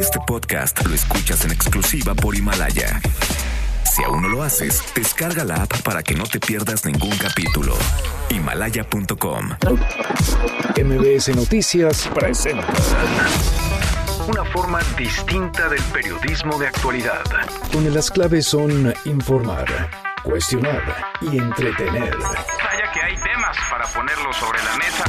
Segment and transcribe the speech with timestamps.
[0.00, 3.00] Este podcast lo escuchas en exclusiva por Himalaya.
[3.84, 7.76] Si aún no lo haces, descarga la app para que no te pierdas ningún capítulo.
[8.30, 9.50] Himalaya.com.
[10.76, 12.66] MBS Noticias presenta
[14.26, 17.22] Una forma distinta del periodismo de actualidad.
[17.72, 19.66] donde las claves son informar,
[20.24, 20.82] cuestionar
[21.20, 22.16] y entretener.
[22.18, 25.04] Vaya que hay temas para ponerlos sobre la mesa.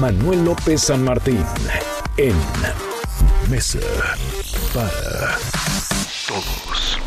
[0.00, 1.44] Manuel López San Martín
[2.16, 2.34] en
[3.50, 3.78] Mesa
[4.74, 5.38] para
[6.28, 6.98] Todos.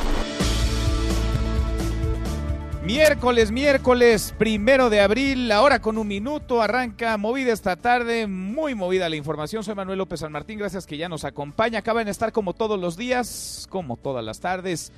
[2.83, 9.07] Miércoles, miércoles, primero de abril, ahora con un minuto, arranca movida esta tarde, muy movida
[9.07, 9.63] la información.
[9.63, 11.79] Soy Manuel López San Martín, gracias que ya nos acompaña.
[11.79, 14.91] Acaban de estar como todos los días, como todas las tardes.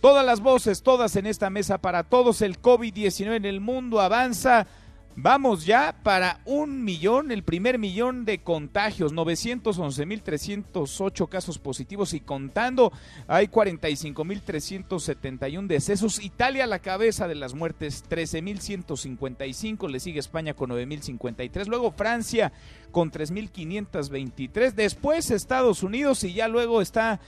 [0.00, 2.40] Todas las voces, todas en esta mesa para todos.
[2.40, 4.66] El COVID-19 en el mundo avanza.
[5.16, 12.92] Vamos ya para un millón, el primer millón de contagios, 911.308 casos positivos y contando,
[13.26, 16.22] hay 45.371 decesos.
[16.22, 22.52] Italia a la cabeza de las muertes, 13.155, le sigue España con 9.053, luego Francia
[22.92, 27.18] con 3.523, después Estados Unidos y ya luego está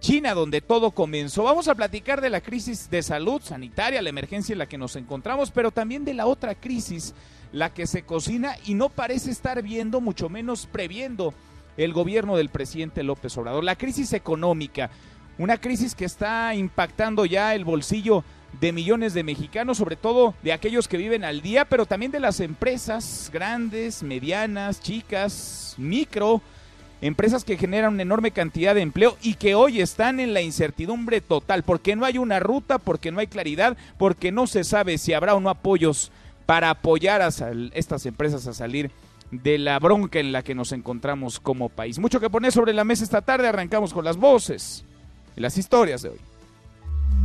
[0.00, 1.44] China, donde todo comenzó.
[1.44, 4.96] Vamos a platicar de la crisis de salud sanitaria, la emergencia en la que nos
[4.96, 7.14] encontramos, pero también de la otra crisis,
[7.52, 11.34] la que se cocina y no parece estar viendo, mucho menos previendo
[11.76, 13.62] el gobierno del presidente López Obrador.
[13.62, 14.90] La crisis económica,
[15.38, 18.24] una crisis que está impactando ya el bolsillo
[18.58, 22.20] de millones de mexicanos, sobre todo de aquellos que viven al día, pero también de
[22.20, 26.40] las empresas grandes, medianas, chicas, micro
[27.00, 31.20] empresas que generan una enorme cantidad de empleo y que hoy están en la incertidumbre
[31.20, 35.12] total, porque no hay una ruta, porque no hay claridad, porque no se sabe si
[35.12, 36.12] habrá o no apoyos
[36.46, 38.90] para apoyar a sal- estas empresas a salir
[39.30, 41.98] de la bronca en la que nos encontramos como país.
[42.00, 44.84] Mucho que poner sobre la mesa esta tarde, arrancamos con las voces
[45.36, 46.18] y las historias de hoy.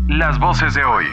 [0.08, 1.06] Las voces de hoy.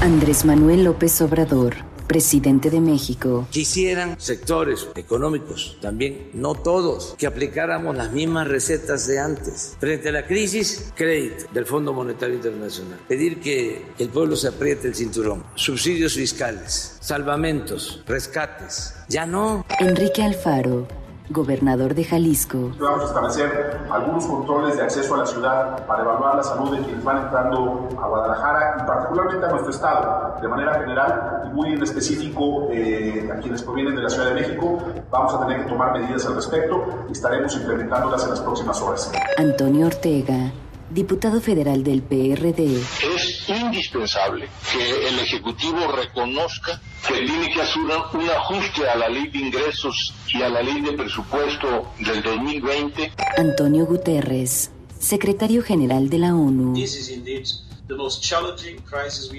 [0.00, 1.74] Andrés Manuel López Obrador,
[2.08, 3.46] presidente de México.
[3.50, 9.76] Quisieran sectores económicos, también no todos, que aplicáramos las mismas recetas de antes.
[9.78, 12.98] Frente a la crisis, crédito del Fondo Monetario Internacional.
[13.06, 15.44] Pedir que el pueblo se apriete el cinturón.
[15.54, 18.94] Subsidios fiscales, salvamentos, rescates.
[19.08, 19.64] Ya no.
[19.78, 20.88] Enrique Alfaro,
[21.30, 22.72] gobernador de Jalisco.
[22.78, 26.82] Vamos a establecer algunos controles de acceso a la ciudad para evaluar la salud de
[26.82, 31.72] quienes van entrando a Guadalajara y particularmente a nuestro estado, de manera general y muy
[31.72, 34.78] en específico eh, a quienes provienen de la Ciudad de México.
[35.10, 39.12] Vamos a tener que tomar medidas al respecto y estaremos implementándolas en las próximas horas.
[39.36, 40.52] Antonio Ortega,
[40.98, 42.76] diputado federal del PRD.
[43.14, 49.08] es indispensable que el Ejecutivo reconozca que tiene que hacer un un ajuste a la
[49.08, 56.10] ley de ingresos y a la ley de presupuesto del 2020 Antonio Guterres, secretario general
[56.10, 56.74] de la ONU.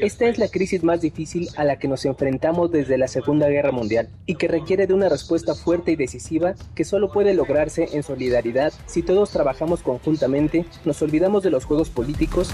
[0.02, 3.72] Esta es la crisis más difícil a la que nos enfrentamos desde la Segunda Guerra
[3.72, 8.04] Mundial y que requiere de una respuesta fuerte y decisiva que solo puede lograrse en
[8.04, 8.74] solidaridad.
[8.88, 12.50] Si todos trabajamos conjuntamente, nos olvidamos de los juegos políticos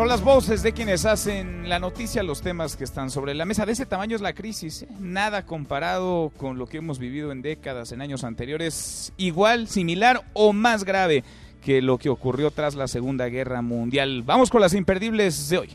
[0.00, 3.66] Son las voces de quienes hacen la noticia, los temas que están sobre la mesa.
[3.66, 4.88] De ese tamaño es la crisis, ¿eh?
[4.98, 10.54] nada comparado con lo que hemos vivido en décadas, en años anteriores, igual, similar o
[10.54, 11.22] más grave
[11.62, 14.22] que lo que ocurrió tras la Segunda Guerra Mundial.
[14.22, 15.68] Vamos con las imperdibles de hoy.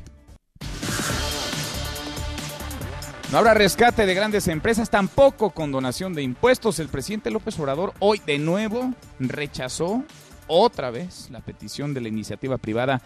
[3.31, 6.79] No habrá rescate de grandes empresas, tampoco condonación de impuestos.
[6.79, 10.03] El presidente López Obrador hoy de nuevo rechazó
[10.47, 13.03] otra vez la petición de la iniciativa privada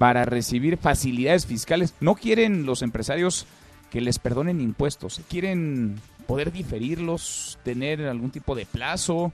[0.00, 1.92] para recibir facilidades fiscales.
[2.00, 3.44] No quieren los empresarios
[3.90, 9.30] que les perdonen impuestos, quieren poder diferirlos, tener algún tipo de plazo,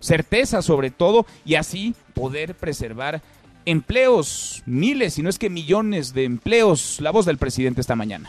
[0.00, 3.22] certeza sobre todo, y así poder preservar
[3.64, 7.00] empleos, miles, si no es que millones de empleos.
[7.00, 8.28] La voz del presidente esta mañana.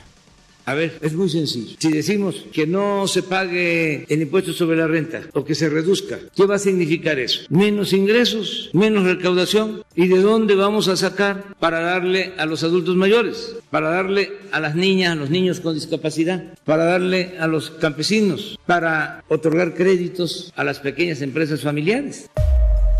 [0.69, 1.75] A ver, es muy sencillo.
[1.79, 6.19] Si decimos que no se pague el impuesto sobre la renta o que se reduzca,
[6.35, 7.41] ¿qué va a significar eso?
[7.49, 9.81] Menos ingresos, menos recaudación.
[9.95, 13.55] ¿Y de dónde vamos a sacar para darle a los adultos mayores?
[13.71, 18.59] Para darle a las niñas, a los niños con discapacidad, para darle a los campesinos,
[18.67, 22.29] para otorgar créditos a las pequeñas empresas familiares.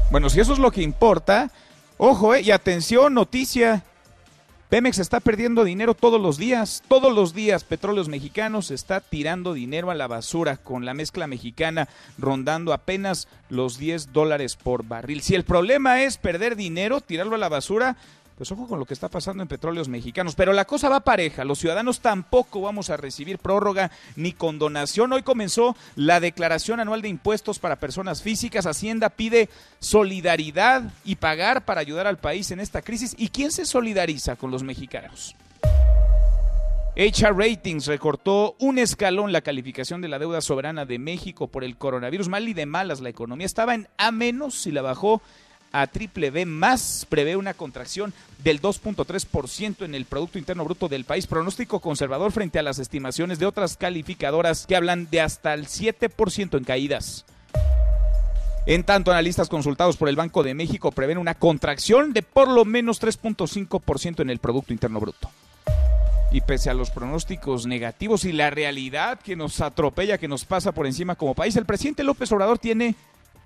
[0.09, 1.51] Bueno, si eso es lo que importa,
[1.99, 3.85] ojo, eh, y atención, noticia.
[4.69, 9.89] Pemex está perdiendo dinero todos los días, todos los días Petróleos Mexicanos está tirando dinero
[9.89, 11.89] a la basura con la mezcla mexicana
[12.19, 15.21] rondando apenas los 10 dólares por barril.
[15.21, 17.97] Si el problema es perder dinero, tirarlo a la basura,
[18.39, 20.33] pues ojo con lo que está pasando en petróleos mexicanos.
[20.33, 25.11] Pero la cosa va pareja, los ciudadanos tampoco vamos a recibir prórroga ni condonación.
[25.11, 28.65] Hoy comenzó la declaración anual de impuestos para personas físicas.
[28.65, 29.49] Hacienda pide
[29.79, 33.13] solidaridad y pagar para ayudar al país en esta crisis.
[33.17, 35.35] ¿Y quién se solidariza con los mexicanos?
[36.95, 41.75] HR Ratings recortó un escalón la calificación de la deuda soberana de México por el
[41.75, 42.29] coronavirus.
[42.29, 45.21] Mal y de malas, la economía estaba en A menos y la bajó
[45.71, 48.13] a triple B más prevé una contracción
[48.43, 53.39] del 2.3% en el Producto Interno Bruto del país, pronóstico conservador frente a las estimaciones
[53.39, 57.25] de otras calificadoras que hablan de hasta el 7% en caídas.
[58.65, 62.65] En tanto, analistas consultados por el Banco de México prevén una contracción de por lo
[62.65, 65.29] menos 3.5% en el Producto Interno Bruto.
[66.31, 70.71] Y pese a los pronósticos negativos y la realidad que nos atropella, que nos pasa
[70.71, 72.95] por encima como país, el presidente López Obrador tiene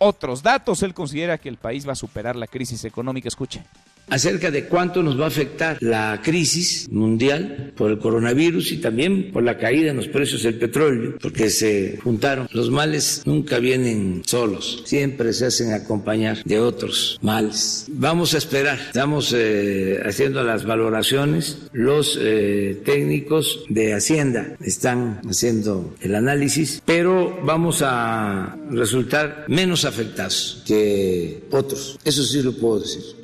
[0.03, 0.83] otros datos.
[0.83, 3.27] Él considera que el país va a superar la crisis económica.
[3.27, 3.63] Escuche
[4.07, 9.31] acerca de cuánto nos va a afectar la crisis mundial por el coronavirus y también
[9.31, 12.47] por la caída en los precios del petróleo, porque se juntaron.
[12.51, 17.85] Los males nunca vienen solos, siempre se hacen acompañar de otros males.
[17.89, 25.95] Vamos a esperar, estamos eh, haciendo las valoraciones, los eh, técnicos de Hacienda están haciendo
[26.01, 33.22] el análisis, pero vamos a resultar menos afectados que otros, eso sí lo puedo decir.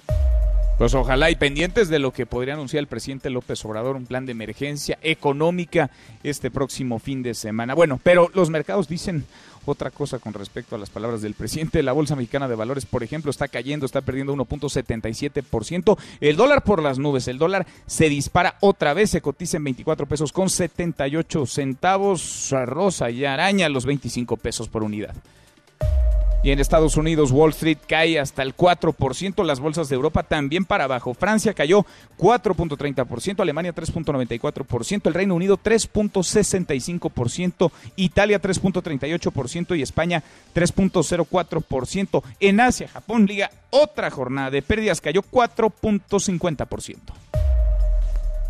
[0.80, 4.26] Pues ojalá y pendientes de lo que podría anunciar el presidente López Obrador, un plan
[4.26, 5.90] de emergencia económica
[6.24, 7.76] este próximo fin de semana.
[7.76, 9.26] Bueno, pero los mercados dicen
[9.66, 11.84] otra cosa con respecto a las palabras del presidente.
[11.84, 15.98] La Bolsa Mexicana de Valores, por ejemplo, está cayendo, está perdiendo 1.77%.
[16.22, 20.06] El dólar por las nubes, el dólar se dispara otra vez, se cotiza en 24
[20.06, 22.56] pesos con 78 centavos.
[22.66, 25.14] Rosa y araña los 25 pesos por unidad.
[26.42, 30.64] Y en Estados Unidos, Wall Street cae hasta el 4%, las bolsas de Europa también
[30.64, 31.14] para abajo.
[31.14, 31.86] Francia cayó
[32.18, 40.24] 4.30%, Alemania 3.94%, el Reino Unido 3.65%, Italia 3.38% y España
[40.56, 42.24] 3.04%.
[42.40, 46.96] En Asia, Japón liga otra jornada de pérdidas, cayó 4.50%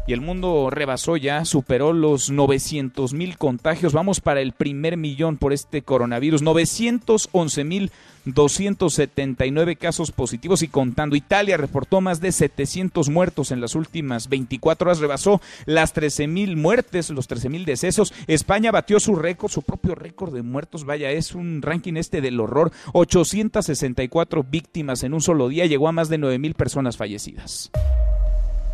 [0.10, 3.94] y el mundo rebasó ya, superó los 900 mil contagios.
[3.94, 6.42] Vamos para el primer millón por este coronavirus.
[6.42, 7.92] 911 mil
[8.26, 11.16] 279 casos positivos y contando.
[11.16, 16.58] Italia reportó más de 700 muertos en las últimas 24 horas, rebasó las 13 mil
[16.58, 18.12] muertes, los 13 mil decesos.
[18.26, 20.86] España batió su récord, su propio récord de muertos.
[20.86, 22.72] Vaya, es un ranking este del horror.
[22.94, 27.70] 864 víctimas en un solo día, llegó a más de 9 mil personas fallecidas.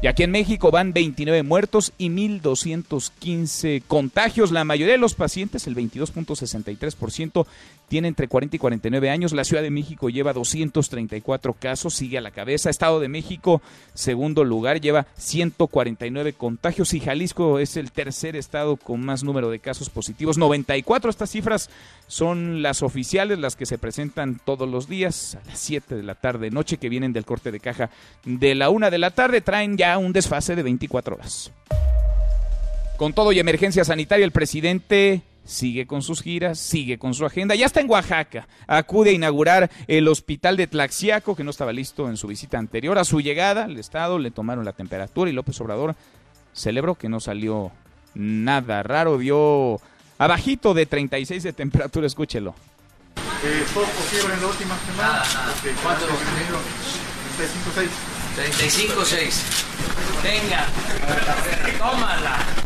[0.06, 4.52] Y aquí en México van 29 muertos y 1.215 contagios.
[4.52, 7.48] La mayoría de los pacientes, el 22.63%,
[7.88, 9.34] tiene entre 40 y 49 años.
[9.34, 12.70] La Ciudad de México lleva 234 casos, sigue a la cabeza.
[12.70, 13.62] Estado de México,
[13.94, 19.60] segundo lugar, lleva 149 contagios y Jalisco es el tercer estado con más número de
[19.60, 20.38] casos positivos.
[20.38, 21.70] 94, estas cifras
[22.08, 26.16] son las oficiales, las que se presentan todos los días a las 7 de la
[26.16, 27.90] tarde, noche, que vienen del corte de caja
[28.24, 31.52] de la 1 de la tarde, traen ya un desfase de 24 horas.
[32.98, 37.56] Con todo y emergencia sanitaria, el presidente sigue con sus giras, sigue con su agenda.
[37.56, 38.48] Ya está en Oaxaca.
[38.68, 42.98] Acude a inaugurar el hospital de Tlaxiaco, que no estaba listo en su visita anterior.
[42.98, 45.96] A su llegada al Estado le tomaron la temperatura y López Obrador
[46.54, 47.72] celebró que no salió
[48.16, 49.18] nada raro.
[49.18, 49.80] Dio
[50.18, 52.56] abajito de 36 de temperatura, escúchelo.
[53.44, 55.14] Eh, ¿Poco fiebre en la última semana?
[55.14, 55.54] Nada, nada.
[55.84, 56.06] ¿Cuánto?
[58.36, 59.44] 35, 6.
[60.24, 60.66] Venga,
[61.78, 62.65] tómala.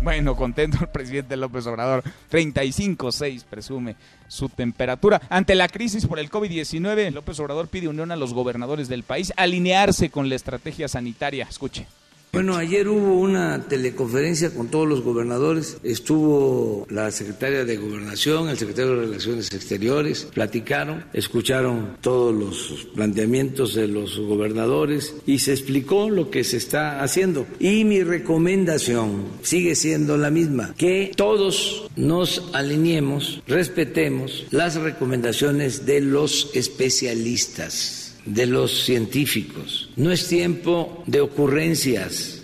[0.00, 2.04] Bueno, contento el presidente López Obrador.
[2.30, 3.96] 35.6 presume
[4.28, 5.20] su temperatura.
[5.28, 9.32] Ante la crisis por el COVID-19, López Obrador pide unión a los gobernadores del país,
[9.36, 11.46] alinearse con la estrategia sanitaria.
[11.48, 11.86] Escuche.
[12.30, 18.58] Bueno, ayer hubo una teleconferencia con todos los gobernadores, estuvo la secretaria de Gobernación, el
[18.58, 26.10] secretario de Relaciones Exteriores, platicaron, escucharon todos los planteamientos de los gobernadores y se explicó
[26.10, 27.46] lo que se está haciendo.
[27.58, 36.02] Y mi recomendación sigue siendo la misma, que todos nos alineemos, respetemos las recomendaciones de
[36.02, 37.97] los especialistas
[38.28, 39.90] de los científicos.
[39.96, 42.42] No es tiempo de ocurrencias.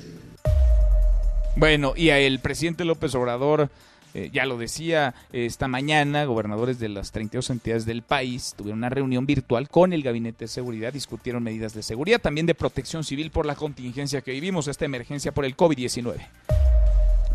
[1.56, 3.70] Bueno, y el presidente López Obrador
[4.14, 8.88] eh, ya lo decía esta mañana, gobernadores de las 32 entidades del país tuvieron una
[8.88, 13.30] reunión virtual con el Gabinete de Seguridad, discutieron medidas de seguridad, también de protección civil
[13.30, 16.53] por la contingencia que vivimos, esta emergencia por el COVID-19.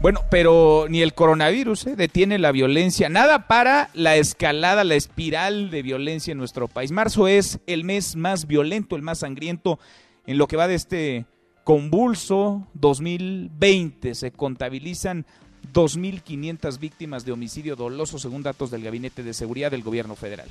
[0.02, 5.70] Bueno, pero ni el coronavirus eh, detiene la violencia, nada para la escalada, la espiral
[5.72, 6.92] de violencia en nuestro país.
[6.92, 9.78] Marzo es el mes más violento, el más sangriento
[10.26, 11.26] En lo que va de este
[11.66, 15.26] convulso 2020 se contabilizan
[15.74, 20.48] 2.500 víctimas de homicidio doloso según datos del Gabinete de Seguridad del Gobierno Federal.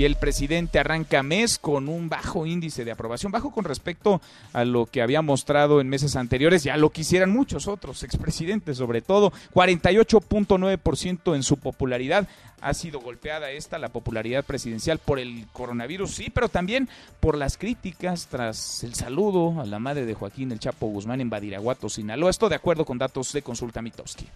[0.00, 4.22] Y el presidente arranca mes con un bajo índice de aprobación, bajo con respecto
[4.54, 9.02] a lo que había mostrado en meses anteriores, ya lo quisieran muchos otros expresidentes, sobre
[9.02, 12.26] todo 48.9% en su popularidad.
[12.62, 16.88] Ha sido golpeada esta, la popularidad presidencial, por el coronavirus, sí, pero también
[17.20, 21.28] por las críticas tras el saludo a la madre de Joaquín El Chapo Guzmán en
[21.28, 22.30] Badiraguato, Sinaloa.
[22.30, 24.26] Esto de acuerdo con datos de Consulta Mitowski.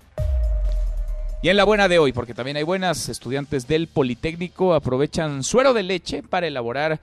[1.44, 5.74] Y en la buena de hoy, porque también hay buenas, estudiantes del Politécnico aprovechan suero
[5.74, 7.00] de leche para elaborar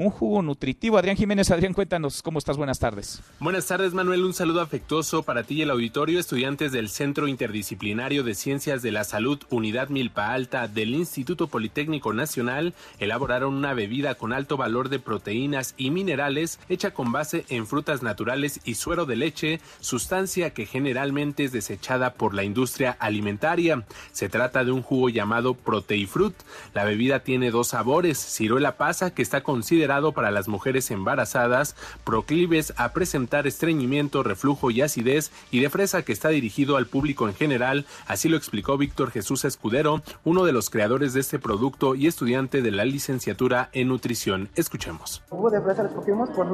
[0.00, 0.96] un jugo nutritivo.
[0.96, 2.56] Adrián Jiménez, Adrián, cuéntanos cómo estás.
[2.56, 3.20] Buenas tardes.
[3.38, 4.24] Buenas tardes, Manuel.
[4.24, 6.18] Un saludo afectuoso para ti y el auditorio.
[6.18, 12.14] Estudiantes del Centro Interdisciplinario de Ciencias de la Salud, Unidad Milpa Alta del Instituto Politécnico
[12.14, 17.66] Nacional, elaboraron una bebida con alto valor de proteínas y minerales hecha con base en
[17.66, 23.84] frutas naturales y suero de leche, sustancia que generalmente es desechada por la industria alimentaria.
[24.12, 26.34] Se trata de un jugo llamado Proteifrut.
[26.72, 32.72] La bebida tiene dos sabores, ciruela pasa, que está considerada para las mujeres embarazadas, proclives
[32.76, 37.34] a presentar estreñimiento, reflujo y acidez, y de fresa que está dirigido al público en
[37.34, 42.06] general, así lo explicó Víctor Jesús Escudero, uno de los creadores de este producto y
[42.06, 44.48] estudiante de la licenciatura en nutrición.
[44.54, 45.24] Escuchemos.
[45.32, 46.46] El jugo de fresa lo escogimos por,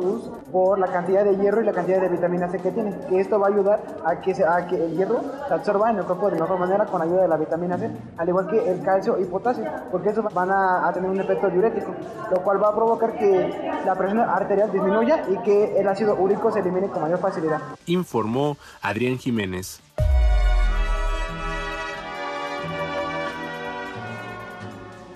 [0.51, 3.39] por la cantidad de hierro y la cantidad de vitamina C que tiene, que esto
[3.39, 6.59] va a ayudar a que, a el hierro se absorba en el cuerpo de mejor
[6.59, 10.09] manera con ayuda de la vitamina C, al igual que el calcio y potasio, porque
[10.09, 11.95] eso van a, a tener un efecto diurético,
[12.31, 16.51] lo cual va a provocar que la presión arterial disminuya y que el ácido úrico
[16.53, 17.61] se elimine con mayor facilidad.
[17.87, 19.81] Informó Adrián Jiménez.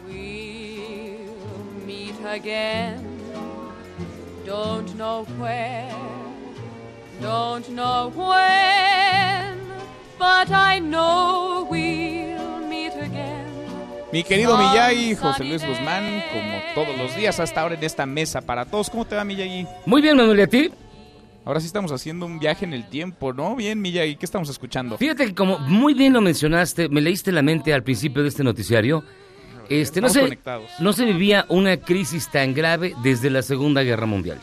[0.07, 3.07] We'll meet again.
[4.45, 5.89] Don't know where,
[7.21, 9.59] don't know when,
[10.19, 12.10] but I know we'll meet again.
[14.13, 18.41] Mi querido Miyagi, José Luis Guzmán, como todos los días hasta ahora en esta mesa
[18.41, 18.91] para todos.
[18.91, 19.67] ¿Cómo te va, Miyagi?
[19.87, 20.71] Muy bien, Manuel, ¿y a ti?
[21.45, 23.55] Ahora sí estamos haciendo un viaje en el tiempo, ¿no?
[23.55, 24.99] Bien, Miyagi, ¿qué estamos escuchando?
[24.99, 28.43] Fíjate que como muy bien lo mencionaste, me leíste la mente al principio de este
[28.43, 29.05] noticiario.
[29.69, 30.39] Este, no, se,
[30.81, 34.41] no se vivía una crisis tan grave desde la Segunda Guerra Mundial.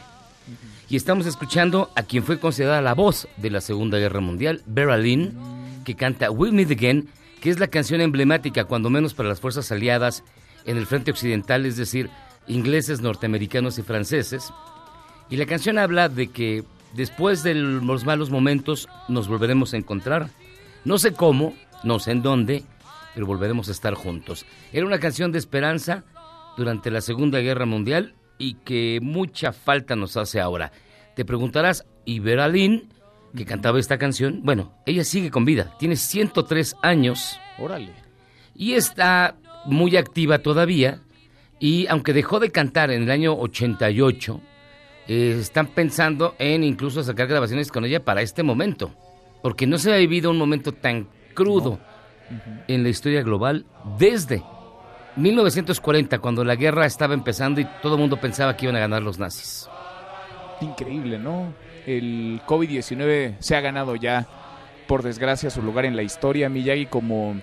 [0.90, 4.96] Y estamos escuchando a quien fue considerada la voz de la Segunda Guerra Mundial, Vera
[4.98, 5.34] Lynn,
[5.84, 7.10] que canta We'll Meet Again,
[7.42, 10.24] que es la canción emblemática, cuando menos para las fuerzas aliadas
[10.66, 12.10] en el frente occidental, es decir,
[12.48, 14.52] ingleses, norteamericanos y franceses.
[15.30, 16.64] Y la canción habla de que
[16.94, 20.30] después de los malos momentos nos volveremos a encontrar.
[20.86, 21.54] No sé cómo,
[21.84, 22.64] no sé en dónde,
[23.14, 24.46] pero volveremos a estar juntos.
[24.72, 26.04] Era una canción de esperanza
[26.58, 30.72] durante la Segunda Guerra Mundial y que mucha falta nos hace ahora.
[31.16, 32.20] Te preguntarás, ¿y
[33.36, 34.42] que cantaba esta canción?
[34.44, 37.94] Bueno, ella sigue con vida, tiene 103 años Órale.
[38.56, 41.02] y está muy activa todavía.
[41.60, 44.42] Y aunque dejó de cantar en el año 88,
[45.08, 48.92] eh, están pensando en incluso sacar grabaciones con ella para este momento.
[49.42, 51.80] Porque no se ha vivido un momento tan crudo
[52.68, 53.66] en la historia global
[53.98, 54.44] desde
[55.16, 59.02] 1940, cuando la guerra estaba empezando y todo el mundo pensaba que iban a ganar
[59.02, 59.68] los nazis.
[60.62, 61.54] Increíble, ¿no?
[61.88, 64.28] El COVID-19 se ha ganado ya,
[64.88, 67.38] por desgracia, su lugar en la historia, Miyagi, como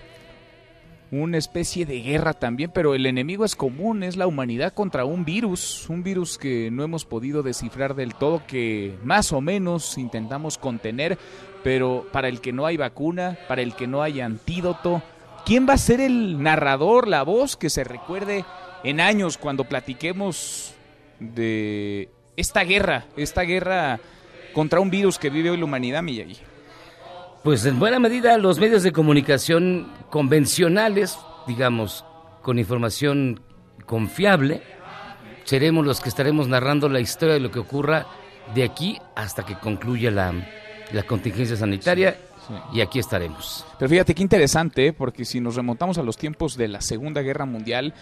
[1.10, 5.24] una especie de guerra también, pero el enemigo es común, es la humanidad contra un
[5.24, 10.58] virus, un virus que no hemos podido descifrar del todo, que más o menos intentamos
[10.58, 11.16] contener,
[11.62, 15.02] pero para el que no hay vacuna, para el que no hay antídoto,
[15.46, 18.44] ¿quién va a ser el narrador, la voz que se recuerde
[18.82, 20.74] en años cuando platiquemos
[21.18, 24.00] de esta guerra, esta guerra
[24.54, 26.38] contra un virus que vive hoy la humanidad, Miyagi?
[27.42, 32.06] Pues en buena medida los medios de comunicación convencionales, digamos,
[32.40, 33.40] con información
[33.84, 34.62] confiable,
[35.44, 38.06] seremos los que estaremos narrando la historia de lo que ocurra
[38.54, 40.32] de aquí hasta que concluya la,
[40.92, 42.16] la contingencia sanitaria
[42.73, 43.66] y aquí estaremos.
[43.78, 44.92] Pero fíjate qué interesante, ¿eh?
[44.92, 47.94] porque si nos remontamos a los tiempos de la Segunda Guerra Mundial,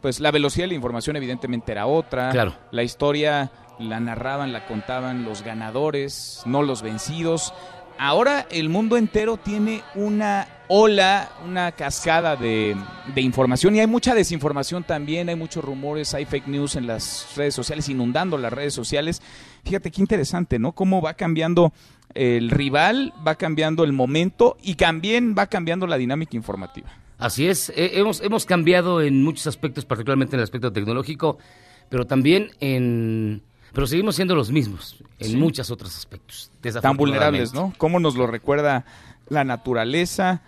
[0.00, 2.30] pues la velocidad de la información evidentemente era otra.
[2.30, 2.54] Claro.
[2.70, 7.54] La historia la narraban, la contaban los ganadores, no los vencidos.
[7.98, 12.76] Ahora el mundo entero tiene una ola, una cascada de,
[13.16, 17.54] información y hay mucha desinformación también, hay muchos rumores, hay fake news en las redes
[17.54, 19.20] sociales, inundando las redes sociales.
[19.64, 20.72] Fíjate qué interesante, ¿no?
[20.72, 21.72] Cómo va cambiando
[22.14, 26.88] el rival, va cambiando el momento y también va cambiando la dinámica informativa.
[27.18, 31.38] Así es, eh, hemos, hemos cambiado en muchos aspectos, particularmente en el aspecto tecnológico,
[31.88, 36.50] pero también en pero seguimos siendo los mismos en muchos otros aspectos.
[36.80, 37.72] Tan vulnerables, ¿no?
[37.78, 38.84] ¿Cómo nos lo recuerda
[39.28, 40.42] la naturaleza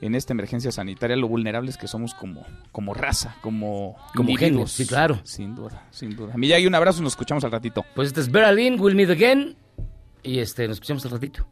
[0.00, 4.86] en esta emergencia sanitaria, lo vulnerables que somos como, como raza, como, como genios, sí,
[4.86, 5.20] claro.
[5.24, 6.34] Sin duda, sin duda.
[6.36, 7.84] Miyagi, un abrazo nos escuchamos al ratito.
[7.94, 9.56] Pues este es Berlin, we'll meet again.
[10.22, 11.46] Y este, nos escuchamos al ratito.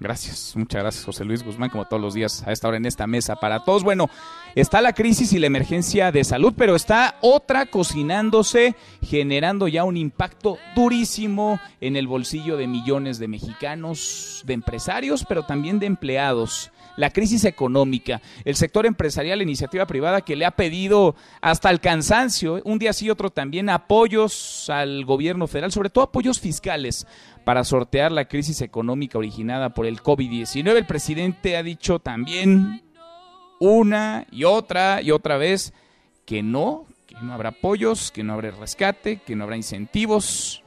[0.00, 3.08] Gracias, muchas gracias José Luis Guzmán, como todos los días a esta hora en esta
[3.08, 3.82] mesa para todos.
[3.82, 4.08] Bueno,
[4.54, 9.96] está la crisis y la emergencia de salud, pero está otra cocinándose, generando ya un
[9.96, 16.70] impacto durísimo en el bolsillo de millones de mexicanos, de empresarios, pero también de empleados.
[16.96, 21.78] La crisis económica, el sector empresarial, la iniciativa privada que le ha pedido hasta el
[21.78, 27.06] cansancio, un día sí otro también, apoyos al gobierno federal, sobre todo apoyos fiscales
[27.48, 30.76] para sortear la crisis económica originada por el COVID-19.
[30.76, 32.82] El presidente ha dicho también
[33.58, 35.72] una y otra y otra vez
[36.26, 40.62] que no, que no habrá apoyos, que no habrá rescate, que no habrá incentivos.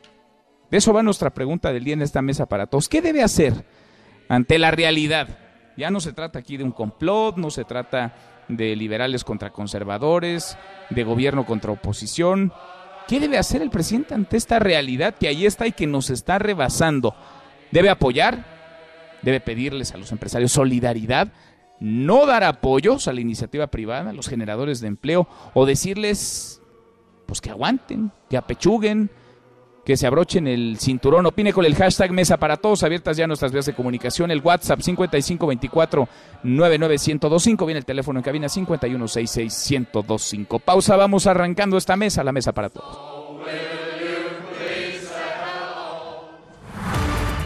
[0.71, 2.89] De eso va nuestra pregunta del día en esta mesa para todos.
[2.89, 3.63] ¿Qué debe hacer
[4.27, 5.37] ante la realidad?
[5.77, 8.15] Ya no se trata aquí de un complot, no se trata
[8.47, 10.57] de liberales contra conservadores,
[10.89, 12.51] de gobierno contra oposición.
[13.11, 16.39] ¿Qué debe hacer el presidente ante esta realidad que ahí está y que nos está
[16.39, 17.13] rebasando?
[17.69, 18.45] ¿Debe apoyar?
[19.21, 21.27] ¿Debe pedirles a los empresarios solidaridad?
[21.81, 25.27] ¿No dar apoyos a la iniciativa privada, a los generadores de empleo?
[25.53, 26.61] ¿O decirles,
[27.25, 29.11] pues que aguanten, que apechuguen,
[29.85, 31.25] que se abrochen el cinturón.
[31.25, 34.79] Opine con el hashtag Mesa para Todos, abiertas ya nuestras vías de comunicación, el WhatsApp
[34.79, 40.61] 5524-99125, viene el teléfono en cabina 5166-1025.
[40.61, 42.97] Pausa, vamos arrancando esta mesa, la Mesa para Todos.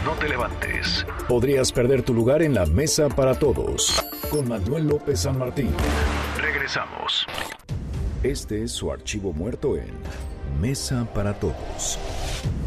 [0.04, 1.06] No te levantes.
[1.28, 5.70] Podrías perder tu lugar en la Mesa para Todos, con Manuel López San Martín.
[6.40, 7.26] Regresamos.
[8.22, 9.90] Este es su archivo muerto en
[10.60, 11.98] Mesa para Todos.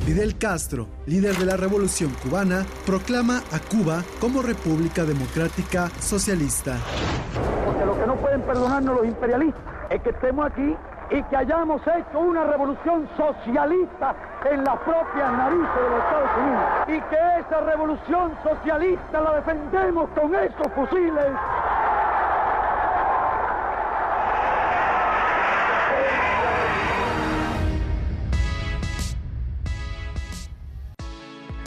[0.06, 6.78] Fidel Castro, líder de la Revolución cubana, proclama a Cuba como República Democrática Socialista.
[7.66, 10.76] Porque lo que no pueden perdonarnos los imperialistas es que estemos aquí
[11.12, 14.16] y que hayamos hecho una revolución socialista
[14.50, 16.64] en las propias narices de los Estados Unidos.
[16.88, 21.34] Y que esa revolución socialista la defendemos con esos fusiles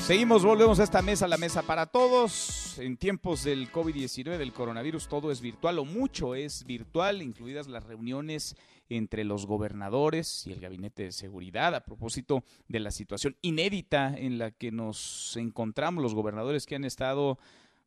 [0.03, 2.77] Seguimos, volvemos a esta mesa, la mesa para todos.
[2.81, 7.85] En tiempos del COVID-19, del coronavirus, todo es virtual o mucho es virtual, incluidas las
[7.85, 8.57] reuniones
[8.89, 14.39] entre los gobernadores y el gabinete de seguridad a propósito de la situación inédita en
[14.39, 17.39] la que nos encontramos los gobernadores que han estado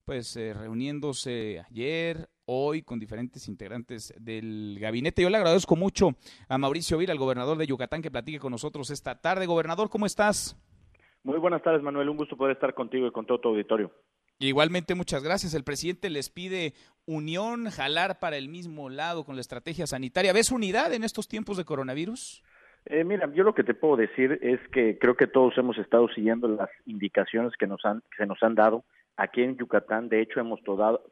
[0.06, 5.22] pues eh, reuniéndose ayer, hoy con diferentes integrantes del gabinete.
[5.22, 6.16] Yo le agradezco mucho
[6.48, 9.48] a Mauricio Vira, el gobernador de Yucatán, que platique con nosotros esta tarde.
[9.48, 10.56] Gobernador, ¿cómo estás?
[11.26, 12.08] Muy buenas tardes, Manuel.
[12.08, 13.92] Un gusto poder estar contigo y con todo tu auditorio.
[14.38, 15.56] Igualmente, muchas gracias.
[15.56, 16.74] El presidente les pide
[17.08, 20.34] unión, jalar para el mismo lado con la estrategia sanitaria.
[20.34, 22.44] ¿Ves unidad en estos tiempos de coronavirus?
[22.86, 26.08] Eh, mira, yo lo que te puedo decir es que creo que todos hemos estado
[26.10, 28.86] siguiendo las indicaciones que nos han que se nos han dado.
[29.18, 30.60] Aquí en Yucatán, de hecho, hemos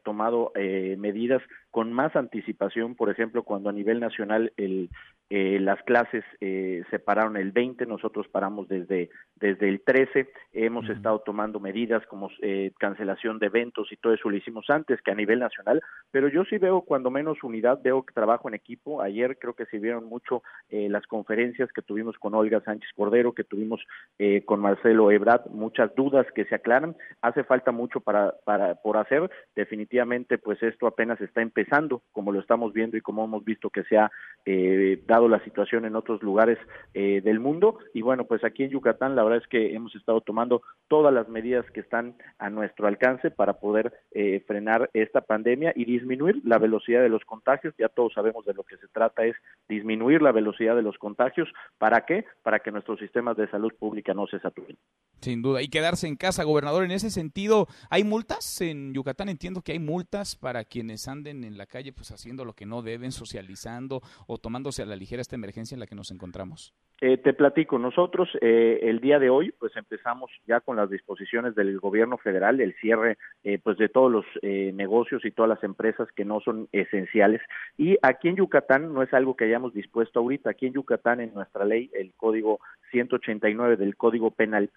[0.02, 4.90] tomado eh, medidas con más anticipación, por ejemplo, cuando a nivel nacional el,
[5.30, 10.88] eh, las clases eh, se pararon el 20, nosotros paramos desde, desde el 13, hemos
[10.88, 15.10] estado tomando medidas como eh, cancelación de eventos y todo eso lo hicimos antes que
[15.10, 19.00] a nivel nacional, pero yo sí veo cuando menos unidad, veo que trabajo en equipo,
[19.00, 23.32] ayer creo que se vieron mucho eh, las conferencias que tuvimos con Olga Sánchez Cordero,
[23.32, 23.80] que tuvimos
[24.18, 28.96] eh, con Marcelo Ebrard, muchas dudas que se aclaran, hace falta mucho para, para, por
[28.96, 33.70] hacer, definitivamente pues esto apenas está empezando como lo estamos viendo y como hemos visto
[33.70, 34.10] que se ha
[34.44, 36.58] eh, dado la situación en otros lugares
[36.92, 37.78] eh, del mundo.
[37.92, 41.28] Y bueno, pues aquí en Yucatán la verdad es que hemos estado tomando todas las
[41.28, 46.58] medidas que están a nuestro alcance para poder eh, frenar esta pandemia y disminuir la
[46.58, 47.74] velocidad de los contagios.
[47.78, 49.36] Ya todos sabemos de lo que se trata es
[49.68, 51.48] disminuir la velocidad de los contagios.
[51.78, 52.24] ¿Para qué?
[52.42, 54.76] Para que nuestros sistemas de salud pública no se saturen.
[55.20, 55.62] Sin duda.
[55.62, 56.84] Y quedarse en casa, gobernador.
[56.84, 59.28] En ese sentido, ¿hay multas en Yucatán?
[59.28, 62.82] Entiendo que hay multas para quienes anden en la calle pues haciendo lo que no
[62.82, 66.74] deben, socializando o tomándose a la ligera esta emergencia en la que nos encontramos?
[67.00, 71.54] Eh, te platico, nosotros eh, el día de hoy pues empezamos ya con las disposiciones
[71.54, 76.08] del gobierno federal, el cierre eh, pues de todos los negocios y todas las empresas
[76.12, 77.40] que no son esenciales
[77.76, 81.34] y aquí en Yucatán no es algo que hayamos dispuesto ahorita, aquí en Yucatán en
[81.34, 84.70] nuestra ley el código 189 del Código Penal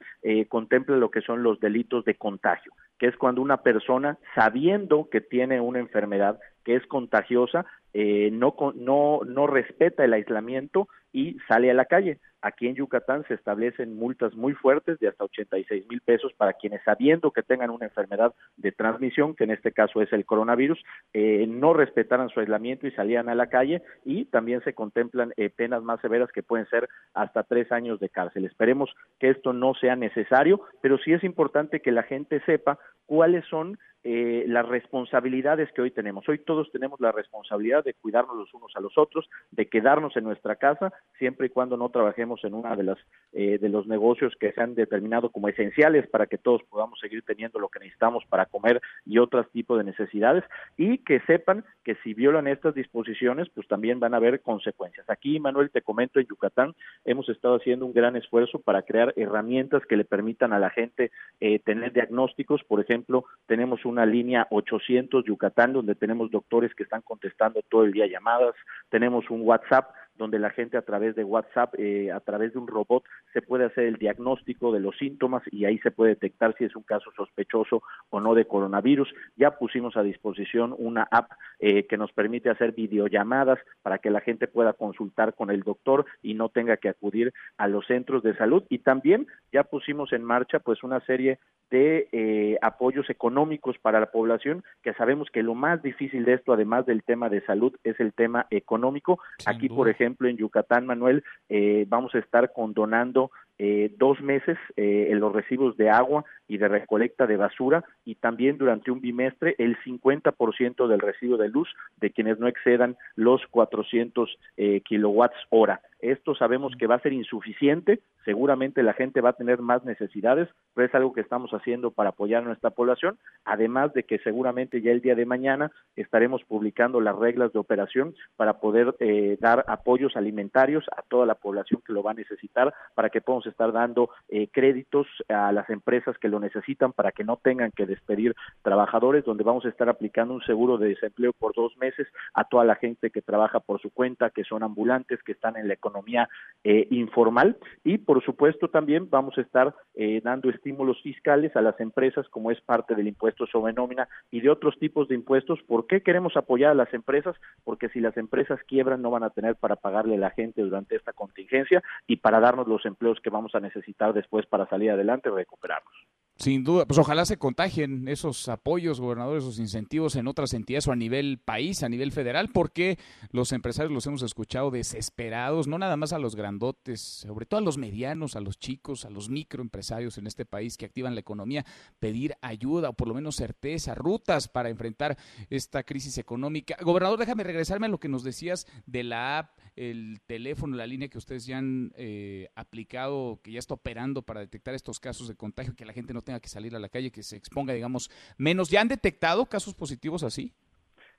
[0.49, 5.21] contempla lo que son los delitos de contagio, que es cuando una persona sabiendo que
[5.21, 11.73] tiene una enfermedad que es contagiosa, no, no, no respeta el aislamiento y sale a
[11.73, 12.19] la calle.
[12.41, 16.83] aquí en Yucatán se establecen multas muy fuertes de hasta 86 mil pesos para quienes
[16.83, 20.79] sabiendo que tengan una enfermedad de transmisión, que en este caso es el coronavirus,
[21.13, 25.49] eh, no respetaran su aislamiento y salían a la calle y también se contemplan eh,
[25.49, 28.45] penas más severas que pueden ser hasta tres años de cárcel.
[28.45, 32.77] Esperemos que esto no sea necesario, pero sí es importante que la gente sepa
[33.07, 36.23] cuáles son eh, las responsabilidades que hoy tenemos.
[36.29, 40.23] Hoy todos tenemos la responsabilidad de cuidarnos los unos a los otros, de quedarnos en
[40.23, 42.97] nuestra casa, siempre y cuando no trabajemos en una de las
[43.33, 47.21] eh, de los negocios que se han determinado como esenciales para que todos podamos seguir
[47.23, 50.45] teniendo lo que necesitamos para comer y otros tipos de necesidades,
[50.77, 55.09] y que sepan que si violan estas disposiciones, pues también van a haber consecuencias.
[55.09, 59.85] Aquí, Manuel, te comento, en Yucatán hemos estado haciendo un gran esfuerzo para crear herramientas
[59.85, 62.63] que le permitan a la gente eh, tener diagnósticos.
[62.63, 67.83] Por ejemplo, tenemos un una línea 800 Yucatán, donde tenemos doctores que están contestando todo
[67.83, 68.53] el día llamadas,
[68.89, 72.67] tenemos un WhatsApp donde la gente a través de WhatsApp, eh, a través de un
[72.67, 73.03] robot,
[73.33, 76.75] se puede hacer el diagnóstico de los síntomas y ahí se puede detectar si es
[76.75, 79.13] un caso sospechoso o no de coronavirus.
[79.35, 84.21] Ya pusimos a disposición una app eh, que nos permite hacer videollamadas para que la
[84.21, 88.35] gente pueda consultar con el doctor y no tenga que acudir a los centros de
[88.35, 88.63] salud.
[88.69, 94.11] Y también ya pusimos en marcha pues una serie de eh, apoyos económicos para la
[94.11, 97.99] población, que sabemos que lo más difícil de esto, además del tema de salud, es
[97.99, 99.19] el tema económico.
[99.45, 105.07] Aquí, por ejemplo, en Yucatán, Manuel, eh, vamos a estar condonando eh, dos meses eh,
[105.09, 109.55] en los recibos de agua y de recolecta de basura y también durante un bimestre
[109.57, 115.81] el 50% del recibo de luz de quienes no excedan los 400 eh, kilowatts hora.
[115.99, 120.47] Esto sabemos que va a ser insuficiente, seguramente la gente va a tener más necesidades,
[120.75, 124.81] pero es algo que estamos haciendo para apoyar a nuestra población, además de que seguramente
[124.81, 129.65] ya el día de mañana estaremos publicando las reglas de operación para poder eh, dar
[129.67, 133.71] apoyos alimentarios a toda la población que lo va a necesitar, para que podamos estar
[133.71, 138.35] dando eh, créditos a las empresas que lo necesitan para que no tengan que despedir
[138.61, 142.65] trabajadores, donde vamos a estar aplicando un seguro de desempleo por dos meses a toda
[142.65, 146.29] la gente que trabaja por su cuenta, que son ambulantes, que están en la economía
[146.63, 151.79] eh, informal y por supuesto también vamos a estar eh, dando estímulos fiscales a las
[151.79, 155.59] empresas como es parte del impuesto sobre nómina y de otros tipos de impuestos.
[155.67, 157.35] ¿Por qué queremos apoyar a las empresas?
[157.63, 160.95] Porque si las empresas quiebran no van a tener para pagarle a la gente durante
[160.95, 165.29] esta contingencia y para darnos los empleos que vamos a necesitar después para salir adelante
[165.29, 165.93] y recuperarnos.
[166.37, 170.91] Sin duda, pues ojalá se contagien esos apoyos, gobernadores, esos incentivos en otras entidades o
[170.91, 172.99] a nivel país, a nivel federal, porque
[173.31, 177.63] los empresarios los hemos escuchado desesperados, no nada más a los grandotes, sobre todo a
[177.63, 181.65] los medianos, a los chicos, a los microempresarios en este país que activan la economía,
[181.97, 185.17] pedir ayuda o por lo menos certeza, rutas para enfrentar
[185.49, 186.77] esta crisis económica.
[186.81, 191.07] Gobernador, déjame regresarme a lo que nos decías de la app, el teléfono, la línea
[191.07, 195.35] que ustedes ya han eh, aplicado, que ya está operando para detectar estos casos de
[195.35, 198.09] contagio, que la gente no tenga que salir a la calle, que se exponga, digamos,
[198.37, 198.69] menos.
[198.69, 200.53] ¿Ya han detectado casos positivos así?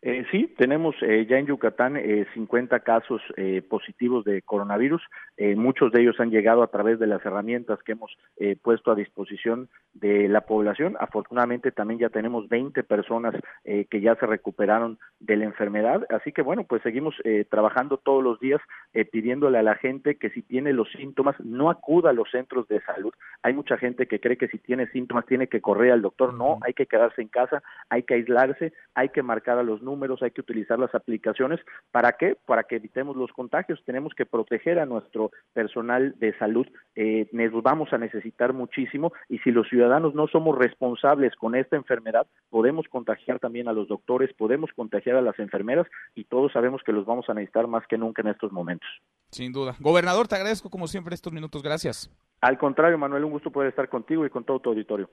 [0.01, 5.03] Eh, sí, tenemos eh, ya en Yucatán eh, 50 casos eh, positivos de coronavirus.
[5.37, 8.93] Eh, muchos de ellos han llegado a través de las herramientas que hemos eh, puesto
[8.93, 10.97] a disposición de la población.
[11.01, 13.35] Afortunadamente también ya tenemos 20 personas
[13.65, 16.07] eh, que ya se recuperaron de la enfermedad.
[16.11, 18.61] Así que bueno, pues seguimos eh, trabajando todos los días
[18.93, 22.69] eh, pidiéndole a la gente que si tiene los síntomas no acuda a los centros
[22.69, 23.13] de salud.
[23.43, 26.35] Hay mucha gente que cree que si tiene síntomas tiene que correr al doctor.
[26.35, 30.23] No, hay que quedarse en casa, hay que aislarse, hay que marcar a los números,
[30.23, 31.61] hay que utilizar las aplicaciones.
[31.91, 32.37] ¿Para qué?
[32.47, 33.83] Para que evitemos los contagios.
[33.85, 36.67] Tenemos que proteger a nuestro personal de salud.
[36.95, 41.77] Eh, nos vamos a necesitar muchísimo y si los ciudadanos no somos responsables con esta
[41.77, 46.83] enfermedad, podemos contagiar también a los doctores, podemos contagiar a las enfermeras y todos sabemos
[46.85, 48.89] que los vamos a necesitar más que nunca en estos momentos.
[49.31, 49.75] Sin duda.
[49.81, 51.63] Gobernador, te agradezco como siempre estos minutos.
[51.63, 52.11] Gracias.
[52.41, 55.11] Al contrario, Manuel, un gusto poder estar contigo y con todo tu auditorio.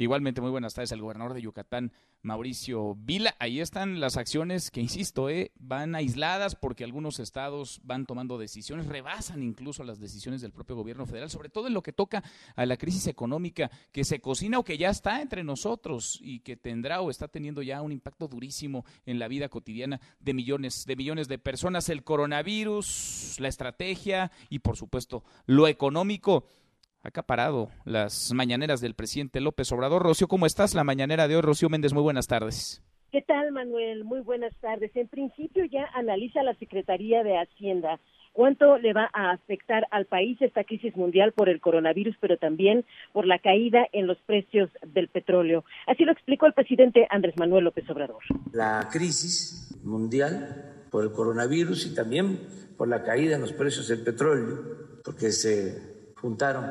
[0.00, 1.90] Igualmente, muy buenas tardes al gobernador de Yucatán,
[2.22, 3.34] Mauricio Vila.
[3.40, 8.86] Ahí están las acciones que, insisto, eh, van aisladas porque algunos estados van tomando decisiones,
[8.86, 12.22] rebasan incluso las decisiones del propio gobierno federal, sobre todo en lo que toca
[12.54, 16.56] a la crisis económica que se cocina o que ya está entre nosotros y que
[16.56, 20.94] tendrá o está teniendo ya un impacto durísimo en la vida cotidiana de millones, de
[20.94, 21.88] millones de personas.
[21.88, 26.44] El coronavirus, la estrategia y, por supuesto, lo económico
[27.02, 30.02] acaparado las mañaneras del presidente López Obrador.
[30.02, 30.74] Rocío, ¿cómo estás?
[30.74, 32.82] La mañanera de hoy, Rocío Méndez, muy buenas tardes.
[33.10, 34.04] ¿Qué tal, Manuel?
[34.04, 34.94] Muy buenas tardes.
[34.94, 37.98] En principio ya analiza la Secretaría de Hacienda
[38.34, 42.84] cuánto le va a afectar al país esta crisis mundial por el coronavirus, pero también
[43.12, 45.64] por la caída en los precios del petróleo.
[45.86, 48.22] Así lo explicó el presidente Andrés Manuel López Obrador.
[48.52, 52.38] La crisis mundial por el coronavirus y también
[52.76, 56.64] por la caída en los precios del petróleo porque se juntaron.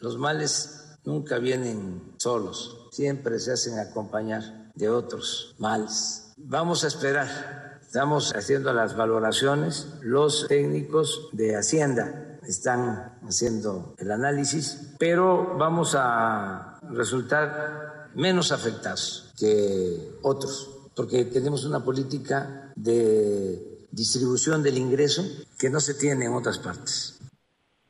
[0.00, 6.32] Los males nunca vienen solos, siempre se hacen acompañar de otros males.
[6.36, 14.92] Vamos a esperar, estamos haciendo las valoraciones, los técnicos de Hacienda están haciendo el análisis,
[14.98, 24.78] pero vamos a resultar menos afectados que otros, porque tenemos una política de distribución del
[24.78, 25.24] ingreso
[25.58, 27.15] que no se tiene en otras partes.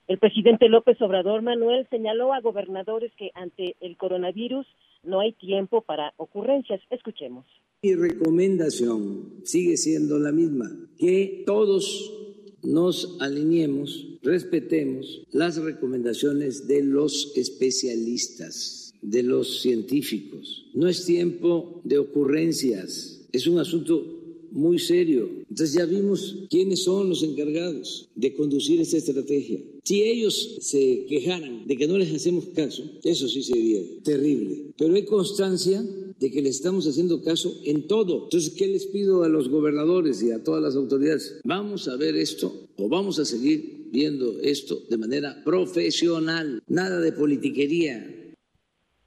[0.08, 4.64] El presidente López Obrador Manuel señaló a gobernadores que ante el coronavirus
[5.02, 6.80] no hay tiempo para ocurrencias.
[6.90, 7.44] Escuchemos.
[7.82, 12.12] Mi recomendación sigue siendo la misma, que todos
[12.62, 20.70] nos alineemos, respetemos las recomendaciones de los especialistas, de los científicos.
[20.74, 24.15] No es tiempo de ocurrencias, es un asunto
[24.56, 25.28] muy serio.
[25.48, 29.60] Entonces ya vimos quiénes son los encargados de conducir esta estrategia.
[29.84, 34.72] Si ellos se quejaran de que no les hacemos caso, eso sí sería terrible.
[34.76, 35.84] Pero hay constancia
[36.18, 38.24] de que le estamos haciendo caso en todo.
[38.24, 41.40] Entonces, ¿qué les pido a los gobernadores y a todas las autoridades?
[41.44, 47.12] Vamos a ver esto o vamos a seguir viendo esto de manera profesional, nada de
[47.12, 48.26] politiquería,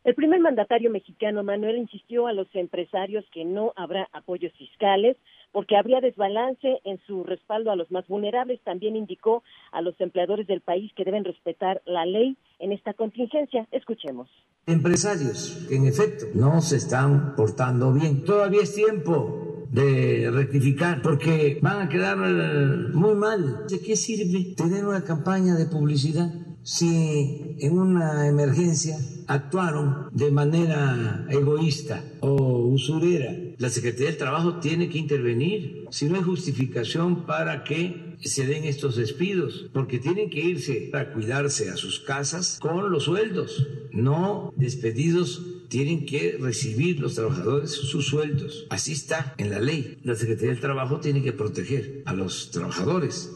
[0.05, 5.17] el primer mandatario mexicano, Manuel, insistió a los empresarios que no habrá apoyos fiscales
[5.51, 8.62] porque habría desbalance en su respaldo a los más vulnerables.
[8.63, 13.67] También indicó a los empleadores del país que deben respetar la ley en esta contingencia.
[13.71, 14.29] Escuchemos.
[14.65, 18.23] Empresarios en efecto no se están portando bien.
[18.23, 23.67] Todavía es tiempo de rectificar porque van a quedar eh, muy mal.
[23.67, 26.29] ¿De qué sirve tener una campaña de publicidad
[26.69, 33.36] si en una emergencia actuaron de manera egoísta o usurera.
[33.58, 35.88] La Secretaría del Trabajo tiene que intervenir.
[35.89, 41.12] Si no hay justificación para que se den estos despidos, porque tienen que irse a
[41.12, 48.05] cuidarse a sus casas con los sueldos, no despedidos tienen que recibir los trabajadores sus
[48.05, 48.67] sueldos.
[48.69, 49.97] Así está en la ley.
[50.03, 53.32] La Secretaría del Trabajo tiene que proteger a los trabajadores.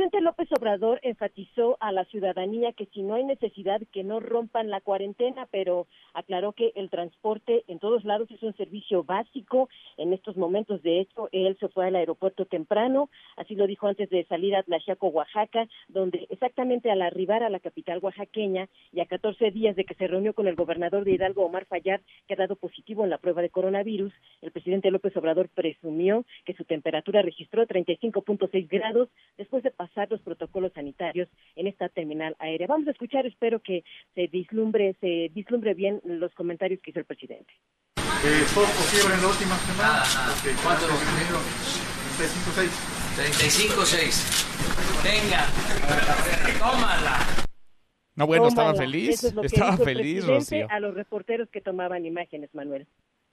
[0.00, 4.70] Presidente López Obrador enfatizó a la ciudadanía que si no hay necesidad que no rompan
[4.70, 10.14] la cuarentena, pero aclaró que el transporte en todos lados es un servicio básico en
[10.14, 10.82] estos momentos.
[10.82, 14.62] De hecho, él se fue al aeropuerto temprano, así lo dijo antes de salir a
[14.62, 19.84] Tlaxiaco, Oaxaca, donde exactamente al arribar a la capital oaxaqueña y a 14 días de
[19.84, 23.10] que se reunió con el gobernador de Hidalgo, Omar Fallar, que ha dado positivo en
[23.10, 29.10] la prueba de coronavirus, el presidente López Obrador presumió que su temperatura registró 35.6 grados
[29.36, 32.66] después de pasar los protocolos sanitarios en esta terminal aérea.
[32.66, 37.04] Vamos a escuchar, espero que se vislumbre, se vislumbre bien los comentarios que hizo el
[37.04, 37.52] presidente.
[37.98, 39.82] Eh, ¿Poco fiebre en la última semana?
[39.82, 40.34] Nada, nada.
[40.62, 41.38] ¿Cuánto lo primero?
[42.18, 42.70] 35.6.
[43.16, 45.02] 35.6.
[45.04, 45.46] Venga,
[46.58, 47.26] tómala.
[48.14, 48.86] No, bueno, estaba Tómala.
[48.90, 49.08] feliz.
[49.10, 50.66] Eso es lo que Estaba feliz, presidente Rocío.
[50.70, 52.86] A los reporteros que tomaban imágenes, Manuel.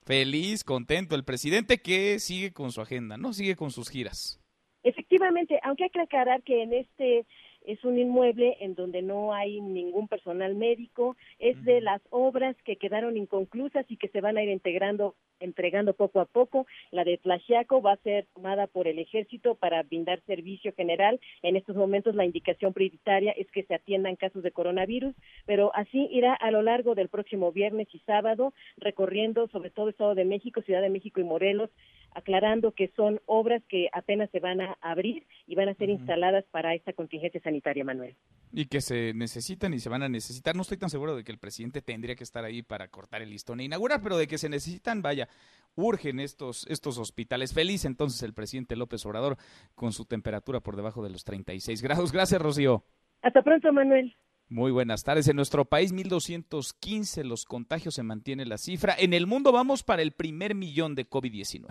[0.05, 1.15] Feliz, contento.
[1.15, 3.33] El presidente que sigue con su agenda, ¿no?
[3.33, 4.39] Sigue con sus giras.
[4.87, 7.25] Efectivamente, aunque hay que aclarar que en este
[7.65, 12.77] es un inmueble en donde no hay ningún personal médico, es de las obras que
[12.77, 16.65] quedaron inconclusas y que se van a ir integrando, entregando poco a poco.
[16.91, 21.19] La de Tlaxiaco va a ser tomada por el ejército para brindar servicio general.
[21.41, 25.13] En estos momentos la indicación prioritaria es que se atiendan casos de coronavirus,
[25.45, 30.15] pero así irá a lo largo del próximo viernes y sábado, recorriendo sobre todo Estado
[30.15, 31.69] de México, Ciudad de México y Morelos,
[32.13, 36.45] aclarando que son obras que apenas se van a abrir y van a ser instaladas
[36.51, 38.15] para esta contingencia sanitaria, Manuel.
[38.51, 40.55] Y que se necesitan y se van a necesitar.
[40.55, 43.29] No estoy tan seguro de que el presidente tendría que estar ahí para cortar el
[43.29, 45.27] listón e inaugurar, pero de que se necesitan, vaya,
[45.75, 47.53] urgen estos, estos hospitales.
[47.53, 49.37] Feliz entonces el presidente López Obrador
[49.75, 52.11] con su temperatura por debajo de los 36 grados.
[52.11, 52.83] Gracias, Rocío.
[53.21, 54.15] Hasta pronto, Manuel.
[54.49, 55.27] Muy buenas tardes.
[55.27, 58.95] En nuestro país, 1.215 los contagios se mantiene la cifra.
[58.97, 61.67] En el mundo vamos para el primer millón de COVID-19.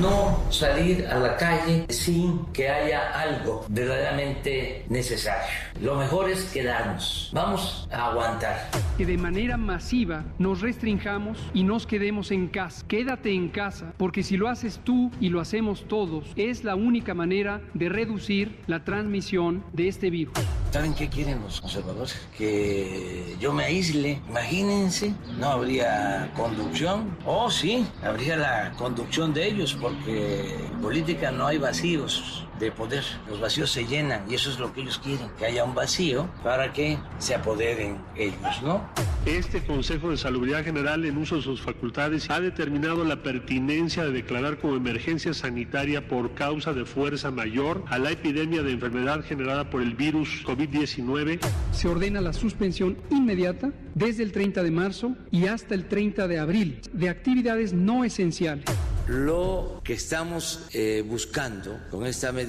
[0.00, 5.50] No salir a la calle sin que haya algo verdaderamente necesario.
[5.80, 7.30] Lo mejor es quedarnos.
[7.32, 8.70] Vamos a aguantar.
[8.96, 12.84] que de manera masiva nos restringamos y nos quedemos en casa.
[12.86, 17.14] Quédate en casa, porque si lo haces tú y lo hacemos todos, es la única
[17.14, 20.34] manera de reducir la transmisión de este virus.
[20.70, 22.18] ¿Saben qué quieren los conservadores?
[22.38, 24.20] Que yo me aísle.
[24.28, 27.16] Imagínense, no habría conducción.
[27.26, 33.04] Oh, sí, habría la conducción de ellos, porque en política no hay vacíos de poder.
[33.28, 36.28] Los vacíos se llenan y eso es lo que ellos quieren, que haya un vacío
[36.42, 38.88] para que se apoderen ellos, ¿no?
[39.26, 44.10] Este Consejo de Salubridad General, en uso de sus facultades, ha determinado la pertinencia de
[44.10, 49.70] declarar como emergencia sanitaria por causa de fuerza mayor a la epidemia de enfermedad generada
[49.70, 51.38] por el virus COVID-19.
[51.72, 56.38] Se ordena la suspensión inmediata desde el 30 de marzo y hasta el 30 de
[56.38, 58.64] abril de actividades no esenciales.
[59.08, 62.41] Lo que estamos eh, buscando con esta medida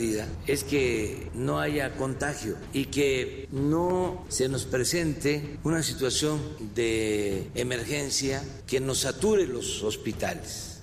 [0.48, 6.40] es que no haya contagio y que no se nos presente una situación
[6.76, 10.80] de emergencia que nos sature los hospitales.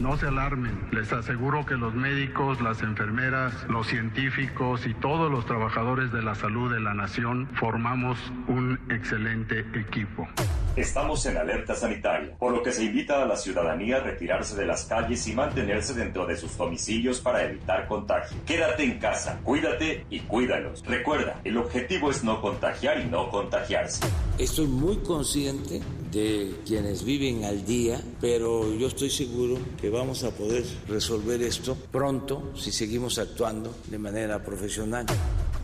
[0.00, 5.44] No se alarmen, les aseguro que los médicos, las enfermeras, los científicos y todos los
[5.44, 10.26] trabajadores de la salud de la nación formamos un excelente equipo.
[10.74, 14.64] Estamos en alerta sanitaria, por lo que se invita a la ciudadanía a retirarse de
[14.64, 18.38] las calles y mantenerse dentro de sus domicilios para evitar contagio.
[18.46, 20.82] Quédate en casa, cuídate y cuídalos.
[20.86, 24.06] Recuerda, el objetivo es no contagiar y no contagiarse.
[24.38, 25.82] Estoy muy consciente
[26.12, 31.76] de quienes viven al día, pero yo estoy seguro que vamos a poder resolver esto
[31.90, 35.06] pronto si seguimos actuando de manera profesional.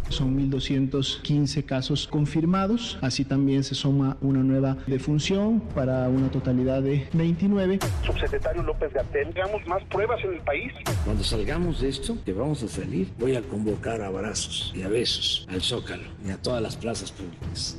[0.08, 7.08] Son 1.215 casos confirmados, así también se suma una nueva defunción para una totalidad de
[7.12, 7.80] 29.
[8.04, 10.72] Subsecretario López Gatel, tengamos más pruebas en el país.
[11.04, 14.88] Cuando salgamos de esto, que vamos a salir, voy a convocar a abrazos y a
[14.88, 17.76] besos al Zócalo y a todas las plazas públicas.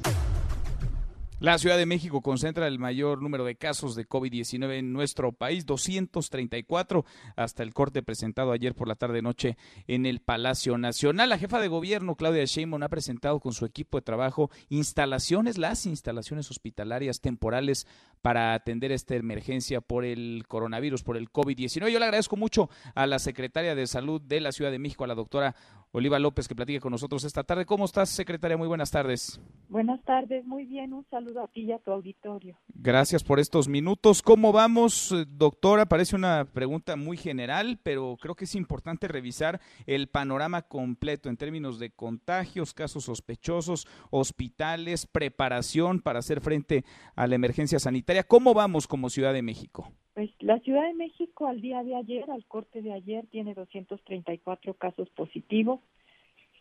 [1.40, 5.68] La Ciudad de México concentra el mayor número de casos de COVID-19 en nuestro país,
[5.68, 11.30] 234 hasta el corte presentado ayer por la tarde-noche en el Palacio Nacional.
[11.30, 15.86] La jefa de gobierno, Claudia Sheinbaum, ha presentado con su equipo de trabajo instalaciones, las
[15.86, 17.86] instalaciones hospitalarias temporales
[18.24, 21.92] para atender esta emergencia por el coronavirus, por el COVID-19.
[21.92, 25.08] Yo le agradezco mucho a la secretaria de Salud de la Ciudad de México, a
[25.08, 25.56] la doctora
[25.98, 27.66] Oliva López, que platique con nosotros esta tarde.
[27.66, 28.56] ¿Cómo estás, secretaria?
[28.56, 29.42] Muy buenas tardes.
[29.68, 30.94] Buenas tardes, muy bien.
[30.94, 32.56] Un saludo a ti y a tu auditorio.
[32.68, 34.22] Gracias por estos minutos.
[34.22, 35.88] ¿Cómo vamos, doctora?
[35.88, 41.38] Parece una pregunta muy general, pero creo que es importante revisar el panorama completo en
[41.38, 48.24] términos de contagios, casos sospechosos, hospitales, preparación para hacer frente a la emergencia sanitaria.
[48.24, 49.92] ¿Cómo vamos como Ciudad de México?
[50.18, 54.74] Pues la Ciudad de México al día de ayer, al corte de ayer, tiene 234
[54.74, 55.80] casos positivos,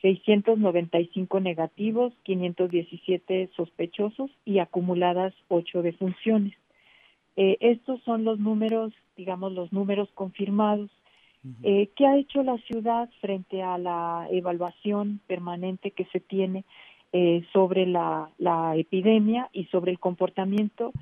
[0.02, 6.52] 695 negativos, 517 sospechosos y acumuladas 8 defunciones.
[7.36, 10.90] Eh, estos son los números, digamos, los números confirmados.
[11.62, 16.66] Eh, ¿Qué ha hecho la ciudad frente a la evaluación permanente que se tiene
[17.14, 20.92] eh, sobre la, la epidemia y sobre el comportamiento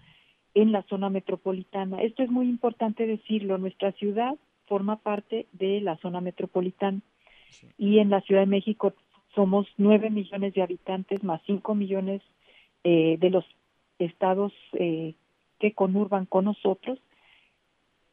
[0.55, 2.01] en la zona metropolitana.
[2.03, 3.59] Esto es muy importante decirlo.
[3.59, 4.37] Nuestra ciudad
[4.67, 7.01] forma parte de la zona metropolitana
[7.77, 8.95] y en la Ciudad de México
[9.35, 12.23] somos nueve millones de habitantes más cinco millones
[12.85, 13.45] eh, de los
[13.99, 15.14] estados eh,
[15.59, 16.99] que conurban con nosotros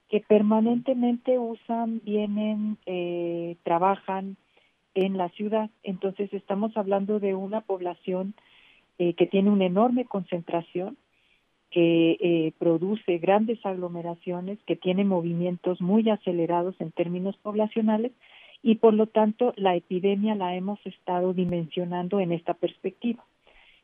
[0.10, 4.36] que permanentemente usan, vienen, eh, trabajan
[4.93, 5.69] en la ciudad.
[5.84, 8.34] Entonces estamos hablando de una población
[8.97, 10.95] que tiene una enorme concentración
[11.71, 18.12] que eh, produce grandes aglomeraciones, que tiene movimientos muy acelerados en términos poblacionales
[18.62, 23.25] y por lo tanto la epidemia la hemos estado dimensionando en esta perspectiva.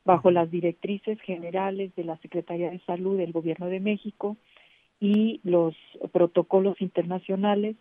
[0.06, 4.38] Bajo las directrices generales de la Secretaría de Salud del Gobierno de México
[5.00, 5.76] y los
[6.12, 7.76] protocolos internacionales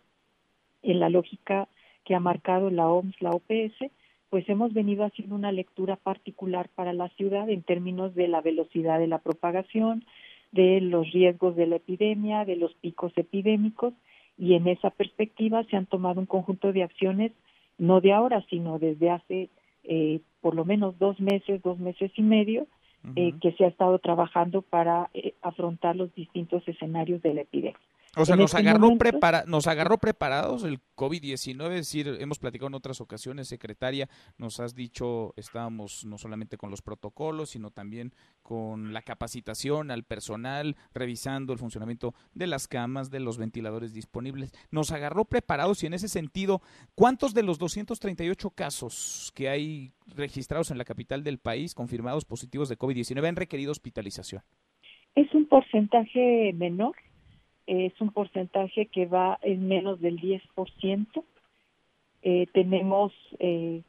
[0.83, 1.69] en la lógica
[2.05, 3.91] que ha marcado la OMS, la OPS,
[4.31, 8.99] pues hemos venido haciendo una lectura particular para la ciudad en términos de la velocidad
[8.99, 10.05] de la propagación,
[10.53, 13.95] de los riesgos de la epidemia, de los picos epidémicos,
[14.39, 17.33] y en esa perspectiva se han tomado un conjunto de acciones,
[17.79, 19.51] no de ahora, sino desde hace
[19.85, 22.67] eh, por lo menos dos meses, dos meses y medio,
[23.15, 27.79] eh, que se ha estado trabajando para eh, afrontar los distintos escenarios de la epidemia.
[28.17, 32.75] O sea, nos agarró, prepara, nos agarró preparados el COVID-19, es decir, hemos platicado en
[32.75, 38.95] otras ocasiones, secretaria, nos has dicho, estábamos no solamente con los protocolos, sino también con
[38.95, 44.53] la capacitación al personal, revisando el funcionamiento de las camas, de los ventiladores disponibles.
[44.71, 46.63] Nos agarró preparados y en ese sentido,
[46.95, 52.71] ¿cuántos de los 238 casos que hay registrados en la capital del país, confirmados positivos
[52.71, 54.43] de COVID-19, han requerido hospitalización?
[55.15, 56.95] Es un porcentaje menor
[57.67, 61.25] es un porcentaje que va en menos del 10%.
[62.23, 63.83] Eh, tenemos eh,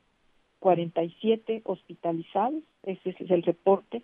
[0.60, 4.04] 47 hospitalizados, ese es el reporte,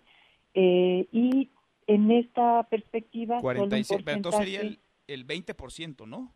[0.54, 1.50] eh, y
[1.86, 3.40] en esta perspectiva...
[3.40, 6.32] 47, entonces sería el, el 20%, ¿no?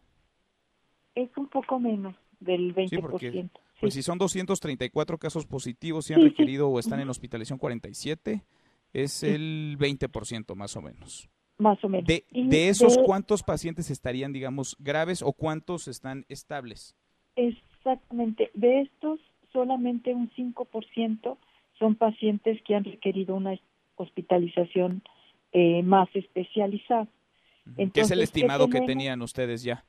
[1.15, 2.89] Es un poco menos del 20%.
[2.89, 3.49] Sí, porque,
[3.81, 8.45] Pues si son 234 casos positivos, si han requerido o están en hospitalización 47,
[8.93, 11.29] Es el 20% más o menos.
[11.59, 12.07] Más o menos.
[12.07, 16.97] De, de esos, ¿cuántos pacientes estarían, digamos, graves o cuántos están estables?
[17.35, 18.51] Exactamente.
[18.55, 19.21] De estos,
[19.53, 21.37] solamente un 5%
[21.79, 23.59] son pacientes que han requerido una
[23.97, 25.03] hospitalización
[25.53, 27.09] eh, más especializada.
[27.77, 29.85] Entonces, ¿Qué es el estimado que tenían ustedes ya?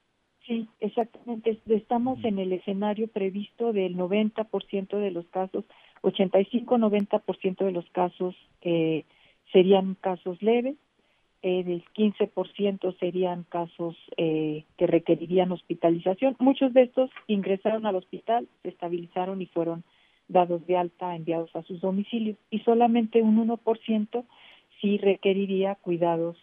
[0.45, 1.59] Sí, exactamente.
[1.67, 5.63] Estamos en el escenario previsto del 90% de los casos,
[6.01, 9.05] 85-90% de los casos eh,
[9.51, 10.75] serían casos leves,
[11.41, 16.35] del 15% serían casos eh, que requerirían hospitalización.
[16.39, 19.83] Muchos de estos ingresaron al hospital, se estabilizaron y fueron
[20.27, 24.25] dados de alta, enviados a sus domicilios, y solamente un 1%
[24.79, 26.37] sí requeriría cuidados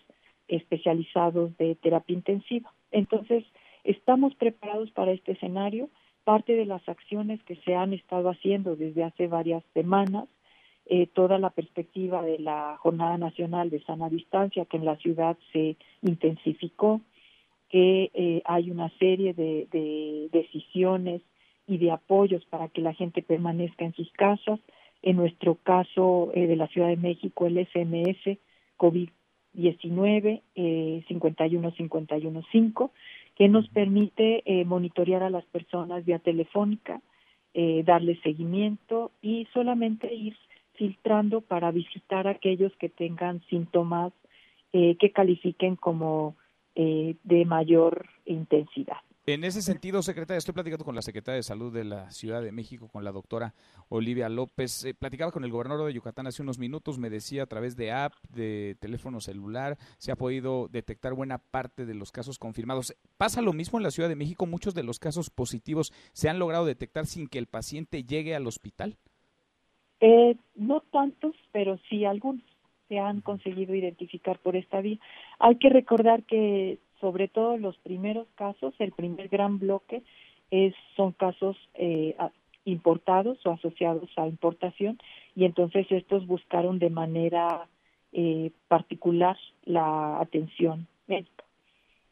[0.49, 2.73] especializados de terapia intensiva.
[2.91, 3.45] Entonces,
[3.85, 5.89] estamos preparados para este escenario.
[6.25, 10.29] Parte de las acciones que se han estado haciendo desde hace varias semanas,
[10.87, 15.37] eh, toda la perspectiva de la Jornada Nacional de Sana Distancia, que en la ciudad
[15.53, 17.01] se intensificó,
[17.69, 21.23] que eh, hay una serie de, de decisiones
[21.67, 24.61] y de apoyos para que la gente permanezca en sus casas.
[25.03, 28.39] En nuestro caso eh, de la Ciudad de México, el SMS
[28.79, 32.91] COVID-19 eh, 51515,
[33.37, 37.01] que nos permite eh, monitorear a las personas vía telefónica,
[37.55, 40.37] eh, darles seguimiento y solamente ir
[40.77, 44.13] filtrando para visitar a aquellos que tengan síntomas
[44.73, 46.37] eh, que califiquen como
[46.75, 48.99] eh, de mayor intensidad.
[49.29, 52.53] En ese sentido, secretaria, estoy platicando con la secretaria de Salud de la Ciudad de
[52.53, 53.55] México, con la doctora
[53.89, 54.85] Olivia López.
[54.85, 57.91] Eh, platicaba con el gobernador de Yucatán hace unos minutos, me decía a través de
[57.91, 62.95] app, de teléfono celular, se ha podido detectar buena parte de los casos confirmados.
[63.17, 64.47] ¿Pasa lo mismo en la Ciudad de México?
[64.47, 68.47] ¿Muchos de los casos positivos se han logrado detectar sin que el paciente llegue al
[68.47, 68.97] hospital?
[70.01, 72.45] Eh, no tantos, pero sí algunos
[72.89, 74.99] se han conseguido identificar por esta vía.
[75.39, 80.03] Hay que recordar que sobre todo los primeros casos, el primer gran bloque
[80.51, 82.17] es, son casos eh,
[82.65, 84.99] importados o asociados a importación
[85.35, 87.69] y entonces estos buscaron de manera
[88.13, 91.45] eh, particular la atención médica.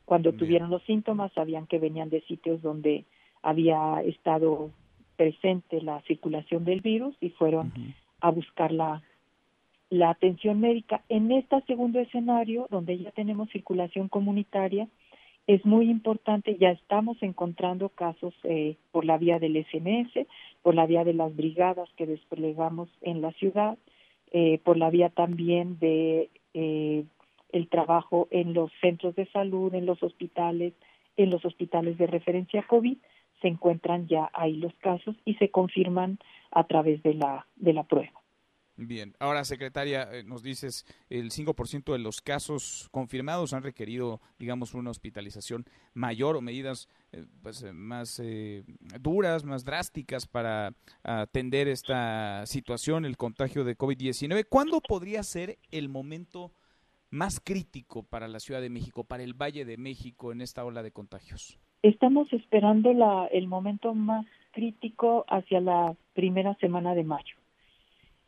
[0.05, 3.05] Cuando tuvieron los síntomas sabían que venían de sitios donde
[3.43, 4.71] había estado
[5.17, 7.73] presente la circulación del virus y fueron
[8.21, 9.03] a buscar la,
[9.91, 11.03] la atención médica.
[11.09, 14.89] En este segundo escenario, donde ya tenemos circulación comunitaria,
[15.47, 20.27] es muy importante, ya estamos encontrando casos eh, por la vía del SMS,
[20.63, 23.77] por la vía de las brigadas que desplegamos en la ciudad,
[24.33, 27.05] eh, por la vía también de eh,
[27.53, 30.73] el trabajo en los centros de salud, en los hospitales,
[31.17, 32.97] en los hospitales de referencia COVID,
[33.45, 36.19] se encuentran ya ahí los casos y se confirman
[36.51, 38.23] a través de la, de la prueba.
[38.77, 44.73] Bien, ahora secretaria, eh, nos dices, el 5% de los casos confirmados han requerido, digamos,
[44.73, 48.21] una hospitalización mayor o medidas eh, pues, eh, más
[49.01, 50.73] duras, más drásticas para
[51.03, 54.47] atender esta situación, el contagio de COVID-19.
[54.49, 56.51] ¿Cuándo podría ser el momento
[57.11, 60.83] más crítico para la Ciudad de México, para el Valle de México en esta ola
[60.83, 61.59] de contagios?
[61.85, 67.37] Estamos esperando la, el momento más crítico hacia la primera semana de mayo.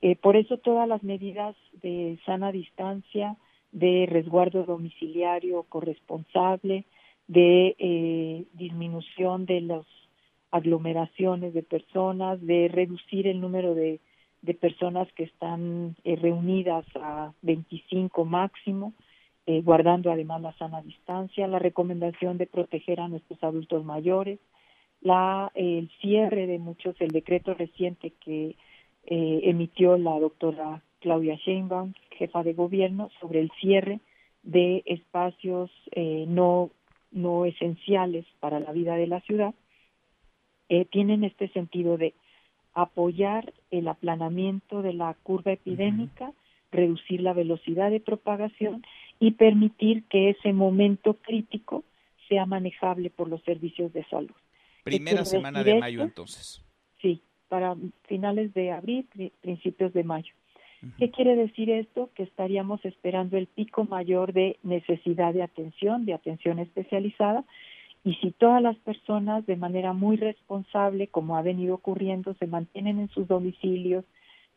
[0.02, 3.34] Eh, por eso todas las medidas de sana distancia,
[3.72, 6.84] de resguardo domiciliario corresponsable,
[7.28, 9.86] de eh, disminución de las
[10.50, 14.00] aglomeraciones de personas, de reducir el número de,
[14.42, 18.92] de personas que están eh, reunidas a 25 máximo,
[19.47, 24.38] eh, guardando además la sana distancia, la recomendación de proteger a nuestros adultos mayores,
[25.01, 28.57] la, el cierre de muchos, el decreto reciente que
[29.05, 34.01] eh, emitió la doctora Claudia Sheinbaum, jefa de gobierno, sobre el cierre
[34.42, 36.70] de espacios eh, no,
[37.12, 39.55] no esenciales para la vida de la ciudad,
[40.68, 42.14] eh, tienen este sentido de
[42.74, 46.32] apoyar el aplanamiento de la curva epidémica,
[46.76, 48.84] reducir la velocidad de propagación
[49.18, 51.84] y permitir que ese momento crítico
[52.28, 54.34] sea manejable por los servicios de salud.
[54.84, 56.62] Primera semana de mayo, entonces.
[57.00, 59.06] Sí, para finales de abril,
[59.40, 60.32] principios de mayo.
[60.98, 62.10] ¿Qué quiere decir esto?
[62.14, 67.44] Que estaríamos esperando el pico mayor de necesidad de atención, de atención especializada,
[68.04, 73.00] y si todas las personas de manera muy responsable, como ha venido ocurriendo, se mantienen
[73.00, 74.04] en sus domicilios,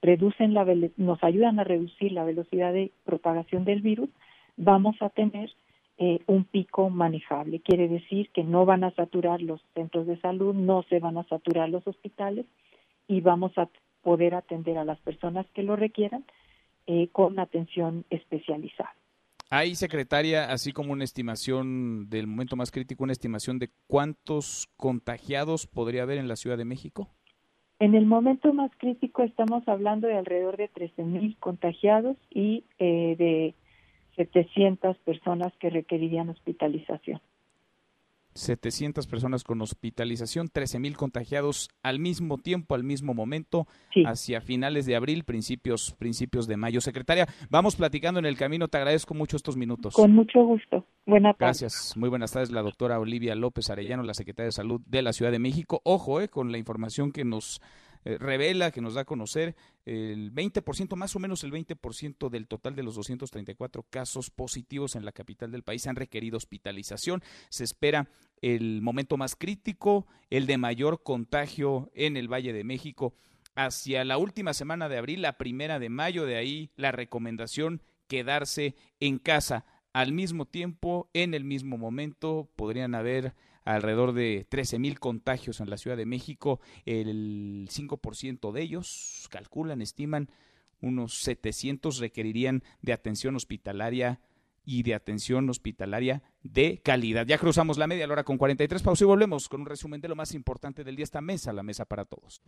[0.01, 0.65] reducen la
[0.97, 4.09] nos ayudan a reducir la velocidad de propagación del virus,
[4.57, 5.51] vamos a tener
[5.97, 7.59] eh, un pico manejable.
[7.59, 11.25] Quiere decir que no van a saturar los centros de salud, no se van a
[11.25, 12.45] saturar los hospitales
[13.07, 13.67] y vamos a
[14.01, 16.23] poder atender a las personas que lo requieran
[16.87, 18.95] eh, con atención especializada.
[19.51, 25.65] Hay, secretaria, así como una estimación del momento más crítico, una estimación de cuántos contagiados
[25.65, 27.09] podría haber en la Ciudad de México.
[27.79, 33.55] En el momento más crítico estamos hablando de alrededor de 13.000 contagiados y eh, de
[34.17, 37.21] 700 personas que requerirían hospitalización.
[38.39, 43.67] 700 personas con hospitalización, 13 mil contagiados al mismo tiempo, al mismo momento,
[44.05, 46.81] hacia finales de abril, principios, principios de mayo.
[46.81, 48.67] Secretaria, vamos platicando en el camino.
[48.67, 49.93] Te agradezco mucho estos minutos.
[49.93, 50.85] Con mucho gusto.
[51.05, 51.61] Buenas tardes.
[51.61, 51.97] Gracias.
[51.97, 55.31] Muy buenas tardes, la doctora Olivia López Arellano, la secretaria de Salud de la Ciudad
[55.31, 55.81] de México.
[55.83, 57.61] Ojo, eh, con la información que nos
[58.05, 62.47] eh, revela, que nos da a conocer el 20%, más o menos el 20% del
[62.47, 67.21] total de los 234 casos positivos en la capital del país han requerido hospitalización.
[67.49, 68.09] Se espera
[68.41, 73.13] el momento más crítico, el de mayor contagio en el Valle de México
[73.55, 78.75] hacia la última semana de abril, la primera de mayo, de ahí la recomendación quedarse
[78.99, 79.65] en casa.
[79.91, 83.33] Al mismo tiempo, en el mismo momento, podrían haber
[83.65, 86.59] alrededor de 13 mil contagios en la Ciudad de México.
[86.85, 90.29] El 5% de ellos, calculan, estiman,
[90.81, 94.21] unos 700 requerirían de atención hospitalaria
[94.65, 97.25] y de atención hospitalaria de calidad.
[97.25, 100.15] Ya cruzamos la media hora con 43 pausas y volvemos con un resumen de lo
[100.15, 101.03] más importante del día.
[101.03, 102.41] Esta mesa, la mesa para todos.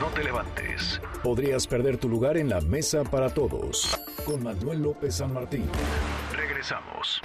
[0.00, 1.00] No te levantes.
[1.22, 3.96] Podrías perder tu lugar en la mesa para todos.
[4.26, 5.64] Con Manuel López San Martín.
[6.46, 7.22] Regresamos.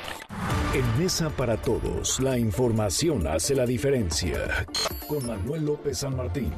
[0.74, 4.66] En Mesa para Todos, la información hace la diferencia.
[5.10, 6.54] Con Manuel López San Martín.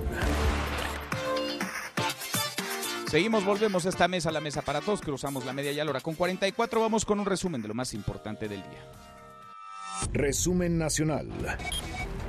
[3.08, 5.90] Seguimos, volvemos a esta mesa, la mesa para todos, cruzamos la media y a la
[5.90, 8.86] hora con 44, vamos con un resumen de lo más importante del día.
[10.14, 11.28] Resumen nacional.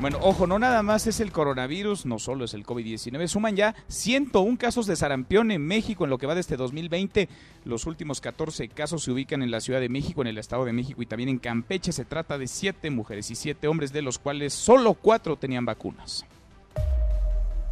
[0.02, 3.76] Bueno, ojo, no nada más es el coronavirus, no solo es el COVID-19, suman ya
[3.86, 7.28] 101 casos de sarampión en México en lo que va de este 2020.
[7.64, 10.72] Los últimos 14 casos se ubican en la Ciudad de México, en el Estado de
[10.72, 11.92] México y también en Campeche.
[11.92, 16.26] Se trata de 7 mujeres y 7 hombres, de los cuales solo 4 tenían vacunas.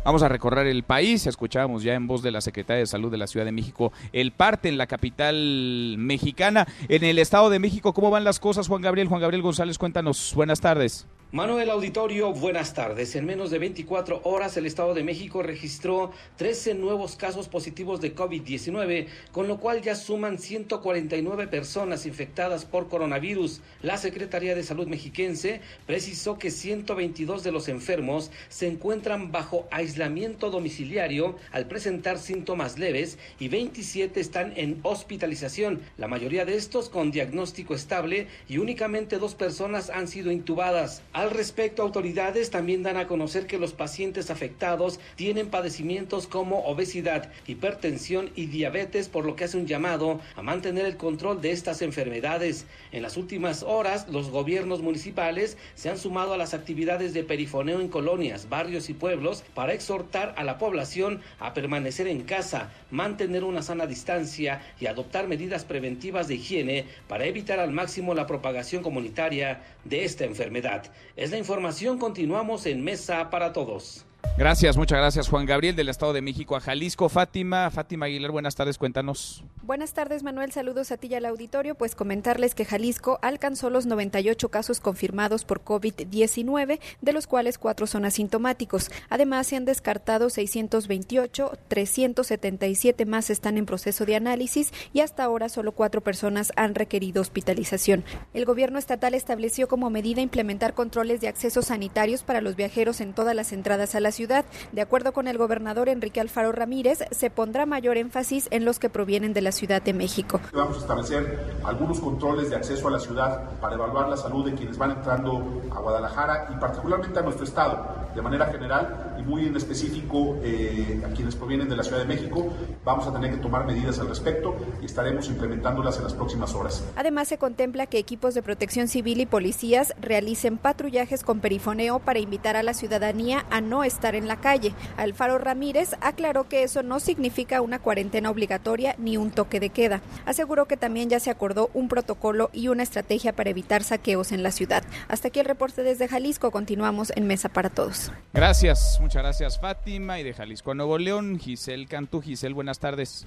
[0.05, 1.27] Vamos a recorrer el país.
[1.27, 4.31] Escuchábamos ya en voz de la Secretaria de Salud de la Ciudad de México el
[4.31, 6.69] parte en la capital mexicana.
[6.89, 9.09] En el Estado de México, ¿cómo van las cosas, Juan Gabriel?
[9.09, 10.33] Juan Gabriel González, cuéntanos.
[10.37, 11.09] Buenas tardes.
[11.33, 13.15] Manuel Auditorio, buenas tardes.
[13.15, 18.17] En menos de 24 horas el Estado de México registró 13 nuevos casos positivos de
[18.17, 23.61] COVID-19, con lo cual ya suman 149 personas infectadas por coronavirus.
[23.81, 30.51] La Secretaría de Salud mexiquense precisó que 122 de los enfermos se encuentran bajo aislamiento
[30.51, 37.13] domiciliario al presentar síntomas leves y 27 están en hospitalización, la mayoría de estos con
[37.13, 41.03] diagnóstico estable y únicamente dos personas han sido intubadas.
[41.21, 47.31] Al respecto, autoridades también dan a conocer que los pacientes afectados tienen padecimientos como obesidad,
[47.47, 51.83] hipertensión y diabetes, por lo que hace un llamado a mantener el control de estas
[51.83, 52.65] enfermedades.
[52.91, 57.83] En las últimas horas, los gobiernos municipales se han sumado a las actividades de perifoneo
[57.83, 63.45] en colonias, barrios y pueblos para exhortar a la población a permanecer en casa, mantener
[63.45, 68.83] una sana distancia y adoptar medidas preventivas de higiene para evitar al máximo la propagación
[68.83, 70.91] comunitaria de esta enfermedad.
[71.21, 74.07] Es la información, continuamos en Mesa para Todos.
[74.37, 77.09] Gracias, muchas gracias Juan Gabriel del Estado de México a Jalisco.
[77.11, 79.45] Fátima, Fátima Aguilar, buenas tardes, cuéntanos.
[79.63, 81.75] Buenas tardes Manuel, saludos a ti y al auditorio.
[81.75, 87.87] Pues comentarles que Jalisco alcanzó los 98 casos confirmados por COVID-19, de los cuales cuatro
[87.87, 88.91] son asintomáticos.
[89.11, 95.49] Además se han descartado 628, 377 más están en proceso de análisis y hasta ahora
[95.49, 98.05] solo cuatro personas han requerido hospitalización.
[98.33, 103.13] El gobierno estatal estableció como medida implementar controles de acceso sanitarios para los viajeros en
[103.13, 104.45] todas las entradas a la ciudad.
[104.73, 108.89] De acuerdo con el gobernador Enrique Alfaro Ramírez, se pondrá mayor énfasis en los que
[108.89, 110.41] provienen de la Ciudad de México.
[110.53, 114.55] Vamos a establecer algunos controles de acceso a la ciudad para evaluar la salud de
[114.55, 119.47] quienes van entrando a Guadalajara y particularmente a nuestro estado, de manera general y muy
[119.47, 122.53] en específico eh, a quienes provienen de la Ciudad de México.
[122.85, 126.85] Vamos a tener que tomar medidas al respecto y estaremos implementándolas en las próximas horas.
[126.97, 132.19] Además, se contempla que equipos de protección civil y policías realicen patrullajes con perifoneo para
[132.19, 134.75] invitar a la ciudadanía a no estar en la calle.
[134.97, 140.01] Alfaro Ramírez aclaró que eso no significa una cuarentena obligatoria ni un toque de queda.
[140.27, 144.43] Aseguró que también ya se acordó un protocolo y una estrategia para evitar saqueos en
[144.43, 144.83] la ciudad.
[145.09, 146.51] Hasta aquí el reporte desde Jalisco.
[146.51, 148.11] Continuamos en Mesa para Todos.
[148.33, 152.21] Gracias, muchas gracias Fátima y de Jalisco a Nuevo León, Giselle Cantú.
[152.21, 153.27] Giselle, buenas tardes.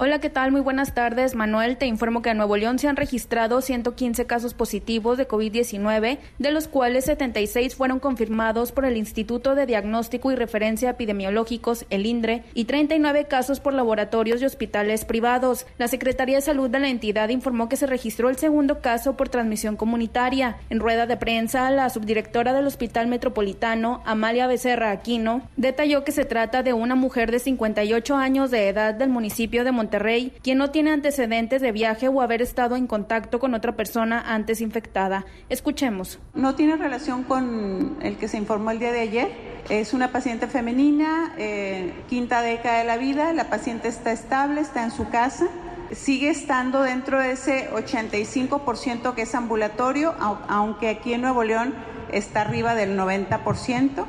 [0.00, 0.52] Hola, ¿qué tal?
[0.52, 1.34] Muy buenas tardes.
[1.34, 6.18] Manuel, te informo que en Nuevo León se han registrado 115 casos positivos de COVID-19,
[6.38, 12.06] de los cuales 76 fueron confirmados por el Instituto de Diagnóstico y Referencia Epidemiológicos, el
[12.06, 15.66] INDRE, y 39 casos por laboratorios y hospitales privados.
[15.78, 19.30] La Secretaría de Salud de la entidad informó que se registró el segundo caso por
[19.30, 20.58] transmisión comunitaria.
[20.70, 26.24] En rueda de prensa, la subdirectora del Hospital Metropolitano, Amalia Becerra Aquino, detalló que se
[26.24, 30.58] trata de una mujer de 58 años de edad del municipio de Monterrey Monterrey, quien
[30.58, 35.24] no tiene antecedentes de viaje o haber estado en contacto con otra persona antes infectada.
[35.48, 36.18] Escuchemos.
[36.34, 39.28] No tiene relación con el que se informó el día de ayer.
[39.70, 43.32] Es una paciente femenina, eh, quinta década de la vida.
[43.32, 45.46] La paciente está estable, está en su casa
[45.90, 50.14] sigue estando dentro de ese 85% que es ambulatorio,
[50.46, 51.74] aunque aquí en Nuevo León
[52.12, 54.04] está arriba del 90%.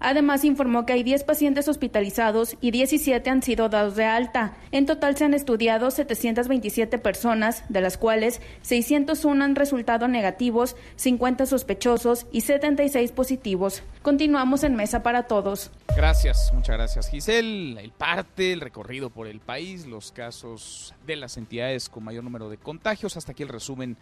[0.00, 4.56] Además, informó que hay 10 pacientes hospitalizados y 17 han sido dados de alta.
[4.70, 11.46] En total se han estudiado 727 personas, de las cuales 601 han resultado negativos, 50
[11.46, 13.82] sospechosos y 76 positivos.
[14.02, 15.70] Continuamos en Mesa para Todos.
[15.96, 17.80] Gracias, muchas gracias Giselle.
[17.80, 22.48] El parte, el recorrido por el país, los casos de las entidades con mayor número
[22.48, 23.16] de contagios.
[23.16, 23.96] Hasta aquí el resumen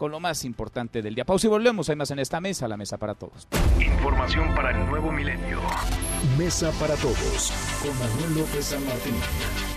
[0.00, 1.26] con lo más importante del día.
[1.26, 1.90] Pausa y volvemos.
[1.90, 3.46] Hay más en esta mesa, la mesa para todos.
[3.78, 5.60] Información para el nuevo milenio.
[6.38, 9.14] Mesa para todos con Manuel López San Martín.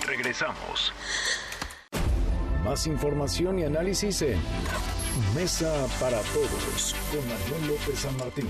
[0.07, 0.93] Regresamos.
[2.63, 4.39] Más información y análisis en
[5.35, 8.47] Mesa para todos con Manuel López San Martín.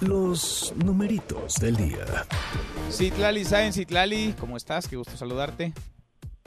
[0.00, 2.04] Los numeritos del día.
[2.88, 4.86] Citlali Saen, Citlali, ¿cómo estás?
[4.86, 5.72] Qué gusto saludarte.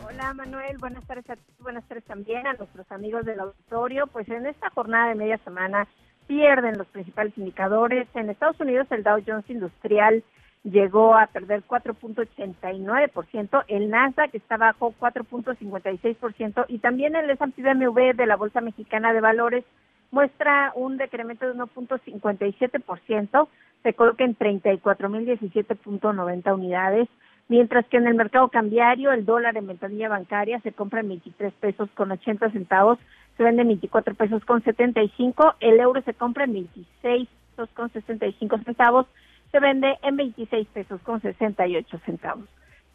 [0.05, 4.05] Hola Manuel, buenas tardes a ti, buenas tardes también a nuestros amigos del auditorio.
[4.07, 5.87] Pues en esta jornada de media semana
[6.27, 8.07] pierden los principales indicadores.
[8.13, 10.23] En Estados Unidos el Dow Jones Industrial
[10.63, 18.25] llegó a perder 4.89%, el Nasdaq está bajo 4.56% y también el S&P BMW de
[18.25, 19.63] la Bolsa Mexicana de Valores
[20.11, 23.47] muestra un decremento de 1.57%,
[23.83, 27.07] se coloca en 34.017.90 unidades
[27.47, 31.53] mientras que en el mercado cambiario el dólar en ventanilla bancaria se compra en 23
[31.53, 32.99] pesos con 80 centavos,
[33.37, 37.91] se vende en 24 pesos con 75, el euro se compra en 26 pesos con
[37.91, 39.05] 65 centavos,
[39.51, 42.45] se vende en 26 pesos con 68 centavos.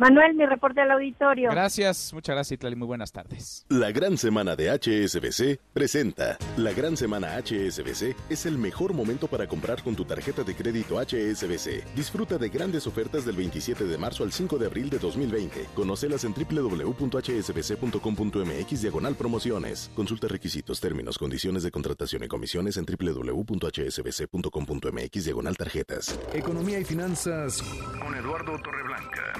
[0.02, 1.52] Manuel, mi reporte al auditorio.
[1.52, 2.74] Gracias, muchas gracias, Itlali.
[2.74, 3.64] Muy buenas tardes.
[3.68, 6.38] La gran semana de HSBC presenta.
[6.56, 10.98] La gran semana HSBC es el mejor momento para comprar con tu tarjeta de crédito
[10.98, 11.94] HSBC.
[11.94, 15.66] Disfruta de grandes ofertas del 27 de marzo al 5 de abril de 2020.
[15.72, 19.88] Conócelas en www.hsbc.com.mx diagonal promociones.
[19.94, 26.18] Consulta requisitos, términos, condiciones de contratación y comisiones en www.hsbc.com.mx diagonal tarjetas.
[26.34, 27.62] Economía y finanzas
[28.00, 29.32] con Eduardo Torreblanca.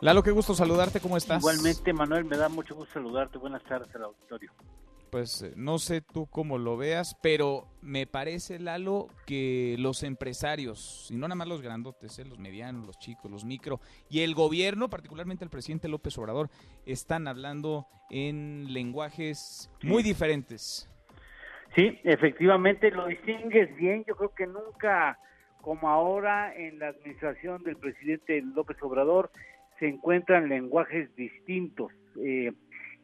[0.00, 1.38] Lalo, qué gusto saludarte, ¿cómo estás?
[1.38, 3.38] Igualmente, Manuel, me da mucho gusto saludarte.
[3.38, 4.52] Buenas tardes al auditorio.
[5.10, 11.08] Pues eh, no sé tú cómo lo veas, pero me parece, Lalo, que los empresarios,
[11.10, 13.80] y no nada más los grandotes, eh, los medianos, los chicos, los micro,
[14.10, 16.50] y el gobierno, particularmente el presidente López Obrador,
[16.84, 20.90] están hablando en lenguajes muy diferentes.
[21.74, 24.04] Sí, efectivamente, lo distingues bien.
[24.06, 25.18] Yo creo que nunca
[25.62, 29.30] como ahora en la administración del presidente López Obrador
[29.78, 32.52] se encuentran lenguajes distintos eh,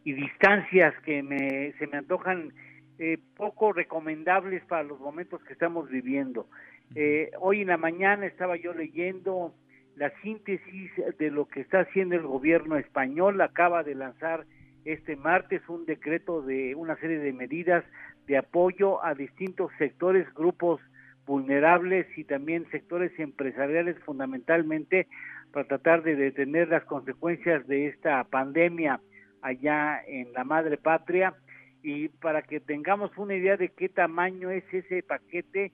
[0.05, 2.53] y distancias que me, se me antojan
[2.99, 6.47] eh, poco recomendables para los momentos que estamos viviendo.
[6.95, 9.55] Eh, hoy en la mañana estaba yo leyendo
[9.97, 13.41] la síntesis de lo que está haciendo el gobierno español.
[13.41, 14.45] Acaba de lanzar
[14.85, 17.85] este martes un decreto de una serie de medidas
[18.27, 20.81] de apoyo a distintos sectores, grupos
[21.27, 25.07] vulnerables y también sectores empresariales fundamentalmente
[25.53, 29.01] para tratar de detener las consecuencias de esta pandemia
[29.43, 31.35] allá en la madre patria
[31.83, 35.73] y para que tengamos una idea de qué tamaño es ese paquete,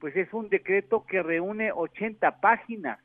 [0.00, 2.98] pues es un decreto que reúne 80 páginas.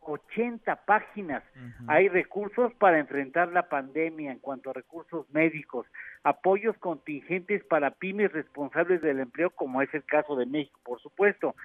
[0.00, 1.42] 80 páginas.
[1.88, 5.86] Hay recursos para enfrentar la pandemia en cuanto a recursos médicos,
[6.22, 11.56] apoyos contingentes para pymes responsables del empleo, como es el caso de México, por supuesto,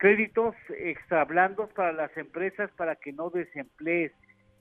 [0.00, 4.12] créditos extra blandos para las empresas para que no desemplees,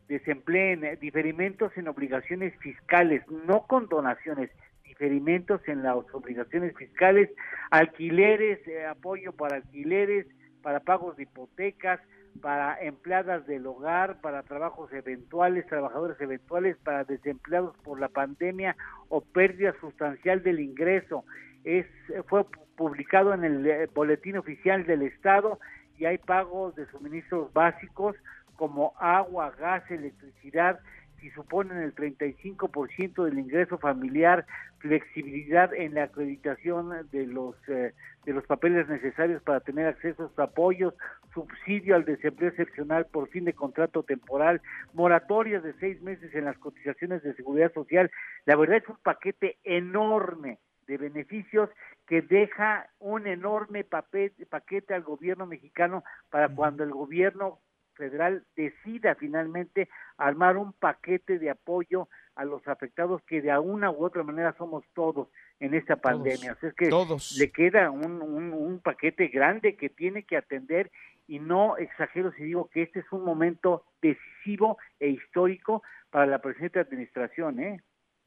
[0.10, 4.52] desempleen, eh, diferimentos en obligaciones fiscales, no con donaciones,
[4.84, 7.30] diferimentos en las obligaciones fiscales,
[7.72, 10.28] alquileres, eh, apoyo para alquileres,
[10.62, 12.02] para pagos de hipotecas,
[12.42, 18.76] para empleadas del hogar, para trabajos eventuales, trabajadores eventuales, para desempleados por la pandemia
[19.08, 21.24] o pérdida sustancial del ingreso.
[21.64, 21.86] Es,
[22.28, 22.46] fue
[22.80, 25.60] publicado en el eh, boletín oficial del Estado
[25.98, 28.16] y hay pagos de suministros básicos
[28.56, 30.80] como agua, gas, electricidad,
[31.20, 34.46] si suponen el 35% del ingreso familiar,
[34.78, 37.94] flexibilidad en la acreditación de los eh,
[38.26, 40.94] de los papeles necesarios para tener acceso a sus apoyos,
[41.34, 44.62] subsidio al desempleo excepcional por fin de contrato temporal,
[44.94, 48.10] moratorias de seis meses en las cotizaciones de seguridad social.
[48.46, 50.60] La verdad es un paquete enorme
[50.90, 51.70] de beneficios
[52.08, 57.60] que deja un enorme papel, paquete al gobierno mexicano para cuando el gobierno
[57.94, 59.88] federal decida finalmente
[60.18, 64.84] armar un paquete de apoyo a los afectados que de una u otra manera somos
[64.96, 65.28] todos
[65.60, 66.58] en esta pandemia.
[66.60, 66.90] es que
[67.38, 70.90] le queda un, un, paquete grande que tiene que atender
[71.28, 76.40] y no exagero si digo que este es un momento decisivo e histórico para la
[76.40, 77.84] presente administración, ¿eh?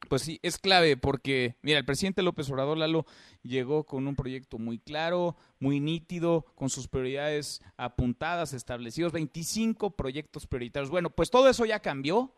[0.09, 3.05] Pues sí, es clave porque, mira, el presidente López Obrador Lalo
[3.41, 10.47] llegó con un proyecto muy claro, muy nítido, con sus prioridades apuntadas, establecidos, 25 proyectos
[10.47, 10.89] prioritarios.
[10.89, 12.33] Bueno, pues todo eso ya cambió.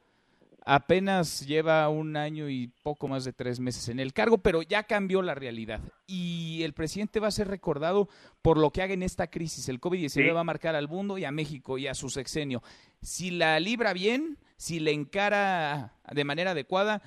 [0.68, 4.82] Apenas lleva un año y poco más de tres meses en el cargo, pero ya
[4.82, 5.80] cambió la realidad.
[6.08, 8.10] Y el presidente va a ser recordado
[8.42, 9.70] por lo que haga en esta crisis.
[9.70, 12.64] El COVID-19 va a marcar al mundo y a México y a su sexenio.
[13.00, 17.04] Si la libra bien, si la encara de manera adecuada,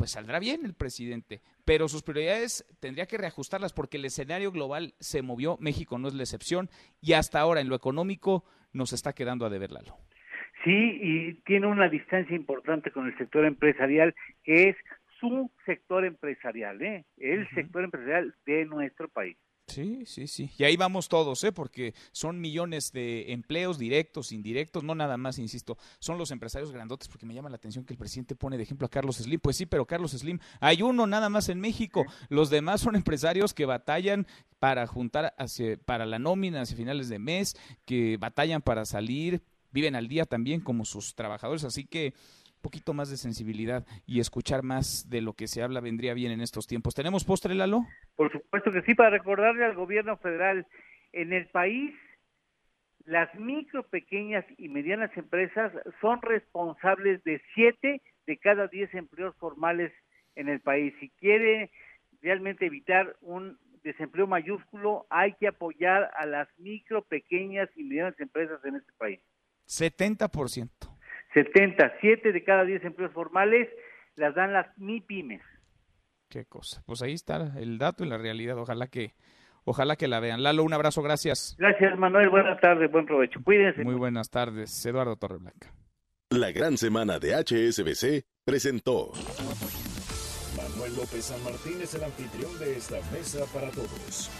[0.00, 1.42] pues saldrá bien el presidente.
[1.66, 6.14] Pero sus prioridades tendría que reajustarlas porque el escenario global se movió, México no es
[6.14, 6.70] la excepción,
[7.02, 8.42] y hasta ahora en lo económico
[8.72, 9.98] nos está quedando a deber Lalo.
[10.64, 14.76] Sí, y tiene una distancia importante con el sector empresarial, que es
[15.20, 17.04] su sector empresarial, ¿eh?
[17.18, 19.36] el sector empresarial de nuestro país.
[19.70, 20.50] Sí, sí, sí.
[20.58, 21.52] Y ahí vamos todos, ¿eh?
[21.52, 27.08] porque son millones de empleos directos, indirectos, no nada más, insisto, son los empresarios grandotes,
[27.08, 29.38] porque me llama la atención que el presidente pone de ejemplo a Carlos Slim.
[29.38, 32.04] Pues sí, pero Carlos Slim, hay uno nada más en México.
[32.28, 34.26] Los demás son empresarios que batallan
[34.58, 39.94] para juntar hacia, para la nómina hacia finales de mes, que batallan para salir, viven
[39.94, 41.62] al día también como sus trabajadores.
[41.62, 42.14] Así que
[42.60, 46.40] poquito más de sensibilidad y escuchar más de lo que se habla vendría bien en
[46.40, 46.94] estos tiempos.
[46.94, 47.86] ¿Tenemos postre, Lalo?
[48.16, 50.66] Por supuesto que sí, para recordarle al gobierno federal,
[51.12, 51.94] en el país
[53.04, 59.92] las micro, pequeñas y medianas empresas son responsables de siete de cada diez empleos formales
[60.36, 60.94] en el país.
[61.00, 61.70] Si quiere
[62.22, 68.64] realmente evitar un desempleo mayúsculo, hay que apoyar a las micro, pequeñas y medianas empresas
[68.64, 69.20] en este país.
[69.66, 70.68] 70%.
[71.34, 73.68] 70, 7 de cada 10 empleos formales
[74.16, 75.42] las dan las MIPIMES.
[76.28, 76.82] Qué cosa.
[76.86, 78.56] Pues ahí está el dato y la realidad.
[78.58, 79.14] Ojalá que
[79.64, 80.42] ojalá que la vean.
[80.42, 81.56] Lalo, un abrazo, gracias.
[81.58, 82.30] Gracias, Manuel.
[82.30, 83.40] Buenas tardes, buen provecho.
[83.42, 83.82] Cuídense.
[83.84, 84.84] Muy buenas tardes.
[84.86, 85.72] Eduardo Torreblanca.
[86.30, 89.10] La gran semana de HSBC presentó.
[90.56, 94.30] Manuel López San Martín es el anfitrión de esta mesa para todos.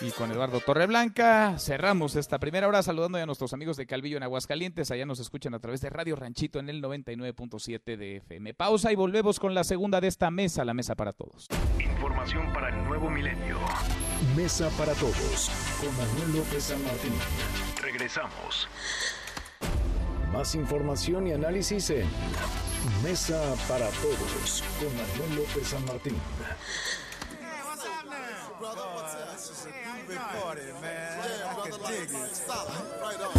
[0.00, 4.22] Y con Eduardo Torreblanca cerramos esta primera hora saludando a nuestros amigos de Calvillo en
[4.22, 4.92] Aguascalientes.
[4.92, 8.54] Allá nos escuchan a través de Radio Ranchito en el 99.7 de FM.
[8.54, 11.48] Pausa y volvemos con la segunda de esta mesa, la mesa para todos.
[11.80, 13.58] Información para el nuevo milenio.
[14.36, 15.50] Mesa para todos
[15.80, 17.14] con Manuel López San Martín.
[17.82, 18.68] Regresamos.
[20.32, 22.06] Más información y análisis en
[23.02, 26.14] Mesa para todos con Manuel López San Martín.
[28.58, 28.80] brother.
[28.94, 29.32] What's up?
[29.32, 29.70] This is a
[30.80, 31.18] man.
[31.18, 32.42] Yeah, I, brother, dig like, it.
[33.00, 33.32] Right on.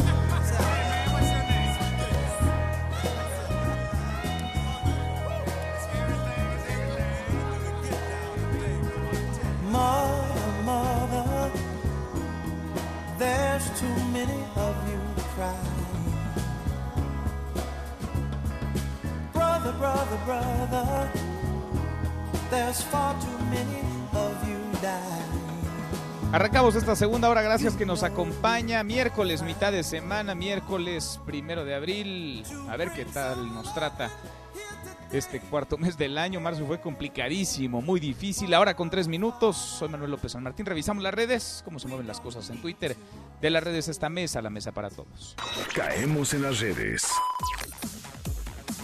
[9.72, 11.52] Mother, mother,
[13.18, 15.00] there's too many of you
[15.36, 15.76] crying.
[19.34, 21.12] Brother, brother, brother,
[22.50, 23.99] there's far too many
[26.32, 28.84] Arrancamos esta segunda hora, gracias que nos acompaña.
[28.84, 32.44] Miércoles, mitad de semana, miércoles primero de abril.
[32.70, 34.12] A ver qué tal nos trata
[35.12, 36.40] este cuarto mes del año.
[36.40, 38.54] Marzo fue complicadísimo, muy difícil.
[38.54, 40.68] Ahora con tres minutos, soy Manuel López San Martín.
[40.68, 42.96] Revisamos las redes, cómo se mueven las cosas en Twitter.
[43.42, 45.36] De las redes esta mesa, la mesa para todos.
[45.76, 47.08] Caemos en las redes.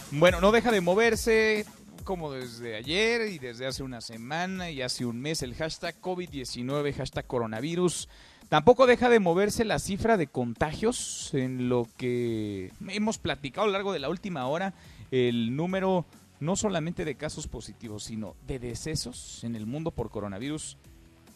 [0.09, 1.65] Bueno, no deja de moverse
[2.05, 6.93] como desde ayer y desde hace una semana y hace un mes el hashtag COVID-19,
[6.93, 8.07] hashtag coronavirus.
[8.47, 13.73] Tampoco deja de moverse la cifra de contagios en lo que hemos platicado a lo
[13.73, 14.73] largo de la última hora,
[15.11, 16.05] el número
[16.39, 20.77] no solamente de casos positivos, sino de decesos en el mundo por coronavirus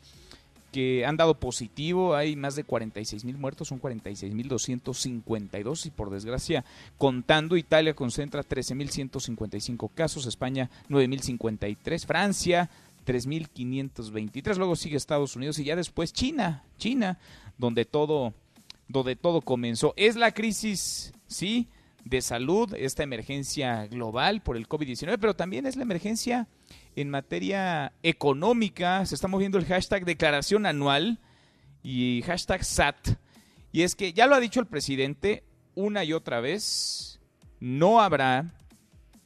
[0.74, 6.64] que han dado positivo, hay más de 46 mil muertos, son 46.252 y por desgracia
[6.98, 12.68] contando, Italia concentra 13.155 casos, España 9.053, Francia
[13.06, 14.56] 3.523.
[14.56, 17.20] Luego sigue Estados Unidos y ya después China, China,
[17.56, 18.34] donde todo,
[18.88, 19.94] donde todo comenzó.
[19.96, 21.68] Es la crisis, sí,
[22.04, 26.48] de salud, esta emergencia global por el COVID-19, pero también es la emergencia
[26.96, 29.04] en materia económica.
[29.06, 31.18] Se está moviendo el hashtag declaración anual
[31.82, 33.08] y hashtag SAT.
[33.72, 37.20] Y es que ya lo ha dicho el presidente una y otra vez,
[37.60, 38.54] no habrá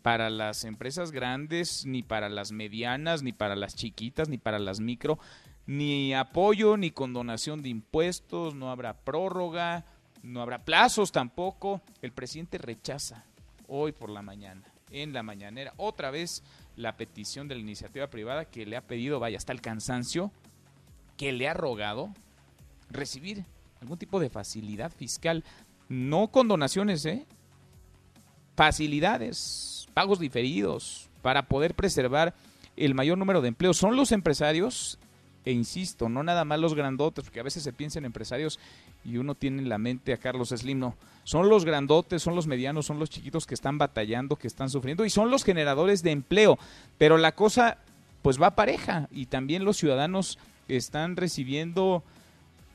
[0.03, 4.81] para las empresas grandes, ni para las medianas, ni para las chiquitas, ni para las
[4.81, 5.19] micro,
[5.67, 9.85] ni apoyo, ni condonación de impuestos, no habrá prórroga,
[10.23, 11.83] no habrá plazos tampoco.
[12.01, 13.25] El presidente rechaza
[13.67, 16.43] hoy por la mañana, en la mañanera, otra vez
[16.79, 20.31] la petición de la iniciativa privada que le ha pedido, vaya, hasta el cansancio,
[21.17, 22.15] que le ha rogado
[22.89, 23.45] recibir
[23.81, 25.45] algún tipo de facilidad fiscal,
[25.89, 27.27] no condonaciones, ¿eh?
[28.57, 32.35] facilidades, pagos diferidos para poder preservar
[32.77, 33.77] el mayor número de empleos.
[33.77, 34.99] Son los empresarios,
[35.45, 38.61] e insisto, no nada más los grandotes, porque a veces se piensa en empresarios
[39.09, 40.95] y uno tiene en la mente a Carlos Slim, no.
[41.25, 45.05] Son los grandotes, son los medianos, son los chiquitos que están batallando, que están sufriendo
[45.05, 46.59] y son los generadores de empleo.
[46.99, 47.79] Pero la cosa
[48.23, 50.39] pues va pareja y también los ciudadanos
[50.69, 52.03] están recibiendo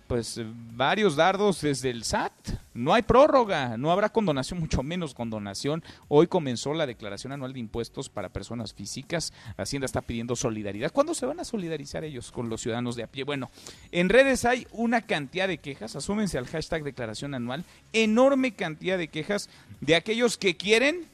[0.07, 0.41] pues
[0.75, 2.33] varios dardos desde el SAT.
[2.73, 5.83] No hay prórroga, no habrá condonación, mucho menos condonación.
[6.07, 9.33] Hoy comenzó la declaración anual de impuestos para personas físicas.
[9.57, 10.91] Hacienda está pidiendo solidaridad.
[10.91, 13.23] ¿Cuándo se van a solidarizar ellos con los ciudadanos de a pie?
[13.23, 13.49] Bueno,
[13.91, 19.07] en redes hay una cantidad de quejas, asúmense al hashtag declaración anual, enorme cantidad de
[19.07, 19.49] quejas
[19.81, 21.07] de aquellos que quieren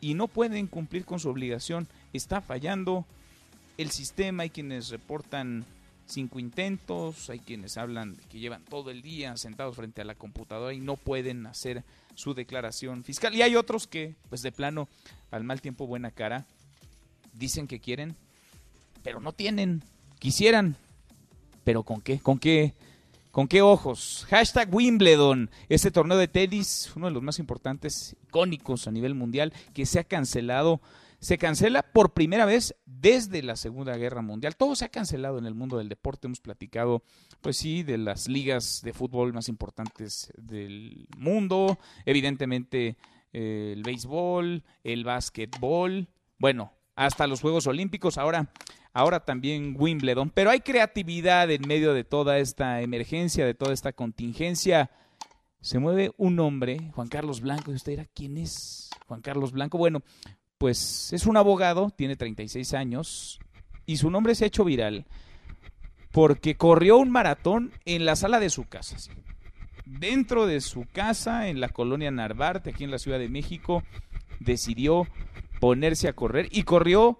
[0.00, 1.88] y no pueden cumplir con su obligación.
[2.12, 3.04] Está fallando
[3.78, 5.64] el sistema, hay quienes reportan
[6.06, 10.74] cinco intentos, hay quienes hablan que llevan todo el día sentados frente a la computadora
[10.74, 11.84] y no pueden hacer
[12.14, 13.34] su declaración fiscal.
[13.34, 14.88] Y hay otros que, pues de plano,
[15.30, 16.46] al mal tiempo buena cara,
[17.32, 18.16] dicen que quieren,
[19.02, 19.82] pero no tienen,
[20.18, 20.76] quisieran,
[21.64, 22.18] pero ¿con qué?
[22.20, 22.74] ¿Con qué?
[23.30, 24.26] ¿Con qué ojos?
[24.30, 29.52] Hashtag Wimbledon, este torneo de tenis, uno de los más importantes, icónicos a nivel mundial,
[29.72, 30.80] que se ha cancelado
[31.24, 34.56] se cancela por primera vez desde la Segunda Guerra Mundial.
[34.56, 36.26] Todo se ha cancelado en el mundo del deporte.
[36.26, 37.02] Hemos platicado,
[37.40, 41.78] pues sí, de las ligas de fútbol más importantes del mundo.
[42.04, 42.98] Evidentemente,
[43.32, 46.08] eh, el béisbol, el básquetbol.
[46.38, 48.18] Bueno, hasta los Juegos Olímpicos.
[48.18, 48.52] Ahora,
[48.92, 50.28] ahora también Wimbledon.
[50.28, 54.90] Pero hay creatividad en medio de toda esta emergencia, de toda esta contingencia.
[55.62, 59.78] Se mueve un hombre, Juan Carlos Blanco, y usted dirá, ¿quién es Juan Carlos Blanco?
[59.78, 60.02] Bueno,
[60.64, 63.38] pues es un abogado, tiene 36 años
[63.84, 65.04] y su nombre se ha hecho viral
[66.10, 68.96] porque corrió un maratón en la sala de su casa.
[69.84, 73.82] Dentro de su casa, en la colonia Narvarte, aquí en la Ciudad de México,
[74.40, 75.06] decidió
[75.60, 77.18] ponerse a correr y corrió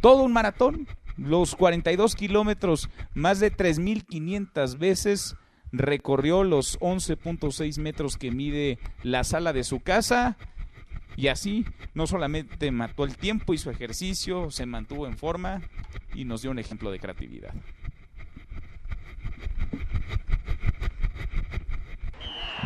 [0.00, 0.88] todo un maratón,
[1.18, 5.36] los 42 kilómetros, más de 3.500 veces,
[5.70, 10.38] recorrió los 11.6 metros que mide la sala de su casa
[11.16, 15.62] y así no solamente mató el tiempo, y su ejercicio, se mantuvo en forma
[16.14, 17.54] y nos dio un ejemplo de creatividad.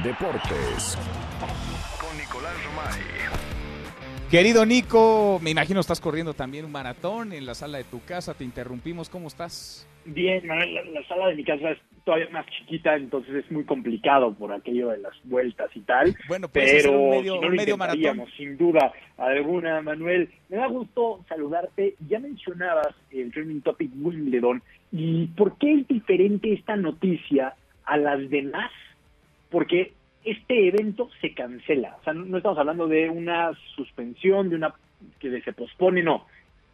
[0.03, 0.97] Deportes
[2.01, 3.01] con Nicolás Romay.
[4.31, 8.33] Querido Nico, me imagino estás corriendo también un maratón en la sala de tu casa,
[8.33, 9.87] te interrumpimos, ¿cómo estás?
[10.05, 14.35] Bien, la, la sala de mi casa es todavía más chiquita, entonces es muy complicado
[14.35, 16.15] por aquello de las vueltas y tal.
[16.29, 18.25] Bueno, pero un medio, si no un medio maratón.
[18.37, 20.29] sin duda alguna, Manuel.
[20.49, 21.95] Me da gusto saludarte.
[22.09, 24.63] Ya mencionabas el trending topic Wimbledon.
[24.93, 28.71] ¿Y por qué es diferente esta noticia a las demás?
[29.51, 29.93] Porque
[30.25, 31.97] este evento se cancela.
[32.01, 34.75] O sea, no, no estamos hablando de una suspensión, de una
[35.19, 36.27] que se pospone, no.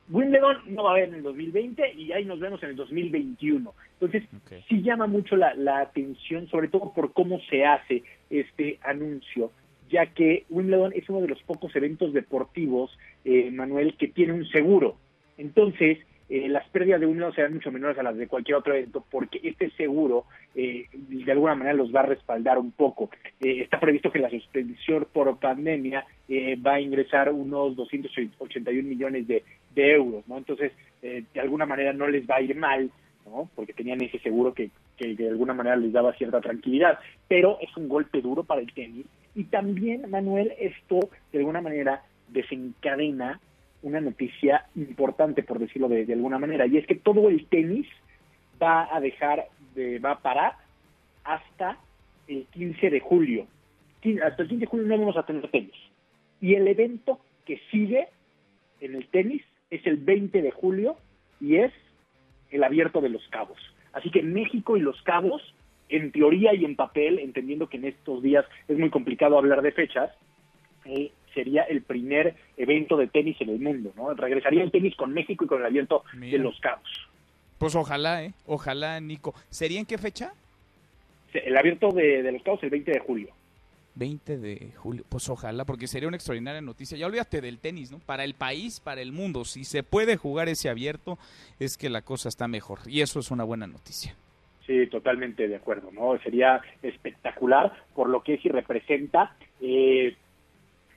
[0.08, 3.74] Wimbledon no va a haber en el 2020 y ahí nos vemos en el 2021.
[4.00, 4.22] Entonces,
[4.68, 9.50] sí llama mucho la, la atención, sobre todo por cómo se hace este anuncio,
[9.90, 14.46] ya que Wimbledon es uno de los pocos eventos deportivos, eh, Manuel, que tiene un
[14.46, 14.96] seguro.
[15.38, 15.98] Entonces,
[16.28, 19.40] eh, las pérdidas de Wimbledon serán mucho menores a las de cualquier otro evento porque
[19.42, 20.24] este seguro
[20.54, 23.10] eh, de alguna manera los va a respaldar un poco.
[23.40, 29.26] Eh, está previsto que la suspensión por pandemia eh, va a ingresar unos 281 millones
[29.28, 30.38] de, de euros, ¿no?
[30.38, 30.72] Entonces,
[31.02, 32.90] eh, de alguna manera no les va a ir mal,
[33.24, 33.48] ¿no?
[33.54, 36.98] Porque tenían ese seguro que, que de alguna manera les daba cierta tranquilidad,
[37.28, 39.06] pero es un golpe duro para el tenis
[39.36, 43.38] y también, Manuel, esto de alguna manera desencadena
[43.82, 47.86] una noticia importante, por decirlo de, alguna manera, y es que todo el tenis
[48.60, 50.54] va a dejar, de, va a parar
[51.24, 51.78] hasta
[52.28, 53.46] el 15 de julio.
[54.24, 55.74] Hasta el 15 de julio no vamos a tener tenis.
[56.40, 58.08] Y el evento que sigue
[58.80, 60.96] en el tenis es el 20 de julio
[61.40, 61.72] y es
[62.50, 63.58] el abierto de los cabos.
[63.92, 65.42] Así que México y los cabos,
[65.88, 69.72] en teoría y en papel, entendiendo que en estos días es muy complicado hablar de
[69.72, 70.10] fechas,
[70.84, 74.14] eh, sería el primer evento de tenis en el mundo, ¿no?
[74.14, 76.88] Regresaría el tenis con México y con el abierto de los cabos.
[77.58, 78.32] Pues ojalá, ¿eh?
[78.46, 79.34] Ojalá, Nico.
[79.50, 80.32] ¿Sería en qué fecha?
[81.34, 83.28] El abierto de, de los cabos el 20 de julio.
[83.96, 85.04] 20 de julio.
[85.08, 86.96] Pues ojalá, porque sería una extraordinaria noticia.
[86.96, 87.98] Ya olvídate del tenis, ¿no?
[87.98, 89.44] Para el país, para el mundo.
[89.44, 91.18] Si se puede jugar ese abierto,
[91.60, 92.78] es que la cosa está mejor.
[92.86, 94.14] Y eso es una buena noticia.
[94.66, 96.18] Sí, totalmente de acuerdo, ¿no?
[96.18, 100.16] Sería espectacular por lo que es y representa eh,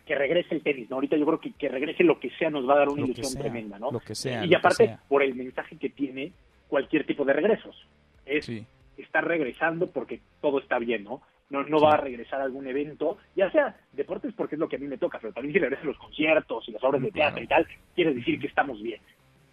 [0.09, 0.95] que regrese el tenis, ¿no?
[0.95, 3.05] Ahorita yo creo que que regrese lo que sea nos va a dar una Lo
[3.05, 3.91] ilusión sea, tremenda, ¿no?
[3.91, 4.99] lo que sea, y aparte, sea.
[5.07, 6.31] por el mensaje que tiene
[6.67, 7.75] cualquier tipo de regresos.
[8.25, 8.65] Es Sí.
[8.97, 11.21] estar regresando porque todo está bien, ¿no?
[11.51, 14.77] No, no va a regresar a algún evento, ya sea deportes porque es lo que
[14.77, 17.43] a mí me toca, pero también si regresan los conciertos y las obras de teatro
[17.43, 18.99] y tal, quiere decir que estamos bien.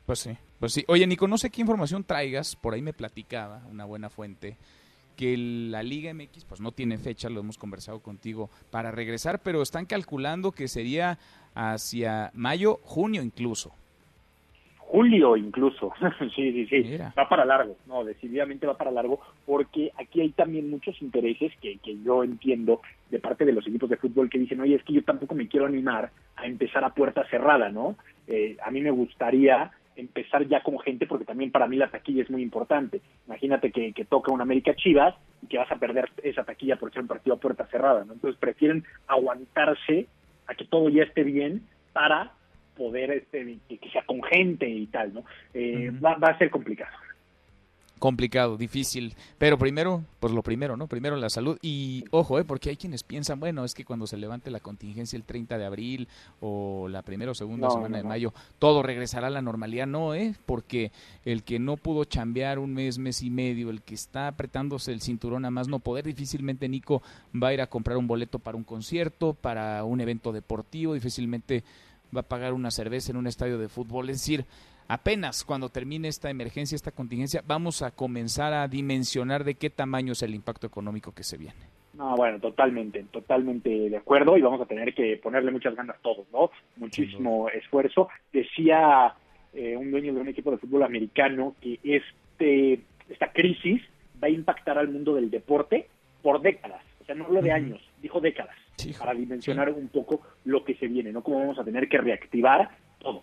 [0.07, 0.85] Pues sí, pues sí.
[0.89, 4.57] Oye, Nico, no sé qué información traigas, por ahí me platicaba una buena fuente,
[5.17, 9.62] que la Liga MX pues no tiene fecha, lo hemos conversado contigo, para regresar, pero
[9.62, 11.19] están calculando que sería
[11.55, 13.73] hacia mayo, junio incluso.
[14.79, 15.93] Julio incluso,
[16.37, 20.71] sí, sí, sí, va para largo, no, decididamente va para largo, porque aquí hay también
[20.71, 24.61] muchos intereses que, que yo entiendo de parte de los equipos de fútbol que dicen,
[24.61, 27.97] oye, es que yo tampoco me quiero animar a empezar a puerta cerrada, ¿no?
[28.29, 32.23] Eh, a mí me gustaría empezar ya con gente, porque también para mí la taquilla
[32.23, 33.01] es muy importante.
[33.27, 36.93] Imagínate que, que toca un América Chivas y que vas a perder esa taquilla por
[36.93, 38.13] ser un partido a puerta cerrada, ¿no?
[38.13, 40.07] Entonces prefieren aguantarse
[40.47, 42.33] a que todo ya esté bien para
[42.77, 45.25] poder este, que, que sea con gente y tal, ¿no?
[45.55, 46.93] Eh, va, va a ser complicado.
[47.99, 50.87] Complicado, difícil, pero primero, pues lo primero, ¿no?
[50.87, 52.45] Primero la salud y ojo, ¿eh?
[52.45, 55.65] Porque hay quienes piensan, bueno, es que cuando se levante la contingencia el 30 de
[55.65, 56.07] abril
[56.41, 58.09] o la primera o segunda No, semana no, de no.
[58.11, 60.35] mayo, todo regresará a la normalidad, no, ¿eh?
[60.45, 60.93] Porque
[61.25, 65.01] el que no pudo chambear un mes, mes y medio, el que está apretándose el
[65.01, 67.03] cinturón a más no poder, difícilmente Nico
[67.35, 71.65] va a ir a comprar un boleto para un concierto, para un evento deportivo, difícilmente
[72.15, 74.45] va a pagar una cerveza en un estadio de fútbol, es decir,
[74.89, 80.12] apenas cuando termine esta emergencia, esta contingencia, vamos a comenzar a dimensionar de qué tamaño
[80.12, 81.76] es el impacto económico que se viene.
[81.95, 86.26] No, bueno, totalmente, totalmente de acuerdo y vamos a tener que ponerle muchas ganas todos,
[86.30, 86.51] ¿no?
[86.76, 88.09] Muchísimo esfuerzo.
[88.32, 89.14] Decía
[89.55, 93.82] eh, un dueño de un equipo de fútbol americano que este esta crisis
[94.22, 95.89] va a impactar al mundo del deporte
[96.22, 96.82] por décadas.
[97.01, 98.57] O sea, no hablo de años, dijo décadas,
[98.99, 101.22] para dimensionar un poco lo que se viene, ¿no?
[101.22, 102.68] Cómo vamos a tener que reactivar
[102.99, 103.22] todo.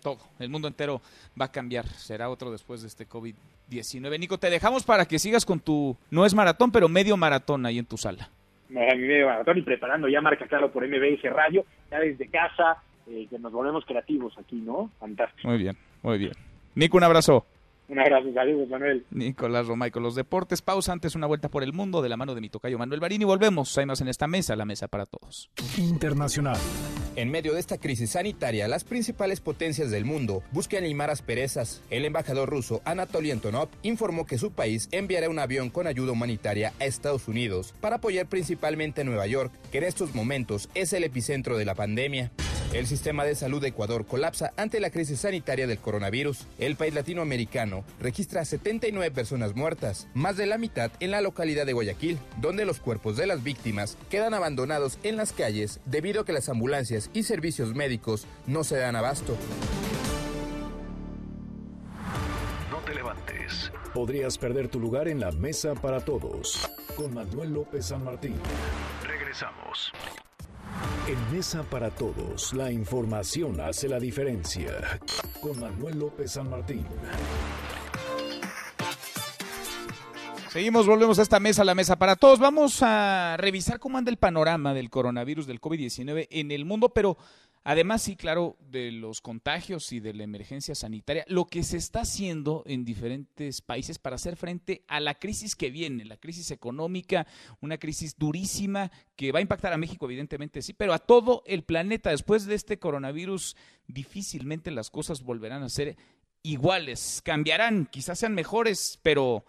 [0.00, 1.00] Todo, el mundo entero
[1.40, 4.18] va a cambiar, será otro después de este COVID-19.
[4.18, 7.78] Nico, te dejamos para que sigas con tu, no es maratón, pero medio maratón ahí
[7.78, 8.30] en tu sala.
[8.68, 13.26] Me, me maratón y preparando ya marca claro por MBS Radio, ya desde casa, eh,
[13.28, 14.90] que nos volvemos creativos aquí, ¿no?
[14.98, 15.48] Fantástico.
[15.48, 16.32] Muy bien, muy bien.
[16.74, 17.44] Nico, un abrazo.
[17.90, 19.04] Un abrazo, saludos, Manuel.
[19.10, 20.62] Nicolás Romay con los deportes.
[20.62, 23.24] Pausa antes una vuelta por el mundo de la mano de mi tocayo Manuel Barini.
[23.24, 23.76] Volvemos.
[23.78, 25.50] Hay más en esta mesa, la mesa para todos.
[25.76, 26.56] Internacional.
[27.16, 31.82] En medio de esta crisis sanitaria, las principales potencias del mundo buscan limar asperezas.
[31.90, 36.72] El embajador ruso Anatoly Antonov informó que su país enviará un avión con ayuda humanitaria
[36.78, 41.02] a Estados Unidos para apoyar principalmente a Nueva York, que en estos momentos es el
[41.02, 42.30] epicentro de la pandemia.
[42.72, 46.46] El sistema de salud de Ecuador colapsa ante la crisis sanitaria del coronavirus.
[46.60, 51.72] El país latinoamericano registra 79 personas muertas, más de la mitad en la localidad de
[51.72, 56.32] Guayaquil, donde los cuerpos de las víctimas quedan abandonados en las calles debido a que
[56.32, 59.36] las ambulancias y servicios médicos no se dan abasto.
[62.70, 63.72] No te levantes.
[63.94, 66.68] Podrías perder tu lugar en la mesa para todos.
[66.96, 68.34] Con Manuel López San Martín.
[69.06, 69.92] Regresamos.
[71.06, 75.00] En Mesa para Todos, la información hace la diferencia.
[75.40, 76.86] Con Manuel López San Martín.
[80.50, 82.40] Seguimos, volvemos a esta mesa, la mesa para todos.
[82.40, 87.16] Vamos a revisar cómo anda el panorama del coronavirus, del COVID-19 en el mundo, pero
[87.62, 92.00] además, sí, claro, de los contagios y de la emergencia sanitaria, lo que se está
[92.00, 97.28] haciendo en diferentes países para hacer frente a la crisis que viene, la crisis económica,
[97.60, 101.62] una crisis durísima que va a impactar a México, evidentemente sí, pero a todo el
[101.62, 102.10] planeta.
[102.10, 105.96] Después de este coronavirus, difícilmente las cosas volverán a ser
[106.42, 109.44] iguales, cambiarán, quizás sean mejores, pero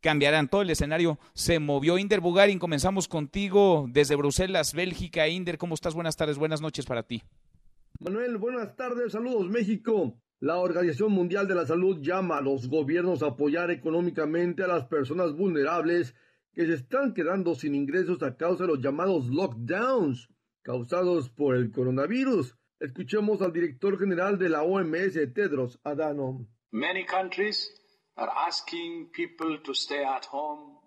[0.00, 0.48] cambiarán.
[0.48, 1.98] Todo el escenario se movió.
[1.98, 5.28] Inder Bugarin, comenzamos contigo desde Bruselas, Bélgica.
[5.28, 5.94] Inder, ¿cómo estás?
[5.94, 7.22] Buenas tardes, buenas noches para ti.
[8.00, 10.20] Manuel, buenas tardes, saludos México.
[10.40, 14.84] La Organización Mundial de la Salud llama a los gobiernos a apoyar económicamente a las
[14.84, 16.14] personas vulnerables
[16.52, 20.28] que se están quedando sin ingresos a causa de los llamados lockdowns
[20.62, 22.54] causados por el coronavirus.
[22.78, 26.46] Escuchemos al director general de la OMS, Tedros Adhanom.
[26.70, 27.74] Many countries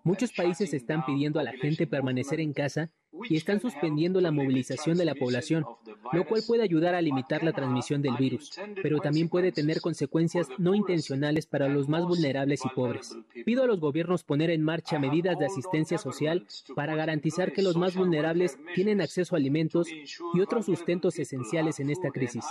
[0.04, 2.90] Muchos países están pidiendo a la gente permanecer en casa
[3.28, 5.64] y están suspendiendo la movilización de la población,
[6.12, 8.50] lo cual puede ayudar a limitar la transmisión del virus,
[8.82, 13.16] pero también puede tener consecuencias no intencionales para los más vulnerables y pobres.
[13.44, 17.76] Pido a los gobiernos poner en marcha medidas de asistencia social para garantizar que los
[17.76, 22.44] más vulnerables tienen acceso a alimentos y otros sustentos esenciales en esta crisis.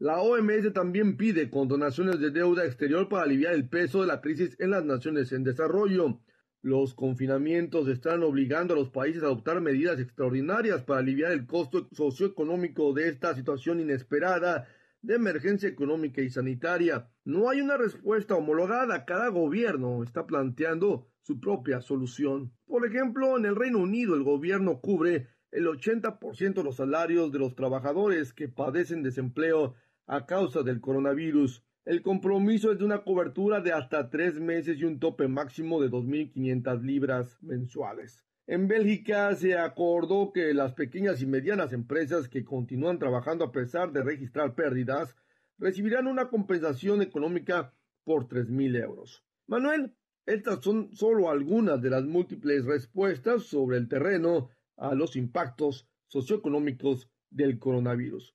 [0.00, 4.56] La OMS también pide condonaciones de deuda exterior para aliviar el peso de la crisis
[4.58, 6.20] en las naciones en desarrollo.
[6.62, 11.88] Los confinamientos están obligando a los países a adoptar medidas extraordinarias para aliviar el costo
[11.92, 14.66] socioeconómico de esta situación inesperada
[15.00, 17.08] de emergencia económica y sanitaria.
[17.24, 19.04] No hay una respuesta homologada.
[19.04, 22.52] Cada gobierno está planteando su propia solución.
[22.66, 27.38] Por ejemplo, en el Reino Unido el gobierno cubre el 80% de los salarios de
[27.38, 29.76] los trabajadores que padecen desempleo
[30.06, 31.62] a causa del coronavirus.
[31.84, 35.90] El compromiso es de una cobertura de hasta tres meses y un tope máximo de
[35.90, 38.24] 2.500 libras mensuales.
[38.46, 43.92] En Bélgica se acordó que las pequeñas y medianas empresas que continúan trabajando a pesar
[43.92, 45.16] de registrar pérdidas
[45.58, 47.72] recibirán una compensación económica
[48.04, 49.24] por 3.000 euros.
[49.46, 49.94] Manuel,
[50.26, 57.10] estas son solo algunas de las múltiples respuestas sobre el terreno a los impactos socioeconómicos
[57.30, 58.33] del coronavirus.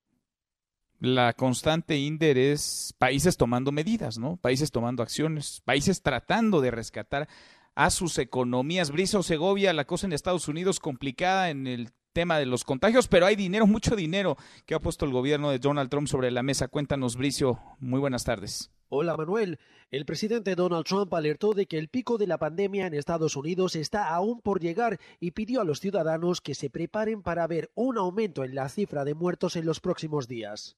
[0.99, 4.35] La constante Inder es países tomando medidas, ¿no?
[4.35, 7.29] Países tomando acciones, países tratando de rescatar
[7.73, 8.91] a sus economías.
[8.91, 13.25] Brizo Segovia, la cosa en Estados Unidos complicada en el tema de los contagios, pero
[13.25, 14.35] hay dinero, mucho dinero
[14.65, 16.67] que ha puesto el gobierno de Donald Trump sobre la mesa.
[16.67, 17.59] Cuéntanos, Bricio.
[17.79, 18.69] Muy buenas tardes.
[18.89, 19.57] Hola Manuel.
[19.91, 23.77] El presidente Donald Trump alertó de que el pico de la pandemia en Estados Unidos
[23.77, 27.97] está aún por llegar y pidió a los ciudadanos que se preparen para ver un
[27.97, 30.75] aumento en la cifra de muertos en los próximos días.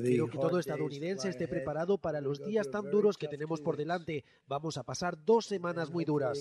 [0.00, 4.24] Quiero que todo estadounidense esté preparado para los días tan duros que tenemos por delante.
[4.46, 6.38] Vamos a pasar dos semanas muy duras.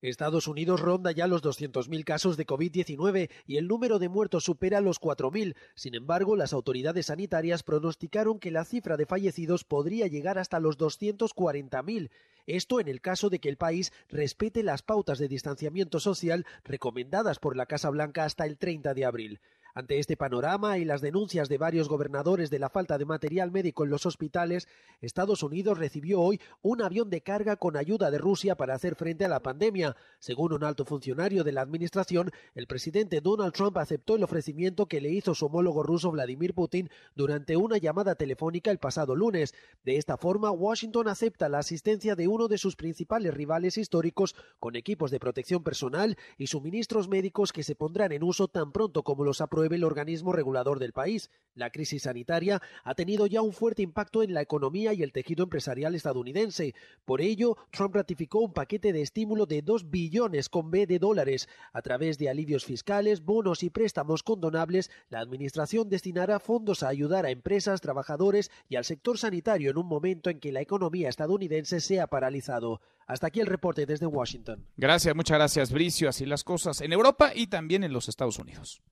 [0.00, 4.80] Estados Unidos ronda ya los 200.000 casos de COVID-19 y el número de muertos supera
[4.80, 5.56] los 4.000.
[5.74, 10.78] Sin embargo, las autoridades sanitarias pronosticaron que la cifra de fallecidos podría llegar hasta los
[10.78, 12.10] 240.000.
[12.46, 17.40] Esto en el caso de que el país respete las pautas de distanciamiento social recomendadas
[17.40, 19.40] por la Casa Blanca hasta el 30 de abril.
[19.78, 23.84] Ante este panorama y las denuncias de varios gobernadores de la falta de material médico
[23.84, 24.66] en los hospitales,
[25.00, 29.24] Estados Unidos recibió hoy un avión de carga con ayuda de Rusia para hacer frente
[29.24, 29.94] a la pandemia.
[30.18, 35.00] Según un alto funcionario de la administración, el presidente Donald Trump aceptó el ofrecimiento que
[35.00, 39.54] le hizo su homólogo ruso Vladimir Putin durante una llamada telefónica el pasado lunes.
[39.84, 44.74] De esta forma, Washington acepta la asistencia de uno de sus principales rivales históricos con
[44.74, 49.22] equipos de protección personal y suministros médicos que se pondrán en uso tan pronto como
[49.22, 51.30] los apruebe el organismo regulador del país.
[51.54, 55.42] La crisis sanitaria ha tenido ya un fuerte impacto en la economía y el tejido
[55.42, 56.74] empresarial estadounidense.
[57.04, 61.48] Por ello, Trump ratificó un paquete de estímulo de 2 billones con B de dólares.
[61.72, 67.26] A través de alivios fiscales, bonos y préstamos condonables, la Administración destinará fondos a ayudar
[67.26, 71.80] a empresas, trabajadores y al sector sanitario en un momento en que la economía estadounidense
[71.80, 72.80] sea paralizado.
[73.08, 74.66] Hasta aquí el reporte desde Washington.
[74.76, 76.08] Gracias, muchas gracias, Bricio.
[76.08, 78.82] Así las cosas en Europa y también en los Estados Unidos.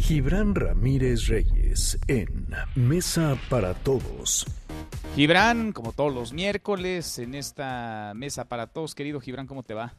[0.00, 4.46] Gibran Ramírez Reyes en Mesa para Todos.
[5.14, 8.94] Gibran, como todos los miércoles, en esta Mesa para Todos.
[8.94, 9.92] Querido Gibran, ¿cómo te va?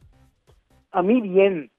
[0.92, 1.72] A mí bien,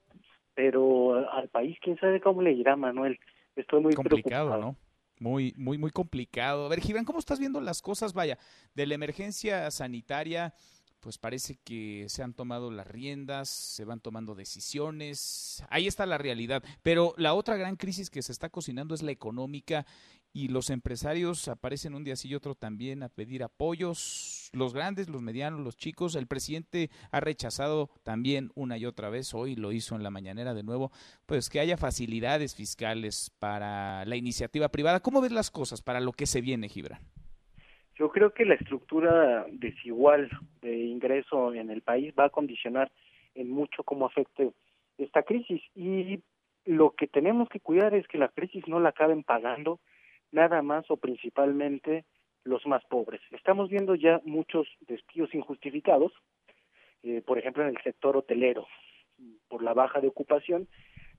[0.55, 3.19] pero al país quién sabe cómo le irá, Manuel.
[3.55, 4.73] Estoy muy complicado, preocupado.
[4.73, 4.77] ¿no?
[5.19, 6.67] Muy, muy, muy complicado.
[6.67, 8.15] A ver, Gibran, ¿cómo estás viendo las cosas?
[8.15, 8.39] Vaya,
[8.75, 10.55] de la emergencia sanitaria,
[11.03, 16.17] pues parece que se han tomado las riendas, se van tomando decisiones, ahí está la
[16.17, 16.63] realidad.
[16.83, 19.85] Pero la otra gran crisis que se está cocinando es la económica
[20.33, 25.09] y los empresarios aparecen un día sí y otro también a pedir apoyos, los grandes,
[25.09, 26.15] los medianos, los chicos.
[26.15, 30.55] El presidente ha rechazado también una y otra vez, hoy lo hizo en la mañanera
[30.55, 30.93] de nuevo,
[31.27, 35.01] pues que haya facilidades fiscales para la iniciativa privada.
[35.01, 37.01] ¿Cómo ves las cosas para lo que se viene, Gibran?
[37.97, 42.91] Yo creo que la estructura desigual de ingreso en el país va a condicionar
[43.35, 44.53] en mucho cómo afecte
[44.99, 46.21] esta crisis y
[46.65, 49.81] lo que tenemos que cuidar es que la crisis no la acaben pagando
[50.31, 52.05] nada más o principalmente
[52.45, 53.21] los más pobres.
[53.31, 56.13] Estamos viendo ya muchos despidos injustificados,
[57.03, 58.67] eh, por ejemplo en el sector hotelero,
[59.49, 60.69] por la baja de ocupación,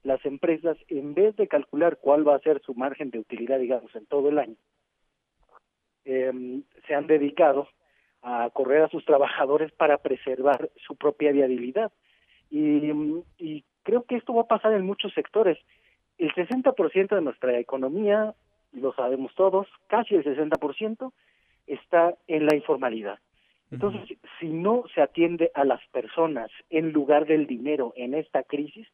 [0.04, 3.96] las empresas en vez de calcular cuál va a ser su margen de utilidad, digamos,
[3.96, 4.56] en todo el año,
[6.06, 7.68] eh, se han dedicado
[8.22, 11.92] a correr a sus trabajadores para preservar su propia viabilidad.
[12.50, 12.92] Y,
[13.38, 15.58] y creo que esto va a pasar en muchos sectores.
[16.18, 18.34] El 60% de nuestra economía,
[18.72, 21.12] lo sabemos todos, casi el 60%,
[21.68, 23.20] está en la informalidad.
[23.72, 28.88] Entonces, si no se atiende a las personas en lugar del dinero en esta crisis,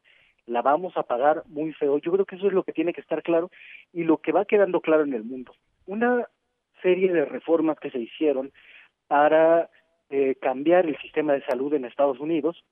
[0.46, 1.98] la vamos a pagar muy feo.
[1.98, 3.50] Yo creo que eso es lo que tiene que estar claro
[3.92, 5.54] y lo que va quedando claro en el mundo.
[5.86, 6.26] Una
[6.82, 8.52] serie de reformas que se hicieron
[9.08, 9.70] para
[10.08, 12.64] eh, cambiar el sistema de salud en Estados Unidos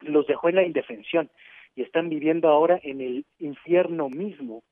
[0.00, 1.30] los dejó en la indefensión
[1.74, 4.62] y están viviendo ahora en el infierno mismo.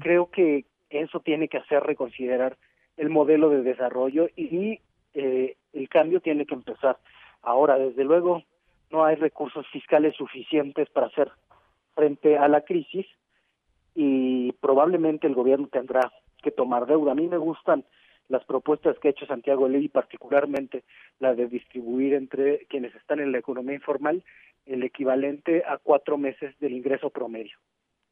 [0.00, 2.56] Creo que eso tiene que hacer reconsiderar
[2.96, 4.80] el modelo de desarrollo y
[5.12, 6.96] eh, el cambio tiene que empezar
[7.42, 7.78] ahora.
[7.78, 8.42] Desde luego,
[8.90, 11.30] no hay recursos fiscales suficientes para hacer
[11.94, 13.06] frente a la crisis
[13.94, 16.10] y probablemente el gobierno tendrá
[16.40, 17.12] que tomar deuda.
[17.12, 17.84] A mí me gustan
[18.28, 20.84] las propuestas que ha hecho Santiago Ley, particularmente
[21.18, 24.22] la de distribuir entre quienes están en la economía informal
[24.66, 27.58] el equivalente a cuatro meses del ingreso promedio.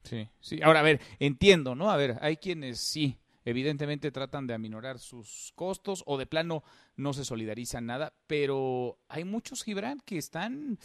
[0.02, 0.60] Sí, sí.
[0.62, 1.90] Ahora, a ver, entiendo, ¿no?
[1.90, 6.62] A ver, hay quienes sí, evidentemente tratan de aminorar sus costos o de plano
[6.96, 10.78] no se solidarizan nada, pero hay muchos, Gibran, que están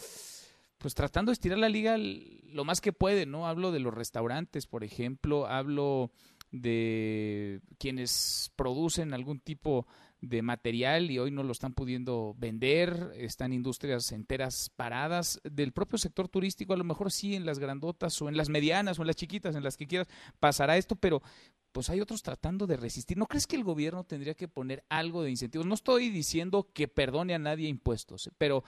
[0.78, 3.48] pues tratando de estirar la liga lo más que pueden, ¿no?
[3.48, 6.12] Hablo de los restaurantes, por ejemplo, hablo
[6.54, 9.88] de quienes producen algún tipo
[10.22, 15.98] de material y hoy no lo están pudiendo vender, están industrias enteras paradas del propio
[15.98, 19.08] sector turístico, a lo mejor sí en las grandotas o en las medianas o en
[19.08, 20.08] las chiquitas, en las que quieras,
[20.40, 21.22] pasará esto, pero
[21.74, 23.18] pues hay otros tratando de resistir.
[23.18, 25.66] ¿No crees que el gobierno tendría que poner algo de incentivos?
[25.66, 28.64] No estoy diciendo que perdone a nadie impuestos, pero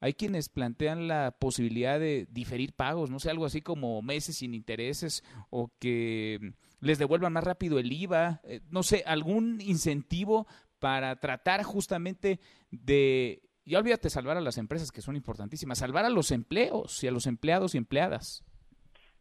[0.00, 4.54] hay quienes plantean la posibilidad de diferir pagos, no sé, algo así como meses sin
[4.54, 10.46] intereses o que les devuelvan más rápido el IVA, eh, no sé, algún incentivo
[10.78, 12.38] para tratar justamente
[12.70, 17.08] de, y olvídate salvar a las empresas que son importantísimas, salvar a los empleos y
[17.08, 18.44] a los empleados y empleadas.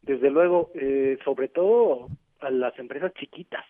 [0.01, 2.07] Desde luego, eh, sobre todo
[2.39, 3.65] a las empresas chiquitas.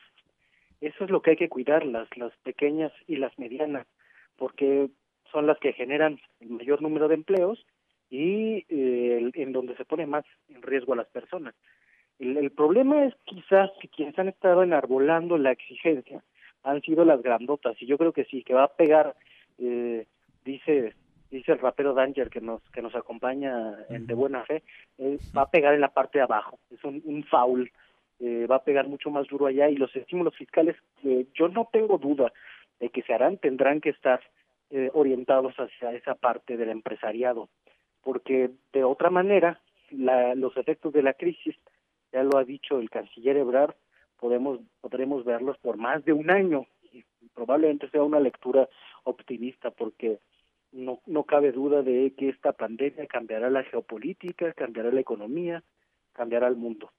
[0.81, 3.88] Eso es lo que hay que cuidar, las, las pequeñas y las medianas,
[4.35, 4.89] porque
[5.31, 7.65] son las que generan el mayor número de empleos
[8.09, 11.55] y eh, en donde se pone más en riesgo a las personas.
[12.19, 16.23] El, el problema es quizás que quienes han estado enarbolando la exigencia
[16.64, 19.15] han sido las grandotas y yo creo que sí que va a pegar
[19.57, 20.06] eh,
[20.44, 20.94] dice
[21.31, 24.64] dice el rapero Danger que nos que nos acompaña en de buena fe
[24.98, 27.72] eh, va a pegar en la parte de abajo es un, un foul
[28.19, 30.76] eh, va a pegar mucho más duro allá y los estímulos fiscales
[31.34, 32.34] yo no tengo duda
[32.80, 34.22] de que se harán tendrán que estar
[34.69, 37.49] eh, orientados hacia esa parte del empresariado
[38.03, 39.61] porque de otra manera
[39.91, 41.56] la, los efectos de la crisis
[42.11, 43.75] ya lo ha dicho el canciller Ebrard
[44.17, 47.03] podemos podremos verlos por más de un año y
[47.34, 48.67] probablemente sea una lectura
[49.03, 50.19] optimista porque
[50.71, 55.63] no no cabe duda de que esta pandemia cambiará la geopolítica, cambiará la economía,
[56.13, 56.91] cambiará el mundo.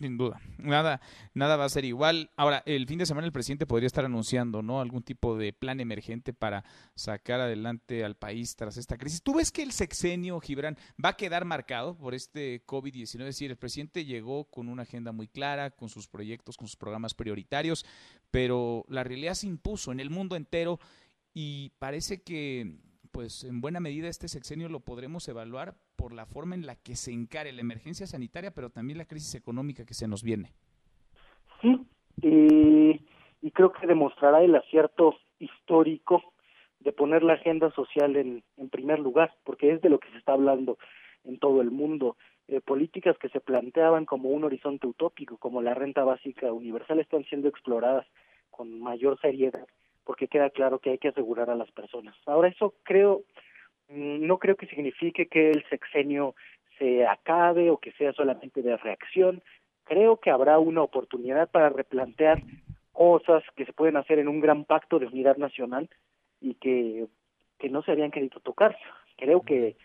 [0.00, 0.98] Sin duda, nada,
[1.34, 2.30] nada va a ser igual.
[2.34, 4.80] Ahora, el fin de semana el presidente podría estar anunciando, ¿no?
[4.80, 6.64] Algún tipo de plan emergente para
[6.94, 9.22] sacar adelante al país tras esta crisis.
[9.22, 13.02] ¿Tú ves que el sexenio, Gibran, va a quedar marcado por este COVID-19?
[13.02, 16.76] Es decir, el presidente llegó con una agenda muy clara, con sus proyectos, con sus
[16.76, 17.84] programas prioritarios,
[18.30, 20.80] pero la realidad se impuso en el mundo entero
[21.34, 22.78] y parece que
[23.12, 26.96] pues en buena medida este sexenio lo podremos evaluar por la forma en la que
[26.96, 30.52] se encare la emergencia sanitaria, pero también la crisis económica que se nos viene.
[31.60, 31.78] Sí,
[32.22, 33.00] y,
[33.42, 36.22] y creo que demostrará el acierto histórico
[36.80, 40.18] de poner la agenda social en, en primer lugar, porque es de lo que se
[40.18, 40.78] está hablando
[41.24, 42.16] en todo el mundo.
[42.48, 47.24] Eh, políticas que se planteaban como un horizonte utópico, como la renta básica universal, están
[47.24, 48.06] siendo exploradas
[48.50, 49.66] con mayor seriedad
[50.04, 52.16] porque queda claro que hay que asegurar a las personas.
[52.26, 53.22] Ahora eso creo,
[53.88, 56.34] mm, no creo que signifique que el sexenio
[56.78, 59.42] se acabe o que sea solamente de reacción.
[59.84, 62.42] Creo que habrá una oportunidad para replantear
[62.92, 65.88] cosas que se pueden hacer en un gran pacto de unidad nacional
[66.40, 67.06] y que,
[67.58, 68.76] que no se habían querido tocar.
[69.16, 69.76] Creo que,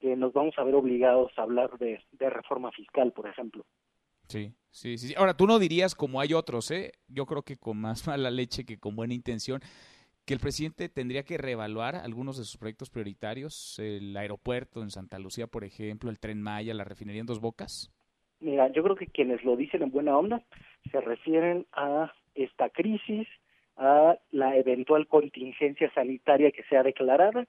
[0.00, 3.64] que nos vamos a ver obligados a hablar de, de reforma fiscal, por ejemplo.
[4.28, 5.14] Sí, sí, sí.
[5.16, 6.92] Ahora, tú no dirías como hay otros, ¿eh?
[7.06, 9.60] Yo creo que con más mala leche que con buena intención,
[10.26, 15.18] que el presidente tendría que reevaluar algunos de sus proyectos prioritarios, el aeropuerto en Santa
[15.18, 17.92] Lucía, por ejemplo, el tren Maya, la refinería en Dos Bocas.
[18.40, 20.42] Mira, yo creo que quienes lo dicen en buena onda
[20.90, 23.28] se refieren a esta crisis,
[23.76, 27.46] a la eventual contingencia sanitaria que sea declarada,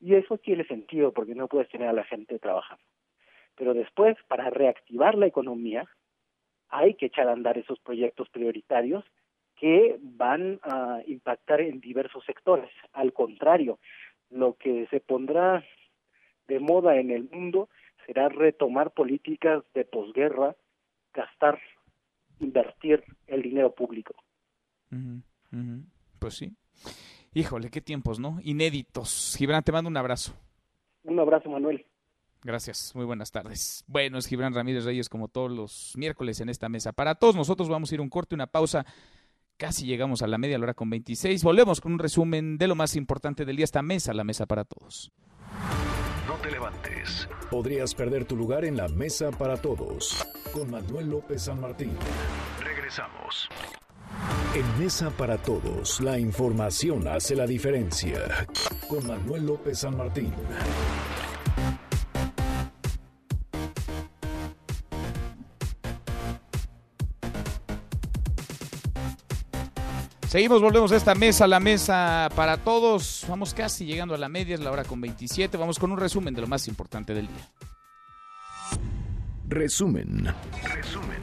[0.00, 2.84] y eso tiene sentido porque no puedes tener a la gente trabajando.
[3.56, 5.88] Pero después, para reactivar la economía,
[6.74, 9.04] hay que echar a andar esos proyectos prioritarios
[9.54, 12.68] que van a impactar en diversos sectores.
[12.92, 13.78] Al contrario,
[14.30, 15.64] lo que se pondrá
[16.48, 17.68] de moda en el mundo
[18.04, 20.56] será retomar políticas de posguerra,
[21.12, 21.60] gastar,
[22.40, 24.14] invertir el dinero público.
[26.18, 26.52] Pues sí.
[27.34, 28.38] Híjole, qué tiempos, ¿no?
[28.42, 29.36] Inéditos.
[29.38, 30.34] Gibran, te mando un abrazo.
[31.04, 31.86] Un abrazo, Manuel.
[32.44, 33.84] Gracias, muy buenas tardes.
[33.86, 36.92] Bueno, es Gibran Ramírez Reyes como todos los miércoles en esta mesa.
[36.92, 38.84] Para todos nosotros vamos a ir un corte, una pausa.
[39.56, 41.42] Casi llegamos a la media, la hora con 26.
[41.42, 43.64] Volvemos con un resumen de lo más importante del día.
[43.64, 45.10] Esta mesa, la mesa para todos.
[46.26, 47.28] No te levantes.
[47.50, 50.22] Podrías perder tu lugar en la mesa para todos.
[50.52, 51.96] Con Manuel López San Martín.
[52.62, 53.48] Regresamos.
[54.54, 58.46] En Mesa para Todos, la información hace la diferencia.
[58.88, 60.32] Con Manuel López San Martín.
[70.34, 73.24] Seguimos, volvemos a esta mesa, la mesa para todos.
[73.28, 75.56] Vamos casi llegando a la media, es la hora con 27.
[75.56, 77.48] Vamos con un resumen de lo más importante del día.
[79.46, 80.34] Resumen.
[80.64, 81.20] Resumen.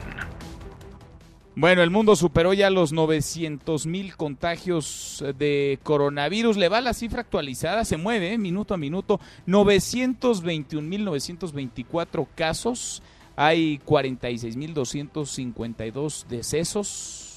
[1.54, 6.56] Bueno, el mundo superó ya los 900 mil contagios de coronavirus.
[6.56, 8.38] Le va la cifra actualizada, se mueve ¿eh?
[8.38, 9.20] minuto a minuto.
[9.44, 13.02] 921 mil 924 casos.
[13.36, 17.31] Hay 46 mil 252 decesos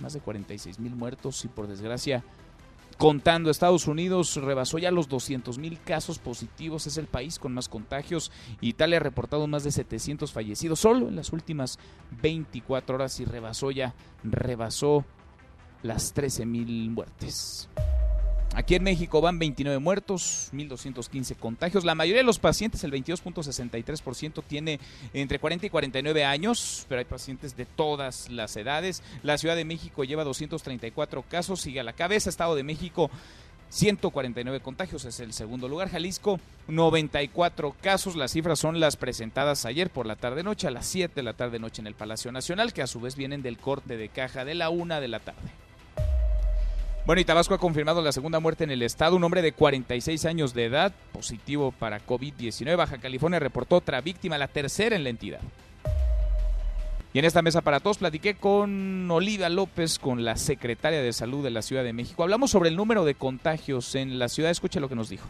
[0.00, 2.24] más de 46 mil muertos y por desgracia
[3.00, 7.66] contando Estados Unidos rebasó ya los 200 mil casos positivos, es el país con más
[7.66, 8.30] contagios.
[8.60, 11.78] Italia ha reportado más de 700 fallecidos solo en las últimas
[12.20, 15.06] 24 horas y rebasó ya, rebasó
[15.82, 17.70] las 13 mil muertes.
[18.52, 21.84] Aquí en México van 29 muertos, 1.215 contagios.
[21.84, 24.80] La mayoría de los pacientes, el 22.63%, tiene
[25.14, 29.04] entre 40 y 49 años, pero hay pacientes de todas las edades.
[29.22, 32.28] La Ciudad de México lleva 234 casos, sigue a la cabeza.
[32.28, 33.08] Estado de México
[33.68, 35.88] 149 contagios, es el segundo lugar.
[35.88, 38.16] Jalisco, 94 casos.
[38.16, 41.82] Las cifras son las presentadas ayer por la tarde-noche a las 7 de la tarde-noche
[41.82, 44.70] en el Palacio Nacional, que a su vez vienen del corte de caja de la
[44.70, 45.69] 1 de la tarde.
[47.10, 49.16] Bueno, y Tabasco ha confirmado la segunda muerte en el estado.
[49.16, 52.76] Un hombre de 46 años de edad, positivo para COVID-19.
[52.76, 55.40] Baja California reportó otra víctima, la tercera en la entidad.
[57.12, 61.42] Y en esta mesa para todos platiqué con Olivia López, con la secretaria de Salud
[61.42, 62.22] de la Ciudad de México.
[62.22, 64.52] Hablamos sobre el número de contagios en la ciudad.
[64.52, 65.26] Escuche lo que nos dijo.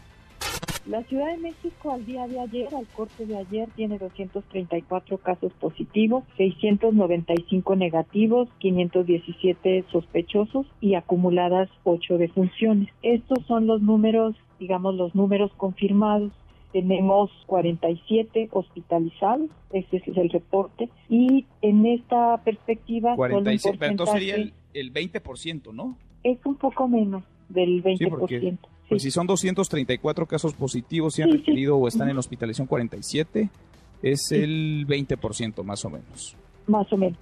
[0.87, 5.53] La Ciudad de México al día de ayer, al corte de ayer, tiene 234 casos
[5.53, 12.89] positivos, 695 negativos, 517 sospechosos y acumuladas 8 defunciones.
[13.03, 16.31] Estos son los números, digamos, los números confirmados.
[16.73, 23.15] Tenemos 47 hospitalizados, ese es el reporte, y en esta perspectiva...
[23.15, 25.97] 47, pero entonces sería el, el 20%, ¿no?
[26.23, 27.97] Es un poco menos del 20%.
[27.97, 28.57] Sí, porque...
[28.91, 33.49] Pues si son 234 casos positivos y han requerido o están en hospitalización 47,
[34.03, 36.35] es el 20% más o menos.
[36.67, 37.17] Más o menos.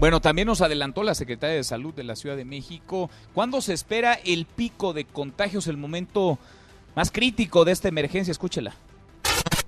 [0.00, 3.08] Bueno, también nos adelantó la Secretaria de Salud de la Ciudad de México.
[3.34, 6.40] ¿Cuándo se espera el pico de contagios, el momento
[6.96, 8.32] más crítico de esta emergencia?
[8.32, 8.74] Escúchela.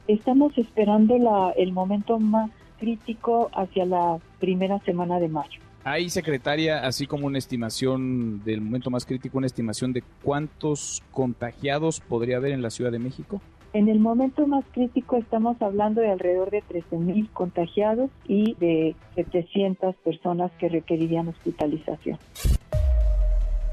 [0.08, 5.67] Estamos esperando la, el momento más crítico hacia la primera semana de mayo.
[5.90, 12.00] ¿Hay, secretaria, así como una estimación del momento más crítico, una estimación de cuántos contagiados
[12.00, 13.40] podría haber en la Ciudad de México?
[13.72, 19.96] En el momento más crítico estamos hablando de alrededor de 13.000 contagiados y de 700
[19.96, 22.18] personas que requerirían hospitalización.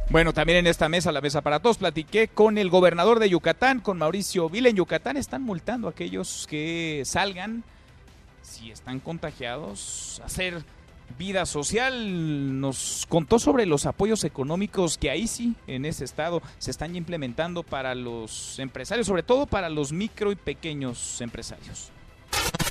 [0.09, 3.81] Bueno, también en esta mesa, la mesa para todos, platiqué con el gobernador de Yucatán,
[3.81, 4.69] con Mauricio Vila.
[4.69, 7.65] En Yucatán están multando a aquellos que salgan,
[8.41, 10.63] si están contagiados, a hacer
[11.18, 12.60] vida social.
[12.60, 17.64] Nos contó sobre los apoyos económicos que ahí sí, en ese estado, se están implementando
[17.64, 21.91] para los empresarios, sobre todo para los micro y pequeños empresarios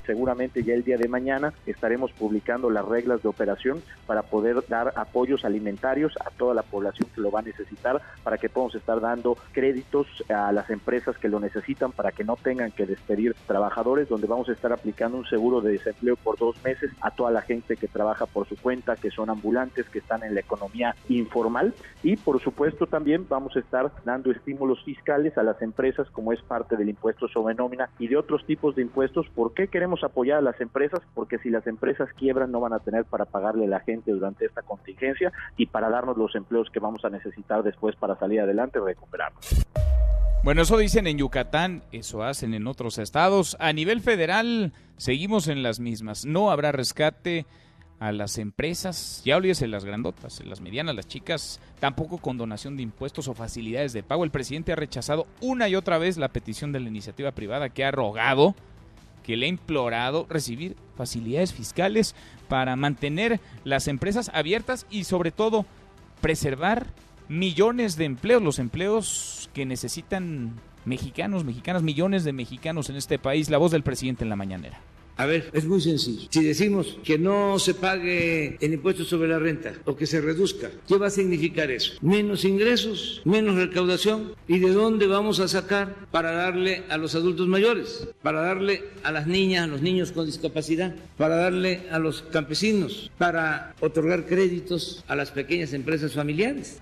[0.07, 4.93] seguramente ya el día de mañana estaremos publicando las reglas de operación para poder dar
[4.97, 9.01] apoyos alimentarios a toda la población que lo va a necesitar, para que podamos estar
[9.01, 14.09] dando créditos a las empresas que lo necesitan para que no tengan que despedir trabajadores,
[14.09, 17.43] donde vamos a estar aplicando un seguro de desempleo por dos meses a toda la
[17.43, 21.75] gente que trabaja por su cuenta, que son ambulantes, que están en la economía informal
[22.03, 26.43] y por supuesto también vamos a estar dando estímulos fiscales a las empresas como es
[26.43, 29.27] parte del impuesto sobre nómina y de otros tipos de impuestos.
[29.35, 31.01] ¿Por qué queremos apoyar a las empresas?
[31.15, 34.47] Porque si las empresas quiebran no van a tener para pagarle a la gente durante
[34.47, 38.79] esta contingencia y para darnos los empleos que vamos a necesitar después para salir adelante
[38.79, 39.65] y recuperarnos.
[40.43, 43.57] Bueno, eso dicen en Yucatán, eso hacen en otros estados.
[43.61, 46.27] A nivel federal, seguimos en las mismas.
[46.27, 47.47] No habrá rescate
[47.99, 52.83] a las empresas, ya olvídese las grandotas, las medianas, las chicas, tampoco con donación de
[52.83, 54.25] impuestos o facilidades de pago.
[54.25, 57.85] El presidente ha rechazado una y otra vez la petición de la iniciativa privada que
[57.85, 58.55] ha rogado,
[59.25, 62.15] que le ha implorado recibir facilidades fiscales
[62.49, 65.67] para mantener las empresas abiertas y sobre todo
[66.21, 66.87] preservar
[67.29, 70.53] millones de empleos, los empleos que necesitan
[70.85, 73.51] mexicanos, mexicanas, millones de mexicanos en este país.
[73.51, 74.79] La voz del presidente en la mañanera.
[75.17, 76.27] A ver, es muy sencillo.
[76.31, 80.71] Si decimos que no se pague el impuesto sobre la renta o que se reduzca,
[80.89, 81.95] ¿qué va a significar eso?
[82.01, 84.35] Menos ingresos, menos recaudación.
[84.49, 88.09] ¿Y de dónde vamos a sacar para darle a los adultos mayores?
[88.23, 93.11] Para darle a las niñas, a los niños con discapacidad, para darle a los campesinos,
[93.17, 96.81] para otorgar créditos a las pequeñas empresas familiares.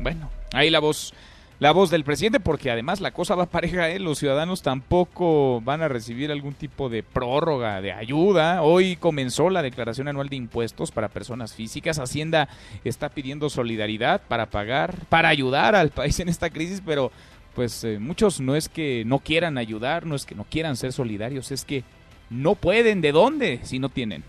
[0.00, 1.14] Bueno, ahí la voz
[1.60, 3.98] la voz del presidente, porque además la cosa va pareja, ¿eh?
[3.98, 8.62] los ciudadanos tampoco van a recibir algún tipo de prórroga, de ayuda.
[8.62, 11.98] Hoy comenzó la declaración anual de impuestos para personas físicas.
[11.98, 12.48] Hacienda
[12.84, 17.10] está pidiendo solidaridad para pagar, para ayudar al país en esta crisis, pero
[17.56, 20.92] pues eh, muchos no es que no quieran ayudar, no es que no quieran ser
[20.92, 21.82] solidarios, es que
[22.30, 23.00] no pueden.
[23.00, 24.22] ¿De dónde si no tienen?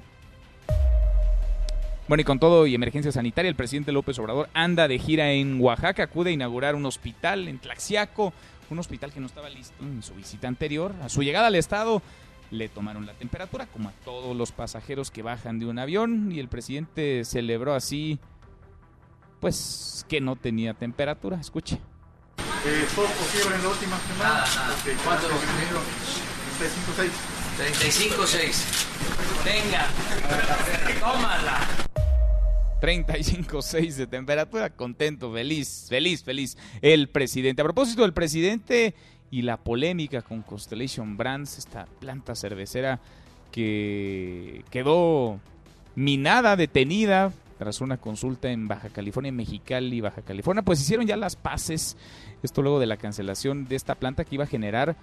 [2.09, 5.61] Bueno, y con todo y emergencia sanitaria, el presidente López Obrador anda de gira en
[5.61, 8.33] Oaxaca, acude a inaugurar un hospital en Tlaxiaco,
[8.71, 10.95] un hospital que no estaba listo en su visita anterior.
[11.03, 12.01] A su llegada al estado
[12.49, 16.39] le tomaron la temperatura, como a todos los pasajeros que bajan de un avión, y
[16.39, 18.17] el presidente celebró así,
[19.39, 21.39] pues, que no tenía temperatura.
[21.39, 21.75] Escuche.
[21.75, 24.29] Eh, ¿Todos pusieron en la última semana?
[24.29, 24.75] Nada, nada.
[24.81, 25.27] Okay, ¿Cuánto?
[27.57, 28.89] 35, 35-6.
[29.45, 29.85] Venga,
[30.99, 31.78] tómala.
[32.79, 37.61] 35.6 de temperatura, contento, feliz, feliz, feliz el presidente.
[37.61, 38.95] A propósito del presidente
[39.31, 42.99] y la polémica con Constellation Brands, esta planta cervecera
[43.51, 45.39] que quedó
[45.95, 51.35] minada, detenida tras una consulta en Baja California, Mexicali, Baja California, pues hicieron ya las
[51.35, 51.97] paces,
[52.41, 54.95] esto luego de la cancelación de esta planta que iba a generar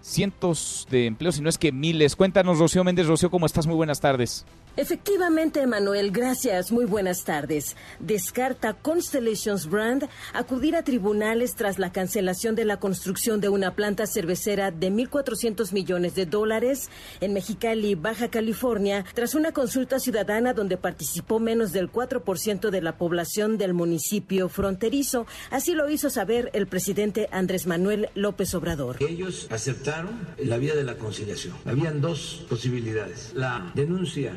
[0.00, 2.16] cientos de empleos, si no es que miles.
[2.16, 3.06] Cuéntanos, Rocío Méndez.
[3.06, 3.66] Rocío, ¿cómo estás?
[3.66, 4.44] Muy buenas tardes.
[4.76, 6.70] Efectivamente, Manuel, gracias.
[6.70, 7.76] Muy buenas tardes.
[7.98, 14.06] Descarta Constellations Brand acudir a tribunales tras la cancelación de la construcción de una planta
[14.06, 16.88] cervecera de 1.400 millones de dólares
[17.20, 22.96] en Mexicali, Baja California, tras una consulta ciudadana donde participó menos del 4% de la
[22.96, 25.26] población del municipio fronterizo.
[25.50, 28.96] Así lo hizo saber el presidente Andrés Manuel López Obrador.
[29.00, 31.56] Ellos aceptaron la vía de la conciliación.
[31.64, 33.32] Habían dos posibilidades.
[33.34, 34.36] La denuncia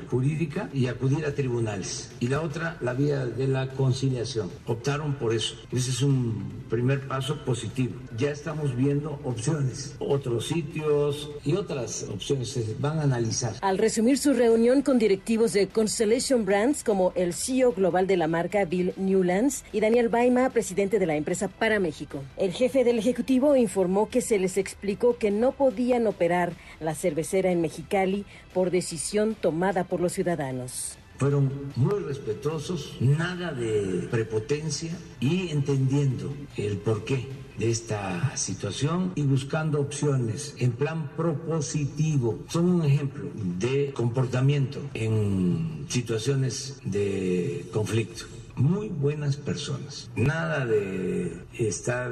[0.73, 2.11] y acudir a tribunales.
[2.19, 4.49] Y la otra, la vía de la conciliación.
[4.65, 5.55] Optaron por eso.
[5.71, 7.95] Ese es un primer paso positivo.
[8.17, 13.53] Ya estamos viendo opciones, otros sitios y otras opciones se van a analizar.
[13.61, 18.27] Al resumir su reunión con directivos de Constellation Brands como el CEO global de la
[18.27, 22.23] marca Bill Newlands y Daniel Baima, presidente de la empresa para México.
[22.37, 27.51] El jefe del Ejecutivo informó que se les explicó que no podían operar la cervecera
[27.51, 30.97] en Mexicali por decisión tomada por los ciudadanos.
[31.17, 37.27] Fueron muy respetuosos, nada de prepotencia y entendiendo el porqué
[37.57, 42.39] de esta situación y buscando opciones en plan propositivo.
[42.49, 48.25] Son un ejemplo de comportamiento en situaciones de conflicto
[48.55, 50.09] muy buenas personas.
[50.15, 52.11] Nada de estar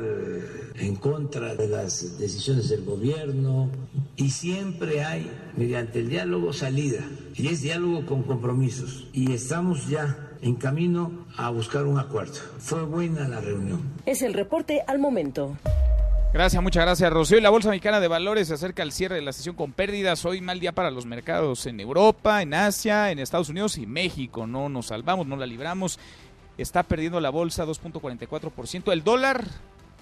[0.75, 3.69] en contra de las decisiones del gobierno
[4.15, 7.03] y siempre hay, mediante el diálogo, salida.
[7.35, 9.07] Y es diálogo con compromisos.
[9.13, 12.39] Y estamos ya en camino a buscar un acuerdo.
[12.59, 13.81] Fue buena la reunión.
[14.05, 15.57] Es el reporte al momento.
[16.33, 17.37] Gracias, muchas gracias, Rocío.
[17.37, 20.23] Y la Bolsa Mexicana de Valores se acerca al cierre de la sesión con pérdidas.
[20.23, 24.47] Hoy mal día para los mercados en Europa, en Asia, en Estados Unidos y México.
[24.47, 25.99] No nos salvamos, no la libramos.
[26.61, 28.91] Está perdiendo la bolsa 2.44%.
[28.91, 29.45] El dólar,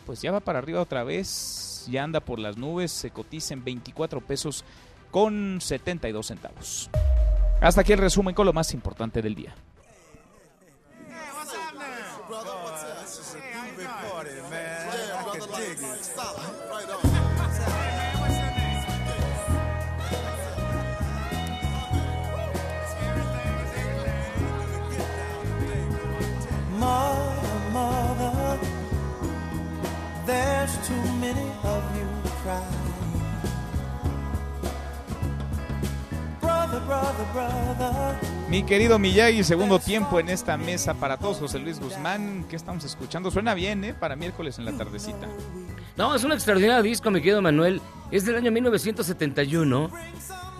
[0.06, 1.88] pues ya va para arriba otra vez.
[1.90, 2.92] Ya anda por las nubes.
[2.92, 4.66] Se cotiza en 24 pesos
[5.10, 6.90] con 72 centavos.
[7.62, 9.56] Hasta aquí el resumen con lo más importante del día.
[26.80, 28.60] Mother, mother,
[30.26, 32.08] there's too many of you
[32.42, 32.64] crying.
[36.40, 38.16] Brother, brother, brother.
[38.50, 41.40] Mi querido Miyagi, segundo tiempo en esta mesa para todos.
[41.40, 43.30] José Luis Guzmán, ¿qué estamos escuchando?
[43.30, 43.94] Suena bien, ¿eh?
[43.94, 45.28] Para miércoles en la tardecita.
[45.98, 47.82] No, es un extraordinario disco, mi querido Manuel.
[48.10, 49.92] Es del año 1971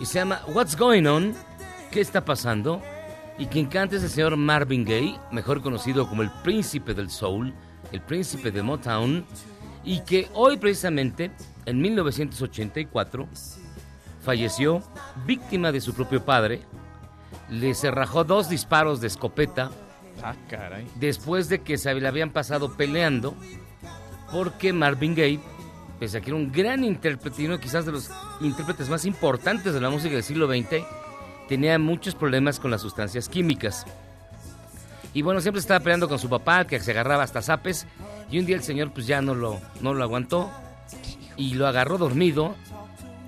[0.00, 1.34] y se llama What's Going On.
[1.90, 2.82] qué está pasando
[3.40, 7.54] y quien canta es el señor Marvin Gaye, mejor conocido como el príncipe del soul,
[7.90, 9.24] el príncipe de Motown,
[9.82, 11.30] y que hoy precisamente,
[11.64, 13.26] en 1984,
[14.22, 14.82] falleció
[15.26, 16.60] víctima de su propio padre,
[17.48, 19.70] le cerrajó dos disparos de escopeta
[20.22, 20.86] Ah, caray.
[20.96, 23.34] después de que se le habían pasado peleando,
[24.30, 25.40] porque Marvin Gaye,
[25.98, 28.10] pese a que era un gran intérprete y uno quizás de los
[28.42, 30.84] intérpretes más importantes de la música del siglo XX,
[31.50, 33.84] tenía muchos problemas con las sustancias químicas.
[35.12, 37.88] Y bueno, siempre estaba peleando con su papá, que se agarraba hasta zapes,
[38.30, 40.48] y un día el señor pues ya no lo, no lo aguantó
[41.36, 42.54] y lo agarró dormido.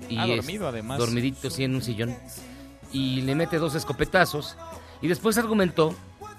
[0.07, 0.99] Y Ah, dormido, además.
[0.99, 2.15] Dormidito, sí, en un sillón.
[2.93, 4.55] Y le mete dos escopetazos.
[5.01, 5.93] Y después argumentó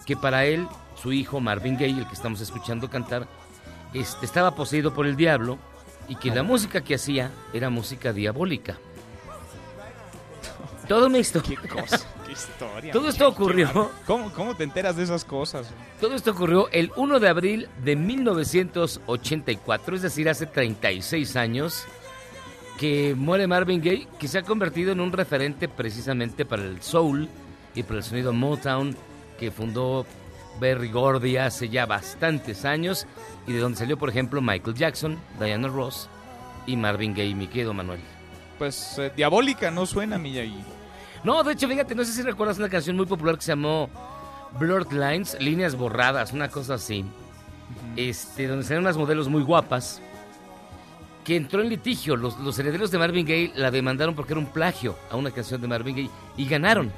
[0.06, 0.66] que para él,
[1.02, 3.28] su hijo Marvin Gaye, el que estamos escuchando cantar,
[3.93, 5.59] este, estaba poseído por el diablo
[6.09, 8.78] y que la música que hacía era música diabólica.
[10.89, 11.59] Todo una historia.
[11.61, 12.93] Qué cosa, qué historia.
[12.93, 13.90] Todo esto ocurrió.
[14.06, 15.69] ¿Cómo, ¿Cómo te enteras de esas cosas?
[16.01, 21.86] Todo esto ocurrió el 1 de abril de 1984, es decir, hace 36 años,
[22.78, 27.28] que muere Marvin Gaye, que se ha convertido en un referente precisamente para el soul
[27.74, 28.97] y para el sonido Motown,
[29.39, 30.06] que fundó
[30.61, 33.06] Berry Gordy hace ya bastantes años,
[33.47, 36.09] y de donde salió, por ejemplo, Michael Jackson, Diana Ross
[36.66, 38.01] y Marvin Gaye, mi querido Manuel.
[38.59, 40.62] Pues eh, diabólica no suena, Miyagi.
[41.24, 43.89] No, de hecho, fíjate, no sé si recuerdas una canción muy popular que se llamó
[44.59, 47.05] Blurred Lines, líneas borradas, una cosa así.
[47.97, 50.01] Este, donde salían unas modelos muy guapas.
[51.24, 52.16] Que entró en litigio.
[52.16, 55.60] Los, los herederos de Marvin Gaye la demandaron porque era un plagio a una canción
[55.60, 56.93] de Marvin Gaye y ganaron.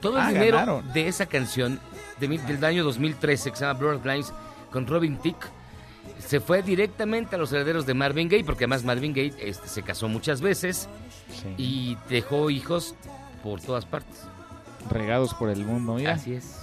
[0.00, 0.92] Todo el Ah, dinero ganaron.
[0.92, 1.80] de esa canción
[2.20, 4.32] de del año 2013 que se llama Blurred Lines
[4.70, 5.46] con Robin Thicke
[6.18, 9.82] se fue directamente a los herederos de Marvin Gaye porque además Marvin Gaye este, se
[9.82, 10.88] casó muchas veces
[11.56, 12.94] y dejó hijos
[13.42, 14.22] por todas partes.
[14.90, 16.14] Regados por el mundo, mira.
[16.14, 16.62] Así es.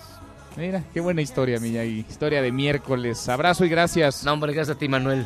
[0.55, 2.05] Mira, qué buena historia, Miyagi.
[2.07, 3.27] Historia de miércoles.
[3.27, 4.23] Abrazo y gracias.
[4.23, 5.25] No, hombre, gracias a ti, Manuel.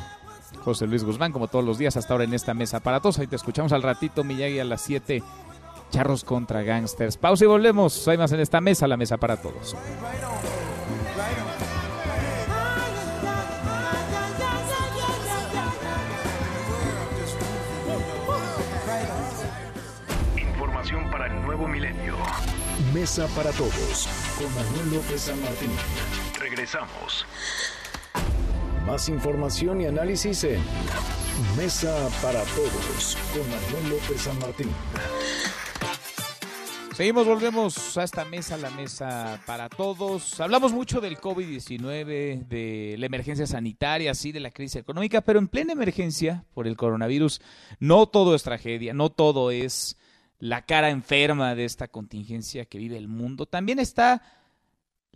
[0.64, 3.19] José Luis Guzmán, como todos los días hasta ahora en esta mesa para todos.
[3.19, 5.22] Ahí te escuchamos al ratito, Miyagi, a las 7.
[5.89, 7.18] Charros contra Gangsters.
[7.18, 8.07] Pausa y volvemos.
[8.07, 9.76] Hay más en esta mesa, la mesa para todos.
[21.58, 22.16] Nuevo milenio.
[22.94, 24.08] Mesa para todos
[24.38, 25.72] con Manuel López San Martín.
[26.40, 27.26] Regresamos.
[28.86, 30.62] Más información y análisis en
[31.58, 34.70] Mesa para todos con Manuel López San Martín.
[36.94, 40.40] Seguimos, volvemos a esta mesa, la mesa para todos.
[40.40, 45.48] Hablamos mucho del COVID-19, de la emergencia sanitaria, sí, de la crisis económica, pero en
[45.48, 47.40] plena emergencia por el coronavirus,
[47.80, 49.96] no todo es tragedia, no todo es
[50.40, 53.46] la cara enferma de esta contingencia que vive el mundo.
[53.46, 54.22] También está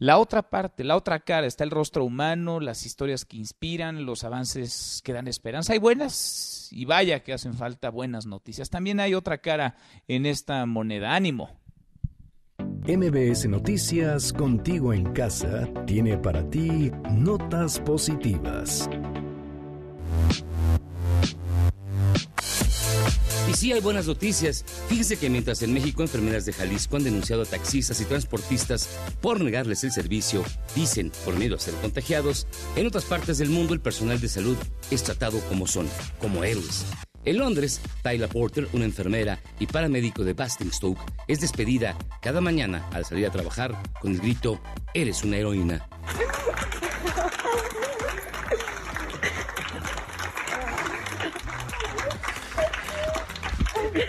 [0.01, 4.23] la otra parte, la otra cara, está el rostro humano, las historias que inspiran, los
[4.23, 5.73] avances que dan esperanza.
[5.73, 8.71] Hay buenas y vaya que hacen falta buenas noticias.
[8.71, 9.75] También hay otra cara
[10.07, 11.13] en esta moneda.
[11.13, 11.61] Ánimo.
[12.87, 18.89] MBS Noticias, contigo en casa, tiene para ti notas positivas.
[23.49, 24.63] Y sí hay buenas noticias.
[24.87, 28.89] Fíjese que mientras en México enfermeras de Jalisco han denunciado a taxistas y transportistas
[29.21, 30.43] por negarles el servicio,
[30.75, 34.57] dicen por miedo a ser contagiados, en otras partes del mundo el personal de salud
[34.89, 35.89] es tratado como son,
[36.19, 36.85] como héroes.
[37.23, 43.05] En Londres, Tyler Porter, una enfermera y paramédico de Basingstoke, es despedida cada mañana al
[43.05, 44.59] salir a trabajar con el grito
[44.93, 45.87] Eres una heroína.
[53.93, 53.99] oh,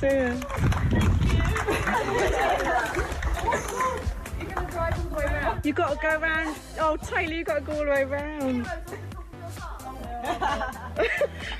[0.00, 0.40] taylor,
[5.64, 6.56] you've gotta go round.
[6.78, 8.66] Oh, Taylor, you gotta go all the way round.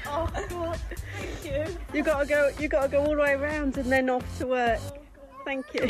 [0.06, 0.78] oh, God.
[1.16, 1.66] Thank you.
[1.93, 2.51] You gotta go.
[2.59, 4.81] You gotta go all the way round and then off to work.
[5.44, 5.89] Thank you.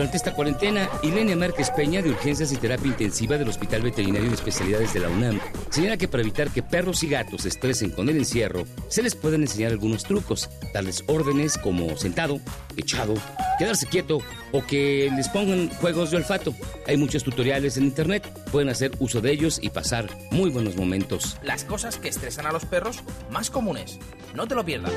[0.00, 4.34] Durante esta cuarentena, Ilenia Márquez Peña, de Urgencias y Terapia Intensiva del Hospital Veterinario de
[4.34, 5.38] Especialidades de la UNAM,
[5.68, 9.14] señala que para evitar que perros y gatos se estresen con el encierro, se les
[9.14, 12.40] pueden enseñar algunos trucos, darles órdenes como sentado,
[12.78, 13.12] echado,
[13.58, 14.20] quedarse quieto
[14.52, 16.54] o que les pongan juegos de olfato.
[16.86, 21.36] Hay muchos tutoriales en internet, pueden hacer uso de ellos y pasar muy buenos momentos.
[21.42, 23.00] Las cosas que estresan a los perros
[23.30, 23.98] más comunes.
[24.34, 24.94] No te lo pierdas.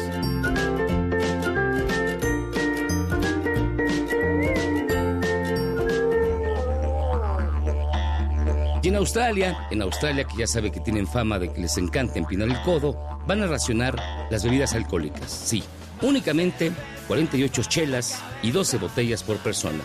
[8.93, 12.47] En Australia, en Australia que ya sabe que tienen fama de que les encanta empinar
[12.47, 12.95] el codo,
[13.25, 13.95] van a racionar
[14.29, 15.31] las bebidas alcohólicas.
[15.31, 15.63] Sí,
[16.03, 16.71] únicamente
[17.07, 19.79] 48 chelas y 12 botellas por persona.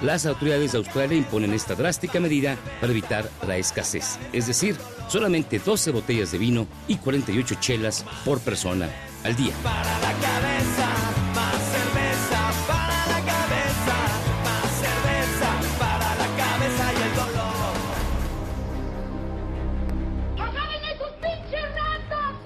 [0.00, 4.76] Las autoridades de Australia imponen esta drástica medida para evitar la escasez, es decir,
[5.08, 8.88] solamente 12 botellas de vino y 48 chelas por persona
[9.24, 9.54] al día.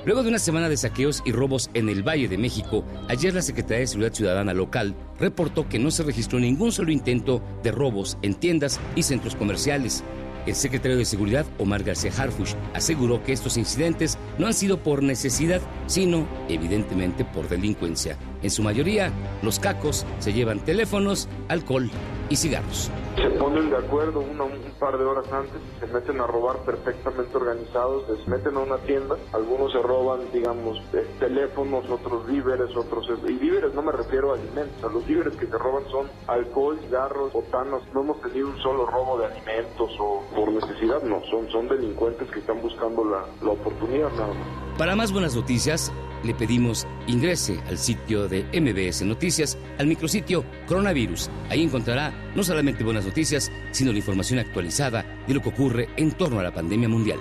[0.07, 3.43] Luego de una semana de saqueos y robos en el Valle de México, ayer la
[3.43, 8.16] Secretaría de Seguridad Ciudadana local reportó que no se registró ningún solo intento de robos
[8.23, 10.05] en tiendas y centros comerciales.
[10.47, 15.03] El secretario de Seguridad, Omar García Harfush, aseguró que estos incidentes no han sido por
[15.03, 18.16] necesidad, sino evidentemente por delincuencia.
[18.47, 19.10] En su mayoría,
[19.43, 21.90] los cacos se llevan teléfonos, alcohol
[22.31, 22.93] y cigarros.
[23.16, 24.36] Se ponen de acuerdo un
[24.78, 29.16] par de horas antes, se meten a robar perfectamente organizados, se meten a una tienda,
[29.32, 33.09] algunos se roban, digamos, eh, teléfonos, otros víveres, otros...
[33.27, 36.78] Y víveres no me refiero a alimentos, a los víveres que se roban son alcohol,
[36.85, 41.51] cigarros, botanas, no hemos tenido un solo robo de alimentos o por necesidad, no, son,
[41.51, 44.78] son delincuentes que están buscando la, la oportunidad nada más.
[44.78, 45.90] Para más buenas noticias,
[46.23, 51.30] le pedimos ingrese al sitio de MBS Noticias, al micrositio Coronavirus.
[51.48, 56.12] Ahí encontrará no solamente buenas noticias, sino la información actualizada de lo que ocurre en
[56.12, 57.18] torno a la pandemia mundial.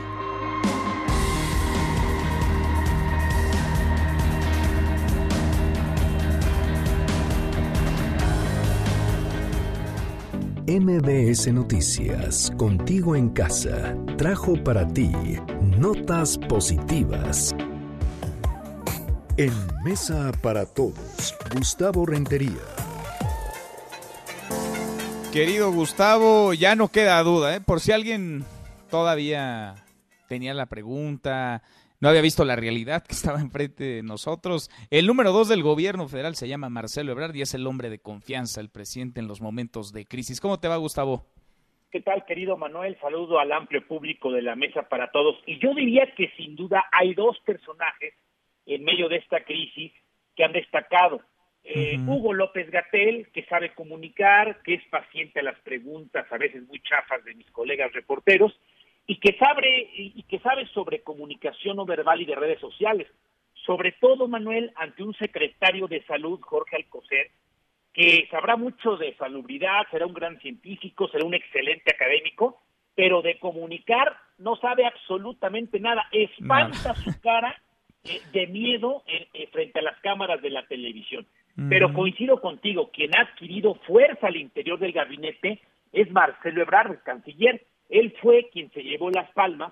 [10.68, 15.12] MBS Noticias, contigo en casa, trajo para ti
[15.78, 17.56] notas positivas.
[19.38, 19.52] En
[19.84, 22.64] Mesa para Todos, Gustavo Rentería.
[25.34, 27.60] Querido Gustavo, ya no queda duda, ¿eh?
[27.60, 28.46] por si alguien
[28.90, 29.76] todavía
[30.30, 31.64] tenía la pregunta,
[32.00, 34.72] no había visto la realidad que estaba enfrente de nosotros.
[34.90, 38.00] El número dos del gobierno federal se llama Marcelo Ebrard y es el hombre de
[38.00, 40.40] confianza, el presidente en los momentos de crisis.
[40.40, 41.26] ¿Cómo te va, Gustavo?
[41.92, 42.98] ¿Qué tal, querido Manuel?
[43.02, 45.36] Saludo al amplio público de la Mesa para Todos.
[45.46, 48.14] Y yo diría que sin duda hay dos personajes
[48.66, 49.92] en medio de esta crisis
[50.36, 51.22] que han destacado.
[51.64, 56.64] Eh, Hugo López Gatel, que sabe comunicar, que es paciente a las preguntas, a veces
[56.68, 58.54] muy chafas de mis colegas reporteros,
[59.08, 63.08] y que sabe, y que sabe sobre comunicación no verbal y de redes sociales.
[63.66, 67.32] Sobre todo, Manuel, ante un secretario de salud, Jorge Alcocer,
[67.94, 72.62] que sabrá mucho de salubridad, será un gran científico, será un excelente académico,
[72.94, 76.06] pero de comunicar no sabe absolutamente nada.
[76.12, 77.60] Espanta su cara
[78.06, 81.26] eh, de miedo eh, frente a las cámaras de la televisión.
[81.70, 85.62] Pero coincido contigo, quien ha adquirido fuerza al interior del gabinete
[85.94, 87.66] es Marcelo Ebrard, el canciller.
[87.88, 89.72] Él fue quien se llevó las palmas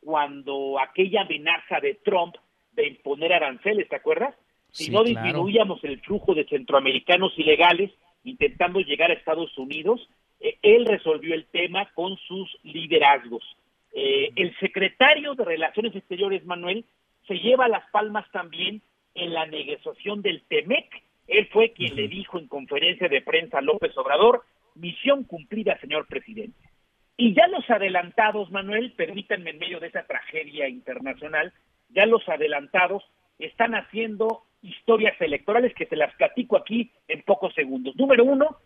[0.00, 2.36] cuando aquella amenaza de Trump
[2.72, 4.34] de imponer aranceles, ¿te acuerdas?
[4.70, 5.22] Si Sí, no claro.
[5.26, 7.90] disminuíamos el flujo de centroamericanos ilegales
[8.22, 10.08] intentando llegar a Estados Unidos,
[10.40, 13.44] eh, él resolvió el tema con sus liderazgos.
[13.92, 16.84] Eh, el secretario de Relaciones Exteriores, Manuel,
[17.26, 18.82] se lleva las palmas también
[19.14, 21.02] en la negociación del TEMEC.
[21.26, 24.44] Él fue quien le dijo en conferencia de prensa a López Obrador,
[24.74, 26.58] misión cumplida, señor presidente.
[27.16, 31.52] Y ya los adelantados, Manuel, permítanme en medio de esa tragedia internacional,
[31.90, 33.04] ya los adelantados
[33.38, 37.94] están haciendo historias electorales que te las platico aquí en pocos segundos.
[37.96, 38.58] Número uno,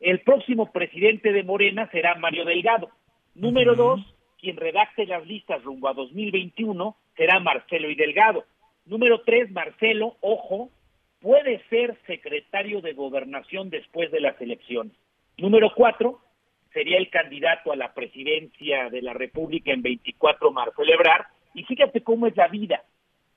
[0.00, 2.90] el próximo presidente de Morena será Mario Delgado.
[3.34, 4.00] Número dos,
[4.38, 8.44] quien redacte las listas rumbo a 2021 será Marcelo y Delgado.
[8.86, 10.70] Número tres, Marcelo, ojo,
[11.20, 14.92] puede ser secretario de gobernación después de las elecciones.
[15.38, 16.20] Número cuatro,
[16.72, 21.26] sería el candidato a la presidencia de la República en 24, Marcelo Ebrard.
[21.54, 22.82] Y fíjate cómo es la vida.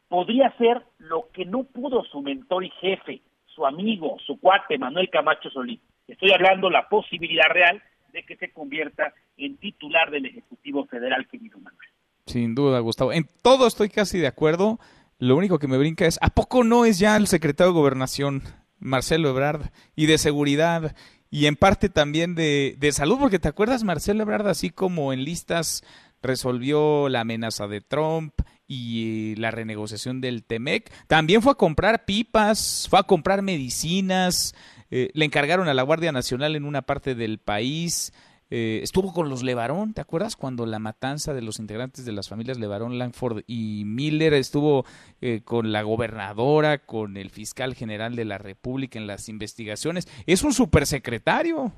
[0.10, 5.10] Podría ser lo que no pudo su mentor y jefe, su amigo, su cuate, Manuel
[5.10, 5.80] Camacho Solís.
[6.08, 7.82] Estoy hablando la posibilidad real
[8.12, 11.90] de que se convierta en titular del Ejecutivo Federal, querido Manuel.
[12.28, 13.14] Sin duda, Gustavo.
[13.14, 14.80] En todo estoy casi de acuerdo.
[15.18, 18.44] Lo único que me brinca es, ¿a poco no es ya el secretario de Gobernación,
[18.80, 20.96] Marcelo Ebrard, y de Seguridad,
[21.32, 23.18] y en parte también de, de Salud?
[23.18, 25.84] Porque te acuerdas, Marcelo Ebrard, así como en listas
[26.22, 28.34] resolvió la amenaza de Trump
[28.68, 34.54] y la renegociación del TEMEC, también fue a comprar pipas, fue a comprar medicinas,
[34.92, 38.14] eh, le encargaron a la Guardia Nacional en una parte del país.
[38.50, 40.36] Eh, estuvo con los Levarón, ¿te acuerdas?
[40.36, 44.86] Cuando la matanza de los integrantes de las familias Levarón, Langford y Miller estuvo
[45.22, 50.08] eh, con la gobernadora, con el fiscal general de la República en las investigaciones.
[50.26, 51.74] Es un supersecretario.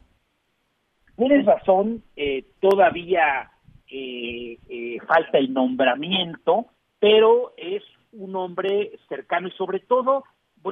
[1.19, 3.51] Tienes razón, eh, todavía
[3.91, 6.67] eh, eh, falta el nombramiento,
[6.97, 7.83] pero es
[8.13, 10.23] un hombre cercano y sobre todo,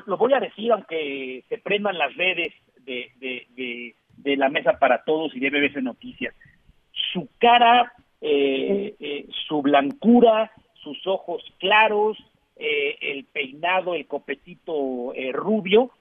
[0.05, 2.53] lo voy a decir aunque se prendan las redes
[2.85, 6.33] de, de, de, la mesa para todos y de BBC Noticias,
[7.13, 12.17] su cara, eh, su blancura, sus ojos claros,
[12.55, 15.91] el peinado, el copetito rubio,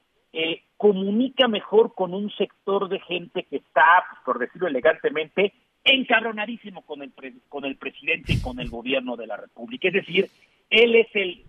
[0.77, 5.53] comunica mejor con un sector de gente que está, por decirlo elegantemente,
[5.83, 7.11] encabronadísimo con el,
[7.49, 9.87] con el presidente y con el gobierno de la República.
[9.87, 10.29] Es decir,
[10.69, 11.43] él es el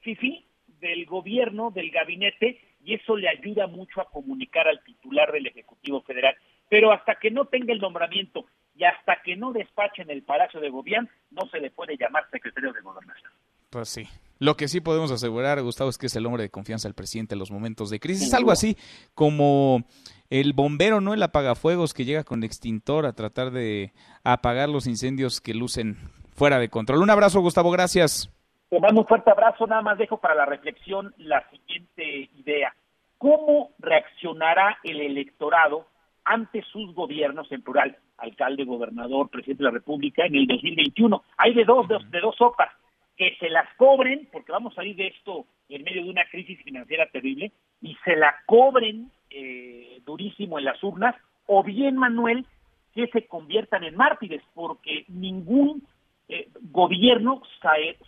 [0.00, 0.44] fifi
[0.80, 6.02] del gobierno, del gabinete, y eso le ayuda mucho a comunicar al titular del Ejecutivo
[6.02, 6.36] Federal.
[6.68, 8.46] Pero hasta que no tenga el nombramiento
[8.76, 12.28] y hasta que no despache en el Palacio de Gobierno, no se le puede llamar
[12.30, 13.30] secretario de Gobernación.
[13.70, 14.06] Pues sí.
[14.38, 17.34] Lo que sí podemos asegurar, Gustavo, es que es el hombre de confianza del presidente
[17.34, 18.28] en los momentos de crisis.
[18.28, 18.76] Es algo así
[19.14, 19.84] como
[20.28, 21.14] el bombero, ¿no?
[21.14, 23.92] El apagafuegos que llega con extintor a tratar de
[24.24, 25.96] apagar los incendios que lucen
[26.34, 27.00] fuera de control.
[27.00, 28.33] Un abrazo, Gustavo, gracias.
[28.68, 32.74] Te mando un fuerte abrazo, nada más dejo para la reflexión la siguiente idea.
[33.18, 35.86] ¿Cómo reaccionará el electorado
[36.24, 41.22] ante sus gobiernos en plural, alcalde, gobernador, presidente de la República, en el 2021?
[41.36, 42.70] Hay de dos, de, de dos sopas
[43.16, 46.60] que se las cobren, porque vamos a salir de esto en medio de una crisis
[46.62, 51.14] financiera terrible, y se la cobren eh, durísimo en las urnas,
[51.46, 52.46] o bien, Manuel,
[52.94, 55.86] que se conviertan en mártires, porque ningún
[56.28, 57.42] eh, gobierno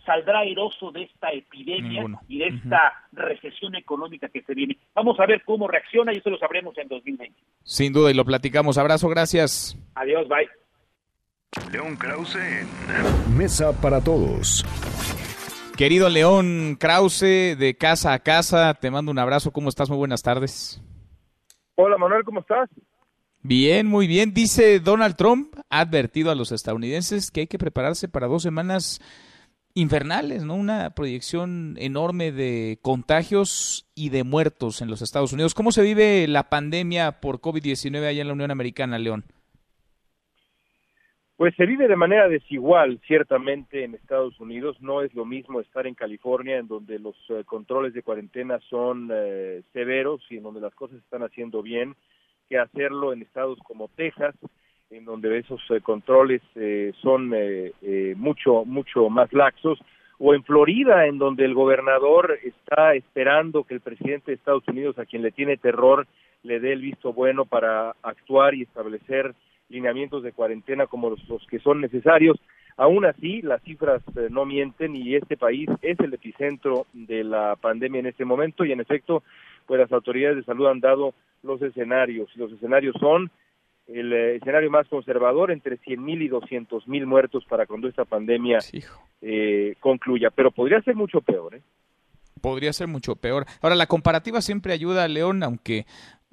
[0.05, 4.77] saldrá eroso de esta epidemia y de esta recesión económica que se viene.
[4.95, 7.39] Vamos a ver cómo reacciona y eso lo sabremos en 2020.
[7.63, 8.77] Sin duda, y lo platicamos.
[8.77, 9.77] Abrazo, gracias.
[9.95, 10.47] Adiós, bye.
[11.71, 14.65] León Krause en Mesa para Todos.
[15.77, 19.51] Querido León Krause, de casa a casa, te mando un abrazo.
[19.51, 19.89] ¿Cómo estás?
[19.89, 20.81] Muy buenas tardes.
[21.75, 22.67] Hola Manuel, ¿cómo estás?
[23.43, 24.33] Bien, muy bien.
[24.33, 28.99] Dice Donald Trump, ha advertido a los estadounidenses que hay que prepararse para dos semanas
[29.73, 30.55] infernales, ¿no?
[30.55, 35.53] Una proyección enorme de contagios y de muertos en los Estados Unidos.
[35.53, 39.23] ¿Cómo se vive la pandemia por COVID-19 allá en la Unión Americana, León?
[41.37, 44.81] Pues se vive de manera desigual, ciertamente, en Estados Unidos.
[44.81, 49.11] No es lo mismo estar en California, en donde los eh, controles de cuarentena son
[49.13, 51.95] eh, severos y en donde las cosas están haciendo bien,
[52.49, 54.35] que hacerlo en estados como Texas,
[54.89, 56.41] en donde esos eh, controles
[57.01, 57.33] son
[58.15, 59.79] mucho, mucho más laxos,
[60.19, 64.97] o en Florida, en donde el gobernador está esperando que el presidente de Estados Unidos,
[64.97, 66.07] a quien le tiene terror,
[66.43, 69.35] le dé el visto bueno para actuar y establecer
[69.69, 72.39] lineamientos de cuarentena como los, que son necesarios.
[72.77, 77.55] Aún así, las cifras eh, no mienten y este país es el epicentro de la
[77.55, 79.23] pandemia en este momento y en efecto,
[79.67, 81.13] pues las autoridades de salud han dado
[81.43, 83.29] los escenarios y los escenarios son
[83.87, 88.05] el eh, escenario más conservador entre 100 mil y 200 mil muertos para cuando esta
[88.05, 88.59] pandemia
[89.21, 91.55] eh, concluya, pero podría ser mucho peor.
[91.55, 91.61] ¿eh?
[92.41, 93.45] Podría ser mucho peor.
[93.61, 95.85] Ahora, la comparativa siempre ayuda a León, aunque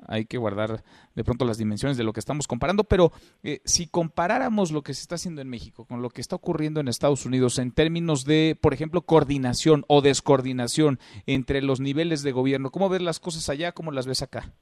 [0.06, 0.82] hay que guardar
[1.14, 3.12] de pronto las dimensiones de lo que estamos comparando, pero
[3.42, 6.80] eh, si comparáramos lo que se está haciendo en México con lo que está ocurriendo
[6.80, 12.32] en Estados Unidos en términos de, por ejemplo, coordinación o descoordinación entre los niveles de
[12.32, 13.72] gobierno, ¿cómo ves las cosas allá?
[13.72, 14.52] ¿Cómo las ves acá?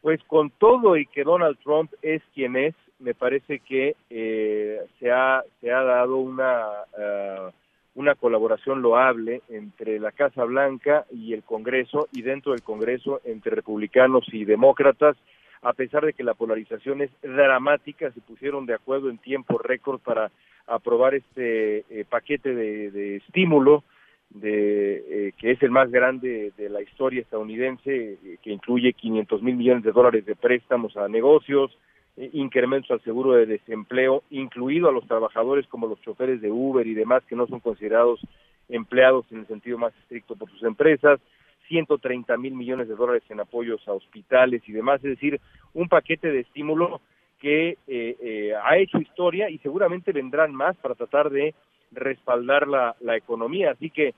[0.00, 5.10] Pues con todo y que Donald Trump es quien es, me parece que eh, se,
[5.10, 6.66] ha, se ha dado una...
[6.98, 7.50] Ah,
[7.94, 13.54] una colaboración loable entre la Casa Blanca y el Congreso y dentro del Congreso entre
[13.54, 15.16] republicanos y demócratas,
[15.60, 20.00] a pesar de que la polarización es dramática, se pusieron de acuerdo en tiempo récord
[20.00, 20.30] para
[20.66, 23.84] aprobar este eh, paquete de, estímulo
[24.30, 24.94] de,
[25.28, 29.56] eh, que es el más grande de la historia estadounidense, eh, que incluye 500 mil
[29.56, 31.76] millones de dólares de préstamos a negocios,
[32.16, 36.94] incrementos al seguro de desempleo, incluido a los trabajadores como los choferes de Uber y
[36.94, 38.20] demás que no son considerados
[38.68, 41.20] empleados en el sentido más estricto por sus empresas,
[41.68, 45.40] 130 mil millones de dólares en apoyos a hospitales y demás, es decir,
[45.72, 47.00] un paquete de estímulo
[47.40, 51.54] que eh, eh, ha hecho historia y seguramente vendrán más para tratar de
[51.92, 53.72] respaldar la, la economía.
[53.72, 54.14] Así que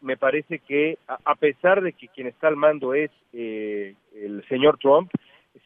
[0.00, 5.10] me parece que a, pesar de que quien está al mando es el señor Trump,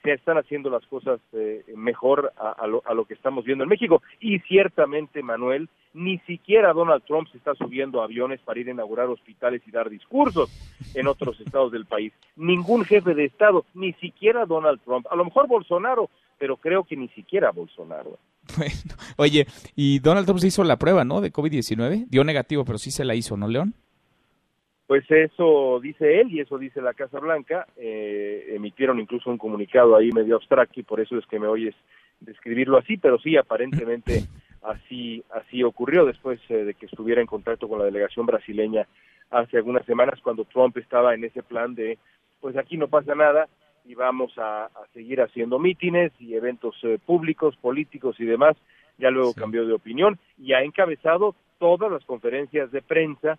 [0.03, 3.71] se están haciendo las cosas eh, mejor a, lo, a, lo, que estamos viendo en
[3.71, 4.03] México.
[4.21, 8.73] Y ciertamente, Manuel, ni siquiera Donald Trump se está subiendo a aviones para ir a
[8.73, 10.51] inaugurar hospitales y dar discursos
[10.95, 12.13] en otros estados del país.
[12.37, 15.07] Ningún jefe de Estado, ni siquiera Donald Trump.
[15.11, 18.19] A lo mejor Bolsonaro, pero creo que ni siquiera Bolsonaro.
[18.57, 18.75] Bueno,
[19.17, 19.47] oye,
[19.77, 21.21] y Donald Trump se hizo la prueba, ¿no?
[21.21, 22.07] De COVID-19.
[22.09, 23.75] Dio negativo, pero sí se la hizo, ¿no, León?
[24.91, 27.65] Pues eso dice él y eso dice la Casa Blanca.
[27.77, 31.77] Eh, emitieron incluso un comunicado ahí medio abstracto y por eso es que me oyes
[32.19, 34.25] describirlo así, pero sí, aparentemente
[34.63, 38.89] así, así ocurrió después eh, de que estuviera en contacto con la delegación brasileña
[39.31, 41.97] hace algunas semanas cuando Trump estaba en ese plan de,
[42.41, 43.47] pues aquí no pasa nada
[43.85, 48.57] y vamos a, a seguir haciendo mítines y eventos eh, públicos, políticos y demás.
[48.99, 53.39] Ya luego cambió de opinión y ha encabezado todas las conferencias de prensa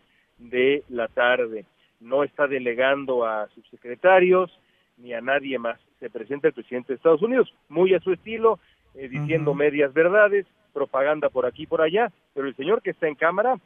[0.50, 1.66] de la tarde.
[2.00, 4.52] No está delegando a subsecretarios
[4.98, 5.80] ni a nadie más.
[6.00, 8.60] Se presenta el presidente de Estados Unidos, muy a su estilo,
[8.96, 13.08] eh, diciendo medias verdades, propaganda por aquí y por allá, pero el señor que está
[13.08, 13.60] en cámara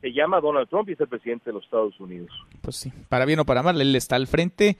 [0.00, 2.30] se llama Donald Trump y es el presidente de los Estados Unidos.
[2.62, 4.76] Pues sí, para bien o para mal, él está al frente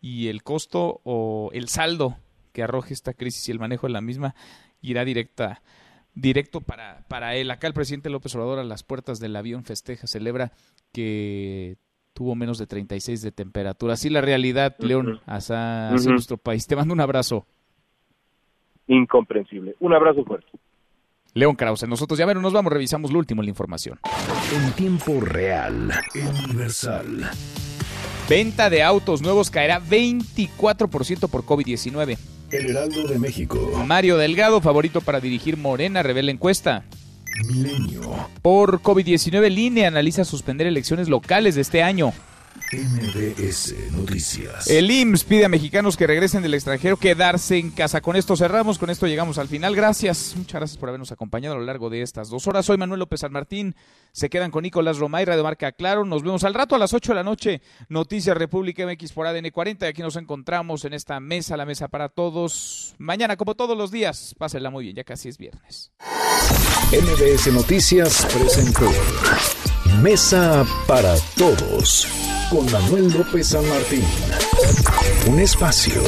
[0.00, 2.16] y el costo o el saldo
[2.52, 4.34] que arroje esta crisis y el manejo de la misma
[4.80, 5.62] irá directa
[6.14, 7.50] directo para, para él.
[7.50, 10.52] Acá el presidente López Obrador a las puertas del avión festeja, celebra
[10.92, 11.76] que
[12.12, 13.94] tuvo menos de 36 de temperatura.
[13.94, 16.66] Así la realidad, León, hacia, hacia nuestro país.
[16.66, 17.46] Te mando un abrazo.
[18.86, 19.76] Incomprensible.
[19.80, 20.50] Un abrazo fuerte.
[21.32, 24.00] León Krause, nosotros ya bueno, nos vamos, revisamos lo último en la información.
[24.52, 25.92] En tiempo real,
[26.44, 27.30] universal.
[28.28, 32.18] Venta de autos nuevos caerá 24% por COVID-19.
[32.52, 33.58] El Heraldo de México.
[33.86, 36.84] Mario Delgado, favorito para dirigir Morena, revela encuesta.
[37.46, 38.00] Milenio.
[38.42, 42.12] Por COVID-19, el INE analiza suspender elecciones locales de este año.
[42.72, 44.70] MBS Noticias.
[44.70, 48.00] El IMSS pide a mexicanos que regresen del extranjero quedarse en casa.
[48.00, 49.74] Con esto cerramos, con esto llegamos al final.
[49.74, 52.66] Gracias, muchas gracias por habernos acompañado a lo largo de estas dos horas.
[52.66, 53.74] Soy Manuel López San Martín.
[54.12, 56.04] Se quedan con Nicolás Romay, Radio Marca Claro.
[56.04, 57.60] Nos vemos al rato a las 8 de la noche.
[57.88, 59.86] Noticias República MX por ADN 40.
[59.86, 62.94] Y aquí nos encontramos en esta mesa, la mesa para todos.
[62.98, 65.90] Mañana, como todos los días, pásenla muy bien, ya casi es viernes.
[66.92, 68.88] MBS Noticias presentó
[70.00, 72.06] Mesa para Todos
[72.50, 74.04] con Manuel López San Martín.
[75.26, 76.02] Un espacio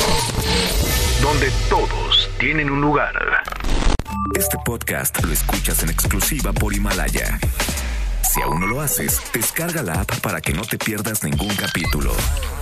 [1.23, 3.15] donde todos tienen un lugar.
[4.37, 7.39] Este podcast lo escuchas en exclusiva por Himalaya.
[8.29, 12.13] Si aún no lo haces, descarga la app para que no te pierdas ningún capítulo.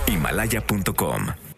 [0.07, 1.50] Himalaya.com